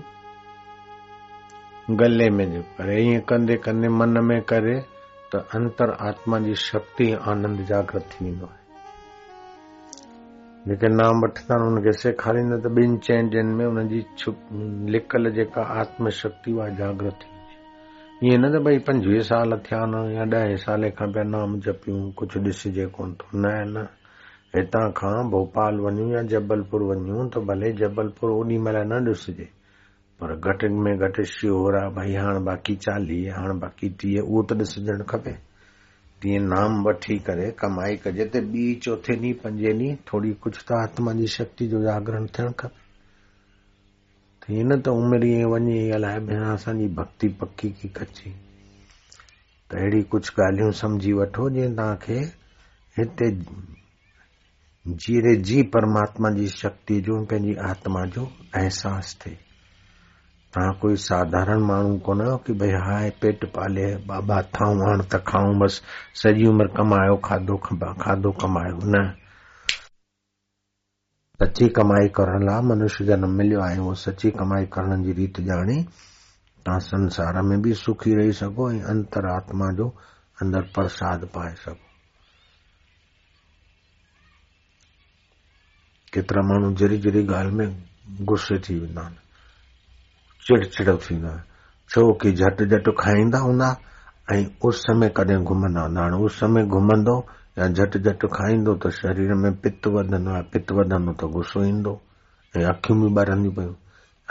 गले 2.02 2.30
में 2.30 2.46
जप 2.52 2.76
करे। 2.78 3.00
ईअं 3.04 3.22
कंदे 3.30 3.56
कंदे 3.64 3.90
मन 3.90 4.24
में 4.26 4.42
करे 4.52 4.76
त 5.32 5.46
अंतर 5.56 5.96
आत्मा 6.10 6.40
जी 6.40 6.56
शक्ति 6.68 7.12
आनंद 7.14 7.66
जागृत 7.72 8.10
थी 8.12 8.26
वेंदो 8.26 8.46
आहे। 8.46 8.60
जेके 10.68 10.88
नाम 10.96 11.16
वठंदा 11.24 11.56
आहिनि 11.56 11.70
हुनखे 11.70 11.94
सेखारींदा 12.04 12.58
त 12.60 12.78
ॿिनि 12.78 12.98
चइनि 13.08 13.30
ॾींहंनि 13.30 13.54
में 13.56 13.66
हुनजी 13.66 14.06
लिकल 14.92 15.32
जेका 15.36 15.62
आत्म 15.82 16.10
शक्ति 16.24 16.52
उहा 16.54 16.68
जागृत 16.84 17.20
थी 17.24 17.39
ईअं 18.24 18.40
न 18.42 18.52
त 18.54 18.62
भई 18.64 18.78
पंजवीह 18.78 19.22
साल 19.22 19.58
थिया 19.58 19.86
न, 19.86 20.12
या 20.12 20.24
ॾह 20.40 20.56
साले 20.56 20.90
खां 20.92 21.08
पिया 21.12 21.24
नाम 21.24 21.60
जपियूं, 21.60 22.12
कुझु 22.12 22.40
ॾिसिजे 22.40 22.86
कोन 22.86 23.14
थो। 23.14 23.28
न 23.36 23.48
न। 23.68 23.88
हितां 24.56 24.92
खां 24.92 25.30
भोपाल 25.30 25.80
वञूं 25.80 26.10
या 26.12 26.22
जबलपुर 26.34 26.84
वञूं, 26.84 27.30
त 27.30 27.38
भले 27.38 27.72
जबलपुर 27.72 28.32
ओॾी 28.32 28.58
महिल 28.58 28.78
न 28.92 29.08
ॾिसिजे, 29.08 29.48
पर 30.20 30.36
घटि 30.36 30.68
में 30.68 30.98
घटि 30.98 31.24
शियोर 31.24 31.78
आहे 31.78 31.90
भई 31.96 32.16
हाणे 32.16 32.40
बाक़ी 32.40 32.76
चालीह, 32.76 33.40
हाणे 33.40 33.60
बाक़ी 33.60 33.90
टीह, 33.90 34.22
उहो 34.22 34.44
त 34.44 34.60
ॾिसजणु 34.60 35.04
खपे। 35.04 35.34
तीअं 36.22 36.44
नाम 36.44 36.84
वठी 36.88 37.18
करे 37.18 37.52
कमाई 37.52 37.96
कजे, 37.96 38.26
त 38.26 38.36
ॿी 38.36 38.76
चोथे 38.84 39.14
ॾींहुं, 39.16 39.34
पंजे 39.44 39.74
ॾींहुं 39.74 39.96
थोरी 39.96 40.34
कुझु 40.34 40.62
त 40.70 40.72
आत्मा 40.84 41.14
जी 41.14 41.28
शक्ति 41.28 41.68
जो 41.68 41.82
जागरण 41.82 42.26
थियणु 42.26 42.52
खपे। 42.60 42.89
ईअं 44.52 44.66
न 44.66 44.82
त 44.82 44.88
उमिरि 44.88 45.44
वञे 45.44 45.92
अलाए 45.92 46.20
भेण, 46.20 46.42
असांजी 46.42 46.88
भक्ति 46.88 47.28
पकी 47.28 47.70
की 47.70 47.88
कची 47.88 48.32
त 49.72 49.76
अहिड़ी 49.76 50.02
कुझु 50.02 50.44
ॻाल्हियूं 50.44 50.72
सम्झी 50.72 51.14
वठो 51.14 51.50
जीअं 51.50 51.76
तव्हांखे 51.76 52.20
हिते 52.98 53.32
जीरे 54.88 55.36
जी 55.36 55.64
परमात्मा 55.64 56.30
जी 56.30 56.48
शक्ति 56.48 57.02
जो 57.02 57.26
पंहिंजी 57.26 57.56
आत्मा 57.56 58.06
जो 58.06 58.32
अहसास 58.56 59.18
थिए। 59.26 59.38
तव्हां 60.56 60.74
कोई 60.74 60.96
साधारण 60.96 61.60
माण्हू 61.60 61.98
कोन 61.98 62.22
आहियो 62.22 62.38
की 62.38 62.54
भई, 62.54 62.70
हाय, 62.70 63.10
पेट 63.10 63.46
पाले, 63.46 63.96
बाबा, 63.96 64.42
थाऊं 64.42 64.90
हाणे 64.90 65.04
त 65.04 65.16
खाऊं 65.16 65.60
बसि, 65.60 65.82
सॼी 66.16 66.48
उमिरि 66.48 66.70
कमायो, 66.78 67.18
खाधो 67.18 67.58
खाधो 68.02 68.32
कमायो। 68.32 68.80
न। 68.84 69.14
सची 71.40 71.68
कमाई 71.70 72.08
करण 72.16 72.44
लाइ 72.46 72.62
मनुष्य 72.68 73.06
जनम 73.06 73.32
मिलियो 73.38 73.60
आहे, 73.62 73.78
उहो 73.80 73.94
सची 73.96 74.30
कमाई 74.32 74.66
करण 74.76 75.04
जी 75.04 75.12
रीति 75.14 75.44
ॼाणी। 75.48 75.84
तव्हां 76.66 76.80
संसार 76.80 77.42
में 77.42 77.62
बि 77.62 77.74
सुखी 77.74 78.16
रही 78.16 78.32
सघो 78.34 78.72
ऐं 78.72 78.82
अंतर 78.82 79.28
आत्मा 79.32 79.72
जो 79.78 79.88
अंदर 80.42 80.62
प्रसाद 80.76 81.26
पाए 81.36 81.54
सघो। 81.56 81.88
केतिरा 86.14 86.42
माण्हू 86.42 86.74
जहिड़ी 86.76 86.98
जहिड़ी 86.98 87.26
ॻाल्हि 87.28 87.56
में 87.56 87.88
गुस्से 88.28 88.60
थी 88.60 88.80
वेंदा 88.80 89.02
आहिनि, 89.02 89.18
चिड़चिड़ 90.46 90.96
थींदा 90.96 91.36
छो 91.90 92.14
की 92.22 92.32
झटि 92.32 92.66
झटि 92.66 92.92
खाईंदा 93.00 93.40
हूंदा 93.40 93.76
ऐं 94.34 94.46
उस 94.68 94.86
में 94.96 95.10
कॾहिं 95.10 95.44
घुमंदा 95.44 95.82
हूंदा 95.82 96.18
उस 96.26 96.44
में 96.44 96.66
घुमंदो 96.68 97.16
या 97.60 97.68
झटि 97.68 98.00
झटि 98.00 98.28
खाईंदो 98.28 98.76
त 98.76 98.88
शरीर 98.88 99.34
में 99.34 99.56
पित्त 99.56 99.88
वधंदो 99.88 100.32
आहे 100.32 100.44
पित्त 100.54 100.72
वधंदो 100.72 101.12
त 101.12 101.24
गुस्सो 101.32 101.64
ईंदो। 101.64 102.02
ऐं 102.58 102.66
अखियूं 102.66 103.00
बि 103.02 103.22
ॿरंदियूं 103.22 103.54
पयूं। 103.54 103.74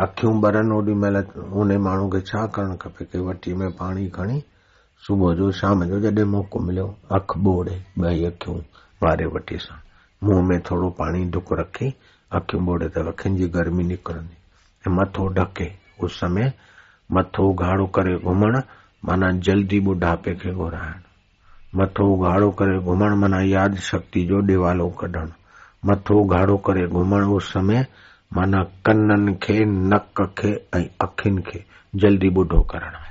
अखियूं 0.00 0.42
ॿरनि 0.42 0.70
ओॾी 0.76 0.94
महिल 0.94 1.16
उन 1.52 1.76
माण्हू 1.76 2.08
खे 2.08 2.20
छा 2.20 2.46
करणु 2.46 2.76
खपे 2.76 3.04
की 3.04 3.18
वटी 3.18 3.54
में 3.54 3.70
पाणी 3.70 4.08
खणी 4.08 4.44
सुबुह 5.06 5.34
जो, 5.34 5.50
शाम 5.52 5.84
जो 5.84 6.00
जॾहिं 6.00 6.24
मौक़ो 6.24 6.60
मिलियो, 6.60 6.96
अखि 7.12 7.40
ॿोड़े, 7.40 7.84
ॿई 8.04 8.24
अखियूं 8.24 8.58
वारे 9.02 9.26
वटी 9.26 9.58
सां। 9.58 9.78
मुंहं 10.24 10.42
में 10.42 10.60
थोरो 10.60 10.90
पाणी 10.90 11.24
डुक 11.24 11.52
रखी, 11.52 11.94
अखियूं 12.32 12.66
ॿोड़े 12.66 12.88
त 12.88 12.98
अखियुनि 12.98 13.40
जी 13.40 13.48
गर्मी 13.48 13.84
निकिरंदी। 13.84 14.36
ऐं 14.88 14.94
मथो 14.94 15.28
ढके, 15.28 15.72
उस 16.00 16.20
में 16.24 16.52
मथो 17.12 17.50
उघाड़ो 17.50 17.86
करे 17.86 18.18
घुमण, 18.18 18.62
माना 19.04 19.30
जल्दी 19.30 19.80
ॿुढापे 19.80 20.34
खे 20.34 20.52
घुराइण। 20.52 21.07
मथो 21.76 22.04
उघाड़ो 22.14 22.50
करे 22.50 22.78
घुमण 22.78 23.14
माना 23.14 23.40
यादि 23.42 23.76
शक्ति 23.76 24.24
जो 24.24 24.40
ॾिवालो 24.42 24.88
कढणु। 24.88 25.30
मथो 25.86 26.14
उघाड़ो 26.24 26.56
करे 26.56 26.86
घुमण 26.86 27.24
उस 27.24 27.52
में 27.56 27.86
माना 28.36 28.62
कननि 28.86 29.34
खे, 29.42 29.64
नक 29.64 30.34
खे 30.38 30.52
ऐं 30.74 30.84
अखियुनि 31.00 31.42
खे 31.42 31.64
जल्दी 31.96 32.28
ॿुढो 32.28 32.60
करणु 32.60 32.96
आहे। 32.96 33.08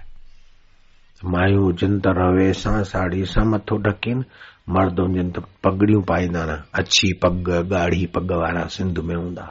मायूं 1.26 1.64
हुजनि 1.64 2.02
रवे 2.08 2.54
सां 2.54 2.84
साड़ी 2.84 3.26
सां 3.26 3.46
मथो 3.46 3.78
ढकीनि, 3.78 4.24
मर्द 4.70 5.00
हुजनि 5.00 5.32
त 5.32 5.44
पगड़ियूं 5.64 6.02
पाईंदा 6.02 6.46
न 6.46 6.64
अछी 6.74 7.14
पग, 7.14 7.50
ॻाढ़ी 7.74 8.06
पग 8.06 8.32
वारा 8.32 8.66
सिंध 8.68 9.00
में 9.00 9.16
हूंदा। 9.16 9.48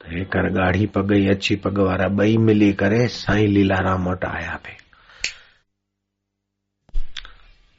त 0.00 0.08
हे 0.08 0.24
कर 0.24 0.86
पग 0.86 1.12
ऐं 1.12 1.34
अछी 1.34 1.56
पग 1.56 1.78
वारा 1.78 2.08
ॿई 2.22 2.36
मिली 2.36 2.72
करे 2.72 3.06
साईं 3.08 3.48
लीलाराम 3.48 4.08
वटि 4.08 4.26
आया 4.26 4.56
पे 4.64 4.85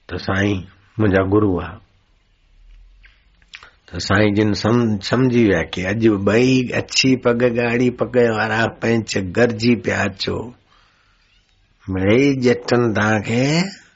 त 0.10 0.18
साईं 0.24 0.60
मुंहिंजा 1.00 1.22
गुरू 1.32 1.50
हुआ 1.52 1.68
त 3.88 4.00
साईं 4.08 4.34
जिन 4.36 4.54
सम, 4.62 4.78
सम्झी 5.10 5.44
विया 5.44 5.62
की 5.74 5.84
अॼु 5.92 6.14
ॿई 6.32 6.54
अछी 6.80 7.16
पग 7.26 7.44
ॻाढ़ी 7.44 7.90
पग 8.00 8.16
वारा 8.38 8.66
पंच 8.82 9.18
गरजी 9.38 9.76
पिया 9.84 10.04
अचो। 10.04 10.38
मिड़ेई 11.88 12.34
जटनि 12.46 12.94
तव्हांखे 12.96 13.44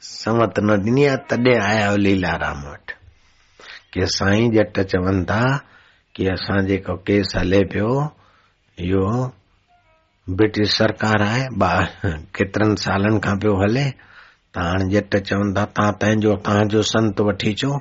समत 0.10 0.60
न 0.60 0.78
ॾिनी 0.88 1.06
आहे 1.06 1.58
आया 1.68 1.90
हो 1.90 1.96
लीलाराम 2.04 2.62
वटि। 2.68 2.94
की 3.94 4.06
साईं 4.18 4.52
जट 4.52 4.80
चवनि 4.92 5.26
था 5.32 5.44
की 6.16 6.28
असां 6.34 6.66
जेको 6.68 6.96
केस 7.08 7.34
हले 7.38 7.64
पियो, 7.72 7.92
इहो 8.78 9.10
ब्रिटिश 10.28 10.78
सरकार 10.78 11.22
आहे 11.22 11.44
केतिरनि 12.38 12.76
सालनि 12.86 13.20
खां 13.20 13.38
पियो 13.40 13.56
हले। 13.64 13.86
त 14.56 14.58
हाणे 14.58 14.90
जट 14.92 15.16
चवनि 15.18 15.54
था 15.58 15.66
तव्हां 15.66 15.92
पंहिंजो 16.02 16.82
संत 16.82 17.22
वठी 17.28 17.52
अचो। 17.54 17.72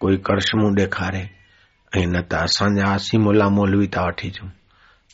कोई 0.00 0.16
करशमूं 0.26 0.70
ॾेखारे, 0.78 1.24
ऐं 1.96 2.06
न 2.12 2.20
त 2.30 2.34
असांजा 2.34 2.86
असी 2.94 3.18
मुला 3.18 3.48
मौलवी 3.48 3.86
था 3.94 4.06
वठी 4.06 4.28
अचूं। 4.28 4.48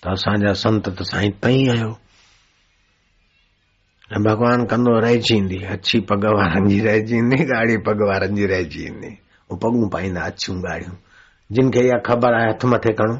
त 0.02 0.08
असांजा 0.14 0.52
संत 0.64 0.88
त 0.98 1.02
साईं 1.02 1.30
तई 1.42 1.68
आहियो 1.68 1.92
भॻवान 4.24 4.64
कंदो, 4.70 4.98
रहिजी 5.00 5.36
ईंदी। 5.36 5.58
अछी 5.74 6.00
पग 6.00 6.24
वारनि 6.24 6.74
जी 6.74 6.80
रहिजी 6.86 7.16
ईंदी, 7.16 7.36
ॻाढ़ी 7.56 7.76
पग 7.86 8.02
वारनि 8.08 8.36
जी 8.36 8.46
रहिजी 8.46 8.84
ईंदी। 8.86 9.10
उहे 9.50 9.58
पगूं 9.62 9.88
पाईंदा, 9.88 10.20
अछियूं 10.20 10.58
ॻाढ़ियूं। 10.70 10.94
जिन 11.52 11.70
खे 11.70 11.80
इहा 11.86 11.98
ख़बर 12.06 12.34
आहे, 12.34 12.50
हथ 12.50 12.64
मथे 12.64 12.92
खणो 12.92 13.16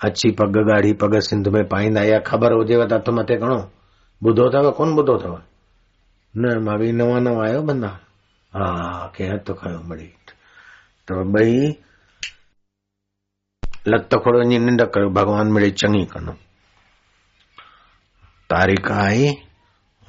अछी 0.00 0.30
पग, 0.40 0.56
ॻाढ़ी 0.74 0.92
पग 0.92 1.18
सिंध 1.20 1.48
में 1.48 1.64
पाईंदा, 1.68 2.02
इहा 2.02 2.18
ख़बर 2.26 2.52
हुजेव 2.52 2.84
त 2.86 2.92
हथ 2.92 3.08
मथे 3.18 3.36
खणो 3.40 3.58
ॿुधो 4.22 4.48
अथव, 4.48 4.70
कोन 4.70 4.98
ॿुधो 4.98 5.12
अथव? 5.12 5.34
न, 6.36 6.58
माँ 6.58 6.78
नवां 6.78 7.20
नवां 7.20 7.46
आहियो 7.46 7.62
बंदा। 7.62 7.88
हा 8.54 9.12
के 9.16 9.24
हथ 9.24 9.52
खयो 9.58 9.78
बड़ी 9.78 10.10
त 11.08 11.12
ॿई 11.12 11.76
लत 13.88 14.14
खोड़ 14.14 14.36
वञी 14.36 14.58
निंड 14.58 14.82
कयो 14.82 15.10
भॻवान 15.10 15.46
मिड़े 15.46 15.70
चङी 15.70 16.04
कंदो 16.04 16.32
तारीख़ 18.50 18.92
आई 18.92 19.32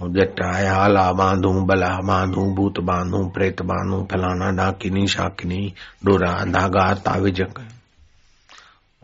जट 0.02 0.42
आया, 0.42 0.74
आला 0.76 1.12
बांधूं, 1.14 1.66
बला 1.68 1.90
बांधूं, 2.02 2.56
भूत 2.56 2.80
बांधूं, 2.80 3.30
प्रेत 3.30 3.62
बांधूं, 3.62 4.06
फलाना 4.06 4.52
डाकिनी 4.52 5.08
शाकिनी, 5.08 5.74
डोरा, 6.06 6.34
धागा 6.46 6.94
ताविज 6.94 7.42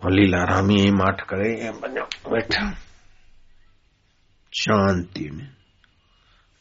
लीला 0.06 0.44
रामी 0.44 0.92
माठ 0.92 1.22
करे 1.22 1.70
वेठा 2.32 2.72
शांति 4.54 5.30
में। 5.30 5.61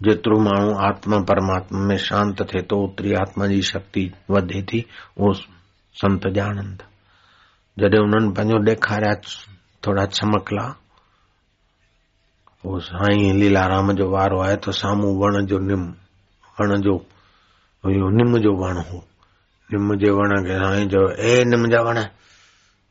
जेतिरो 0.00 0.38
माण्हू 0.40 0.74
आत्मा 0.88 1.18
परमात्मा 1.30 1.80
में 1.86 1.96
शांत 2.08 2.42
थो 2.70 2.76
ओतिरी 2.84 3.14
आत्मा 3.22 3.46
जी 3.46 3.62
शक्ति 3.72 4.10
वधे 4.30 4.62
थी 4.72 4.84
उहो 5.18 5.32
संत 5.96 6.26
ॼाणनि 6.36 6.76
था 6.80 6.86
जॾहिं 7.78 8.00
उन्हनि 8.04 8.32
पंहिंजो 8.36 8.64
ॾेखारिया 8.70 9.14
थोरा 9.86 10.06
छमकला 10.16 10.66
उहो 12.64 12.78
साईं 12.86 13.34
लीलाराम 13.40 13.92
जो 13.96 14.08
वारो 14.10 14.40
आहे 14.44 14.56
त 14.64 14.70
साम्हूं 14.80 15.12
वण 15.20 15.46
जो 15.46 15.58
निम, 15.58 15.84
वण 16.60 16.80
जो 16.80 16.94
इहो 17.84 18.08
निम 18.16 18.38
जो 18.38 18.52
वण 18.62 18.76
हो। 18.88 18.98
निम 19.70 19.94
जे 19.98 20.10
वण 20.10 20.30
खे 20.46 20.58
साईं 20.58 20.88
चयो 20.88 21.08
ए 21.28 21.44
निम 21.44 21.66
जा 21.70 21.80
वण, 21.86 22.02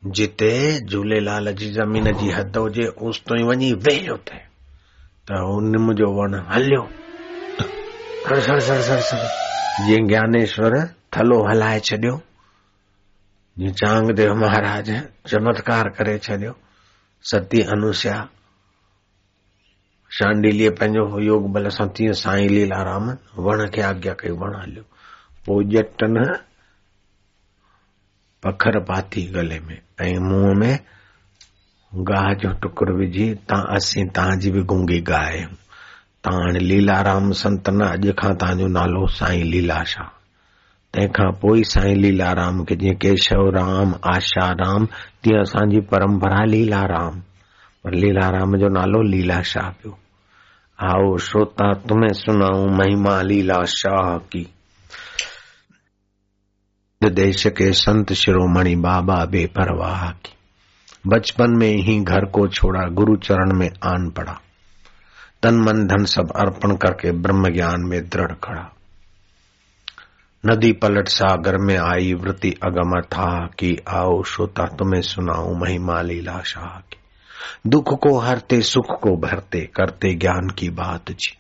जिते 0.04 0.52
झूलेलाल 0.86 1.54
जी 1.60 1.72
ज़मीन 1.74 2.12
जी 2.20 2.30
हद 2.38 2.58
हुजे 2.58 2.86
उस 3.08 3.24
तो 3.28 3.36
ई 3.36 3.44
वञी 3.50 3.72
वेह 3.86 4.10
उते 4.14 4.49
त 5.30 5.32
उहो 5.32 5.60
निम 5.62 5.94
जो 5.94 6.08
वण 6.18 6.34
sir 8.26 8.40
sir 8.42 8.60
sir 8.60 8.82
sir 8.82 9.02
sir. 9.10 9.22
Dnyaneshwar 10.08 10.74
थलो 11.16 11.38
हलाए 11.48 11.80
छॾियो 11.88 12.16
चांगदेव 13.82 14.34
महाराज 14.42 14.90
चमत्कार 15.30 15.90
करे 15.98 16.18
छॾियो 16.26 16.54
सती 17.26 17.62
अनुसया 17.76 18.18
शांडिलीअ 20.12 20.72
पंहिंजो 20.80 21.20
योग 21.22 21.52
बल 21.54 21.70
सां 21.78 21.88
तीअं 21.98 22.14
साईं 22.22 22.50
लीलाराम 22.50 23.10
वण 23.46 23.68
खे 23.74 23.82
आज्ञा 23.82 24.14
कई 24.20 24.32
वण 24.42 24.56
हलियो। 24.62 24.84
पोइ 25.46 25.66
ॼटनि 25.78 26.26
पखर 28.44 28.80
पाती 28.90 29.24
गले 29.36 29.60
में, 29.60 29.80
ऐं 30.02 30.18
मुंहं 30.20 30.56
में 30.56 30.80
गाह 31.96 32.34
जो 32.34 32.54
टुकुर 32.54 32.92
विझी 32.92 33.34
तव्हां 33.34 33.76
असीं 33.76 34.08
तव्हांजी 34.08 34.52
बि 34.52 34.62
गुंगी 34.62 35.00
गाए। 35.00 35.46
तव्हां 36.24 36.44
हाणे 36.44 36.60
लीलाराम 36.60 37.32
संत 37.32 37.70
न, 37.70 37.82
अॼु 37.82 38.12
खां 38.18 38.34
तव्हांजो 38.34 38.68
नालो 38.68 39.08
साईं 39.08 39.44
लीलाशाह 39.44 40.06
तंहिंखां 40.94 41.32
पोइ 41.32 41.64
साईं 41.64 41.96
लीलाराम 41.96 42.64
खे 42.64 42.76
जीअं 42.76 42.94
केशव 42.94 43.50
राम, 43.50 43.94
आशा 44.16 44.52
राम, 44.52 44.86
तीअं 44.86 45.42
असांजी 45.42 45.80
परंपरा 45.80 46.46
लीलाराम। 46.46 47.20
पर 47.84 47.94
लीलाराम 47.94 48.58
जो 48.58 48.68
नालो 48.68 49.02
लीला 49.02 49.42
शाह 49.42 49.70
पियो। 49.70 50.00
आओ 50.84 51.18
श्रोता, 51.18 51.74
तुम्हें 51.74 52.14
सुनाऊं 52.14 52.78
महिमा 52.78 53.22
लीला 53.22 53.66
शाह 53.66 54.18
की। 54.18 54.54
देश 57.04 57.48
के 57.48 57.74
संत 57.74 58.14
शिरोमणि 58.14 58.76
बाबा 58.76 59.26
बेपरवाह 59.26 60.12
की। 60.12 60.34
बचपन 61.08 61.52
में 61.52 61.76
ही 61.76 62.00
घर 62.00 62.26
को 62.26 62.48
छोड़ा 62.48 62.88
गुरु 62.88 63.16
चरण 63.16 63.54
में 63.54 63.70
आन 63.84 64.10
पड़ा। 64.10 64.42
तन 65.44 65.56
मन 65.56 65.88
धन 65.88 66.06
सब 66.06 66.32
अर्पण 66.36 66.76
करके 66.76 67.12
ब्रह्म 67.12 67.50
ज्ञान 67.50 67.82
में 67.82 68.10
दृढ़ 68.10 68.32
खड़ा। 68.32 68.74
नदी 70.46 70.72
पलट 70.72 71.08
सागर 71.08 71.58
में 71.58 71.78
आई 71.78 72.14
वृत्ति 72.14 72.52
अगम 72.52 73.02
था 73.02 73.48
कि 73.60 73.78
आओ 73.88 74.24
श्रोता 74.24 74.66
तुम्हें 74.66 75.02
सुनाऊं 75.02 75.56
महिमा 75.56 76.02
लीला 76.02 76.42
शाह 76.42 76.80
की। 76.80 76.98
दुख 77.68 77.94
को 77.94 78.18
हरते, 78.18 78.62
सुख 78.62 79.00
को 79.02 79.18
भरते, 79.18 79.70
करते 79.76 80.14
ज्ञान 80.14 80.50
की 80.50 80.70
बात 80.70 81.12
जी। 81.12 81.38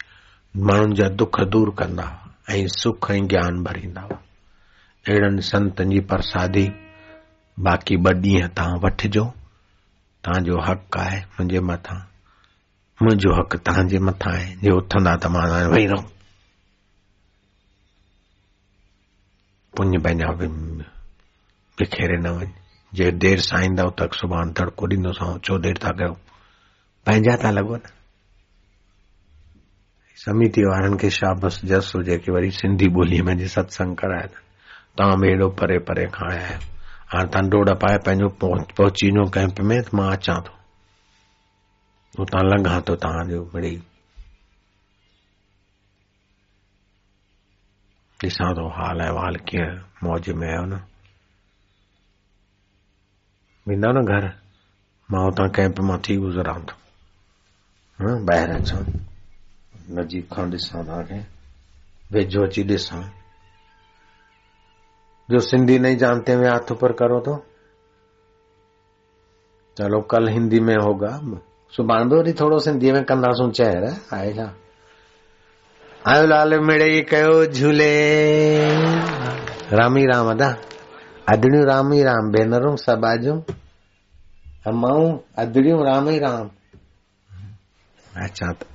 माण्हुनि 0.57 0.95
जा 0.95 1.10
दुख 1.10 1.41
दूर 1.41 1.70
कंदा 1.70 2.36
ऐं 2.49 2.68
सुख 2.68 3.12
ऐं 3.12 3.28
ज्ञान 3.28 3.64
भरींदा 3.64 4.01
अहिड़नि 4.01 5.41
संतनि 5.41 5.95
जी 5.95 6.01
प्रसादी, 6.01 6.72
बाक़ी 7.60 7.95
ॿ 7.95 8.14
ॾींहं 8.14 8.49
तव्हां 8.49 8.80
वठिजो 8.80 9.34
तव्हांजो 10.24 10.59
हक़ 10.67 10.97
आहे 10.99 11.20
मुंहिंजे 11.20 11.59
मथां। 11.70 11.99
मुंहिंजो 12.99 13.34
हक़ 13.39 13.55
तव्हांजे 13.67 13.99
मथां 14.07 14.34
आहे 14.34 14.55
जे 14.61 14.72
उथंदा 14.78 15.15
त 15.24 15.28
माँ 15.34 15.45
वेही 15.72 15.86
रहूँ 15.88 16.05
पुञ 19.74 19.97
पंहिंजा 20.03 20.28
बिखेरे 21.78 22.17
न 22.24 22.28
वञ। 22.38 22.47
जे 22.93 23.11
देरि 23.24 23.41
सां 23.41 23.63
ईंदव 23.65 23.89
त 23.99 24.09
सुभाणे 24.20 24.51
तड़को 24.57 24.88
ॾींदोसांव 24.93 25.38
छो 25.45 25.57
देरि 25.65 25.80
था 25.84 25.91
कयो 25.99 26.13
पंहिंजा 27.05 27.36
था 27.43 27.51
लॻो 27.51 27.76
न। 27.76 27.82
समिति 30.26 30.61
वारनि 30.65 30.97
खे 31.01 31.09
शाबस 31.20 31.61
जस 31.72 31.91
हुजे 31.95 32.17
की 32.24 32.32
वरी 32.32 32.51
सिंधी 32.51 32.88
ॿोलीअ 32.99 33.24
में 33.24 33.47
सत्संग 33.55 33.95
कराए 34.01 34.28
तव्हां 34.97 35.20
बि 35.22 35.30
परे 35.59 35.78
परे 35.88 36.05
खां 36.15 36.32
आया 36.32 36.43
आहियो। 36.45 36.78
हाणे 37.14 37.30
तव्हां 37.34 37.76
पाए 37.82 37.97
पंहिंजो 38.05 38.28
पहुची 38.78 39.10
वञो 39.12 39.26
कैंप 39.36 39.60
में 39.70 39.82
त 39.84 39.95
माँ 39.95 40.12
अचां 40.16 40.39
थो 40.47 40.53
उतां 42.22 42.43
लंघां 42.49 42.82
थो 42.88 42.95
तव्हांजो 43.03 43.39
मिड़ी 43.53 43.76
ॾिसां 48.20 48.51
थो 48.57 48.68
हाल 48.78 48.99
अहिवाल 49.05 49.36
कीअं 49.49 49.76
मौज 50.03 50.30
में 50.39 50.47
आयो 50.49 50.64
न 50.72 50.82
वेंदा 53.68 53.91
न 53.97 54.05
घर 54.05 54.32
माँ 55.10 55.24
हुतां 55.26 55.47
कैंप 55.57 55.80
माँ 55.89 55.99
थी 56.07 56.18
गुज़रां 56.26 56.60
थो 56.70 56.76
ॿाहिरि 57.99 58.53
अचां 58.60 58.82
नजीक 59.97 60.34
खां 60.34 60.45
ॾिसां 60.51 60.84
तव्हांखे 60.86 61.20
वेझो 62.14 62.45
अची 62.45 62.64
ॾिसां 62.74 63.01
जो 65.32 65.39
सिंधी 65.39 65.80
नहीं 65.80 65.97
जानते 65.97 66.34
हुए 66.34 66.47
हाथ 66.47 66.71
ऊपर 66.71 66.91
करो 66.91 67.19
तो। 67.19 67.45
चलो, 69.77 70.01
कल 70.01 70.27
हिंदी 70.27 70.59
में 70.59 70.75
होगा। 70.75 71.21
सुभाणे 71.71 72.15
वरी 72.15 72.34
थोरो 72.34 72.59
सिंधीअ 72.59 72.93
में 72.93 73.03
कंदासूं 73.03 73.51
चहर 73.51 73.84
आहे 74.13 74.34
छा 74.34 74.55
आयो 76.07 76.27
लाल 76.27 76.59
मिड़ई 76.59 77.01
कयो 77.01 77.45
झूले। 77.45 78.75
रामी 79.71 80.05
राम, 80.05 80.32
अदा। 80.32 80.57
अदड़ियूं 81.30 81.65
राम 81.65 81.93
राम 81.93 82.32
भेनरूं 82.32 82.75
सभु 82.75 83.07
आजूं। 83.07 83.41
अमाऊं 84.67 85.19
अदड़ियूं 85.38 85.86
राम 85.86 86.09
राम। 86.09 86.49
अच्छा 88.15 88.53
त 88.53 88.65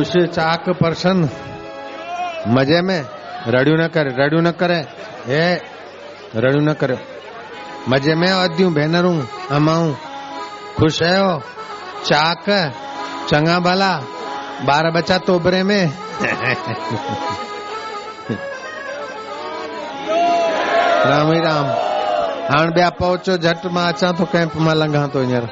खुश 0.00 0.12
चाक 0.26 0.68
परसन 0.70 1.18
मज़े 2.48 2.80
में। 2.82 3.00
रड़ियूं 3.48 3.76
न 3.78 3.86
कर 3.86 4.06
रड़ियूं 4.20 4.42
न 4.42 4.50
करे। 4.50 4.78
हे 5.26 5.42
रड़ियूं 6.36 6.62
न 6.62 6.72
करियो 6.72 6.98
मज़े 7.88 8.14
में 8.14 8.28
अदियूं 8.28 8.72
भेनरूं, 8.74 9.22
अमाऊं। 9.50 9.92
ख़ुशि 10.78 11.04
आहियो 11.04 11.42
चाक, 12.04 12.48
चंगा 13.28 13.58
भला। 13.58 13.92
ॿार 14.68 14.90
बच्चा 14.90 15.18
तोबरे 15.18 15.62
में। 15.62 15.82
राम 21.06 21.32
ई 21.34 21.40
राम। 21.40 21.66
हाणे 22.50 22.72
ॿिया 22.72 22.90
पहुचो, 22.90 23.36
झटि 23.36 23.68
माँ 23.68 23.88
अचां 23.92 24.12
थो, 24.12 24.24
कैंप 24.24 24.56
माँ 24.56 24.74
लंघां 24.74 25.08
थो 25.08 25.20
हींअर। 25.20 25.46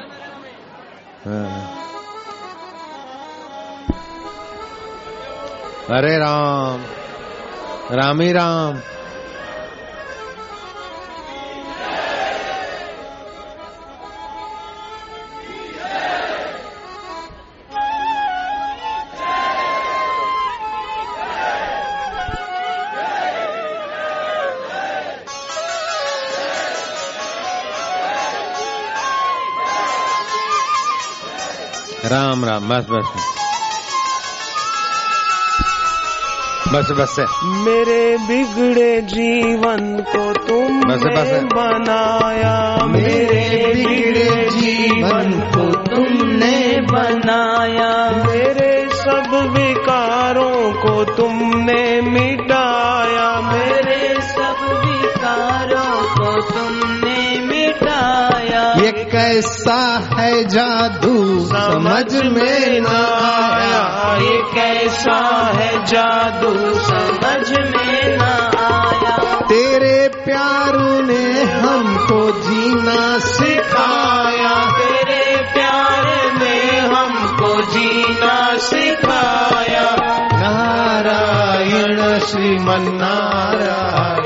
हरे 5.91 6.17
राम 6.23 6.81
राम 7.99 8.21
ई 8.21 8.31
राम 8.39 8.79
राम 32.11 32.45
राम 32.45 32.67
बस 32.69 32.85
बस 32.91 33.38
बस 36.73 36.91
बस 36.91 37.15
है 37.19 37.25
मेरे 37.43 38.17
बिगड़े 38.17 39.01
जीवन 39.01 39.97
को 40.15 40.33
तुम 40.33 40.81
बस, 40.81 41.03
बस। 41.03 41.27
है 41.27 41.45
बनाया। 41.45 42.85
मेरे 42.85 43.73
बिगड़े 43.75 44.49
जीवन 44.49 45.31
को 45.31 45.95
तुमने 45.95 46.81
बनाया। 46.81 48.11
मेरे 48.27 48.89
सब 48.91 49.53
विकारों 49.57 50.73
को 50.73 51.03
तुमने 51.03 52.01
मिटाया 52.01 52.68
कैसा 59.39 60.09
है 60.19 60.43
जादू, 60.43 61.45
समझ 61.45 62.13
में 62.13 62.79
न 62.79 62.85
आया। 63.23 64.15
ये 64.15 64.41
कैसा 64.55 65.51
है 65.55 65.85
जादू, 65.85 66.79
समझ 66.79 67.51
में 67.51 68.17
न 68.17 68.21
आया। 68.21 69.39
तेरे 69.41 70.07
प्यार 70.25 70.77
ने 71.03 71.43
हमको 71.43 72.31
जीना 72.31 73.19
सिखाया। 73.19 74.71
तेरे 74.79 75.37
प्यार 75.53 76.31
ने 76.37 76.77
हमको 76.79 77.61
जीना 77.61 78.57
सिखाया। 78.57 79.95
नारायण 80.33 82.19
श्रीमन 82.19 82.91
नारायण 82.95 84.18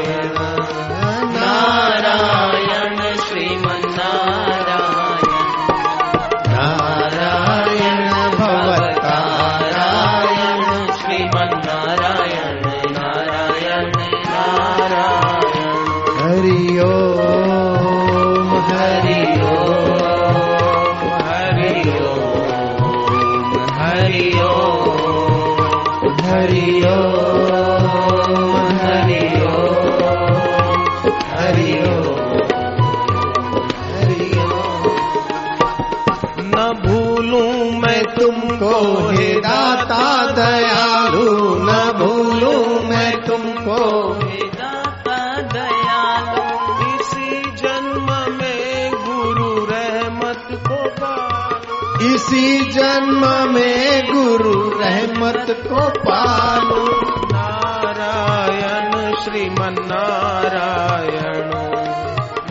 इसी 52.34 52.72
जन्म 52.72 53.54
में 53.54 54.14
गुरु 54.14 54.80
रहमत 54.80 55.46
को 55.50 55.90
पालू। 55.90 56.86
नारायण 57.34 59.16
श्रीमन 59.16 59.76
नारायण 59.80 61.52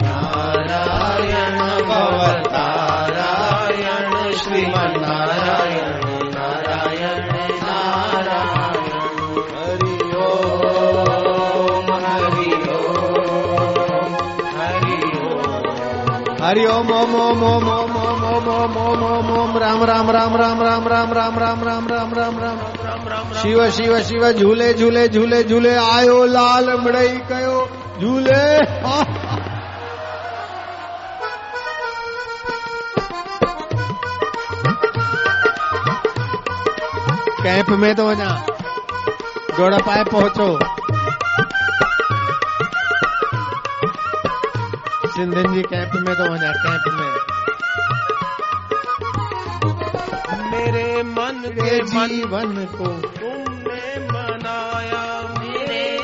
नारायण 0.03 1.59
भवतारायण 1.89 4.33
श्रीमन 4.33 4.73
नारायण 4.73 5.01
नारायण 5.01 5.78
हरि 16.49 16.65
ओम 16.65 16.91
ओम 16.97 17.15
ओम 17.15 17.43
ओम 17.45 17.67
ओम 17.71 17.97
ओम 18.03 18.23
ओम 18.27 18.47
ओम 18.51 18.77
ओम 18.83 19.03
ओम 19.07 19.31
ओम 19.39 19.57
राम 19.63 19.83
राम 19.91 20.11
राम 20.11 20.37
राम 20.37 20.63
राम 20.63 20.87
राम 20.89 21.13
राम 21.39 21.39
राम 21.39 21.89
राम 21.89 22.13
राम 22.15 22.39
राम 22.39 22.39
राम 23.09 23.33
शिव 23.41 23.61
शिव 23.79 23.99
शिव 24.09 24.31
झूले 24.31 24.73
झूले 24.75 25.07
झूले 25.09 25.43
झूले 25.45 25.75
आयो 25.83 26.25
लाल 26.37 26.71
मड़ई 26.85 27.13
कयो 27.33 27.59
झूले 28.01 28.41
कैंप 37.43 37.79
में 37.83 37.95
तो 37.97 38.09
वञा 38.09 38.35
डोड़ा 39.59 39.79
पाए 39.87 40.05
पहुंचो 40.13 40.78
सिंधियुनि 45.19 45.55
जी 45.55 45.63
कैंप 45.63 45.91
में 45.95 46.17
तो 46.17 46.23
वञा 46.23 46.53
कैंप 46.53 46.85
में। 46.95 47.11
मेरे 50.51 51.03
मन 51.03 51.43
के 51.47 51.81
जीवन 51.85 52.65
को 52.65 52.87
तुमने 52.87 54.13
बनाया 54.13 55.35
मेरे 55.39 55.99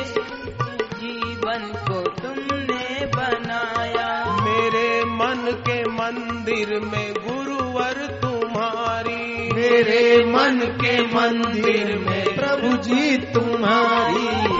जीवन 0.73 1.59
को 1.59 2.01
तुमने 2.01 3.05
बनाया। 3.05 4.35
मेरे 4.41 5.05
मन 5.05 5.51
के 5.51 5.83
मंदिर 5.83 6.79
में 6.79 7.13
गुरुवर 7.13 8.19
तुम्हारी। 8.21 9.53
मेरे 9.53 10.25
मन 10.25 10.59
के 10.59 11.01
मंदिर 11.01 11.97
में 11.97 12.35
प्रभु 12.35 12.77
जी 12.77 13.17
तुम्हारी। 13.17 14.54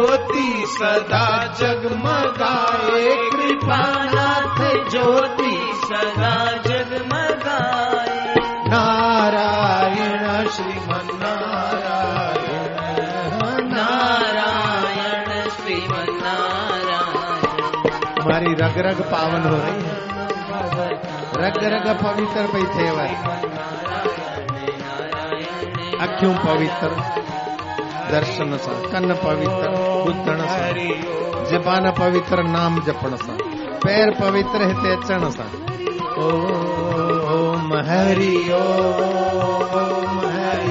ज्योति 0.00 0.64
सदा 0.66 1.46
जगमगाए। 1.46 3.16
कृपानाथ 3.30 4.90
ज्योति 4.90 5.72
सदा 5.84 6.52
जगमगाए। 6.56 8.34
नारायण 8.68 10.48
श्रीमन 10.48 11.08
नारायण 11.12 12.74
नारायण 13.68 15.48
श्रीमन 15.50 16.20
नारायण 16.22 17.60
हमारी 18.22 18.54
रग 18.54 18.78
रग 18.78 19.02
पावन 19.02 19.42
हो 19.42 19.56
रही 19.56 19.84
है। 19.84 19.94
रग 21.36 21.64
रग 21.64 22.02
पवित्र 22.02 22.46
पई 22.52 22.62
थिएव 22.62 23.00
अखियूं 26.00 26.34
पवित्र? 26.34 27.29
दर्शन 28.10 28.56
सां, 28.56 28.76
कन 28.92 29.14
पवित्र 29.24 29.66
ॿुधण 30.06 30.40
सां, 30.46 30.72
ज़बान 31.44 31.90
पवित्र, 31.90 32.42
नाम 32.42 32.80
जपण 32.80 33.16
सा, 33.16 33.36
पैर 33.84 34.10
पवित्र, 34.20 34.66
हिते 34.68 34.90
अचण 34.96 35.30
सां। 35.30 35.48
ओम 36.20 37.68
हरि 37.88 38.36
ओम 38.52 40.18
हरि 40.36 40.69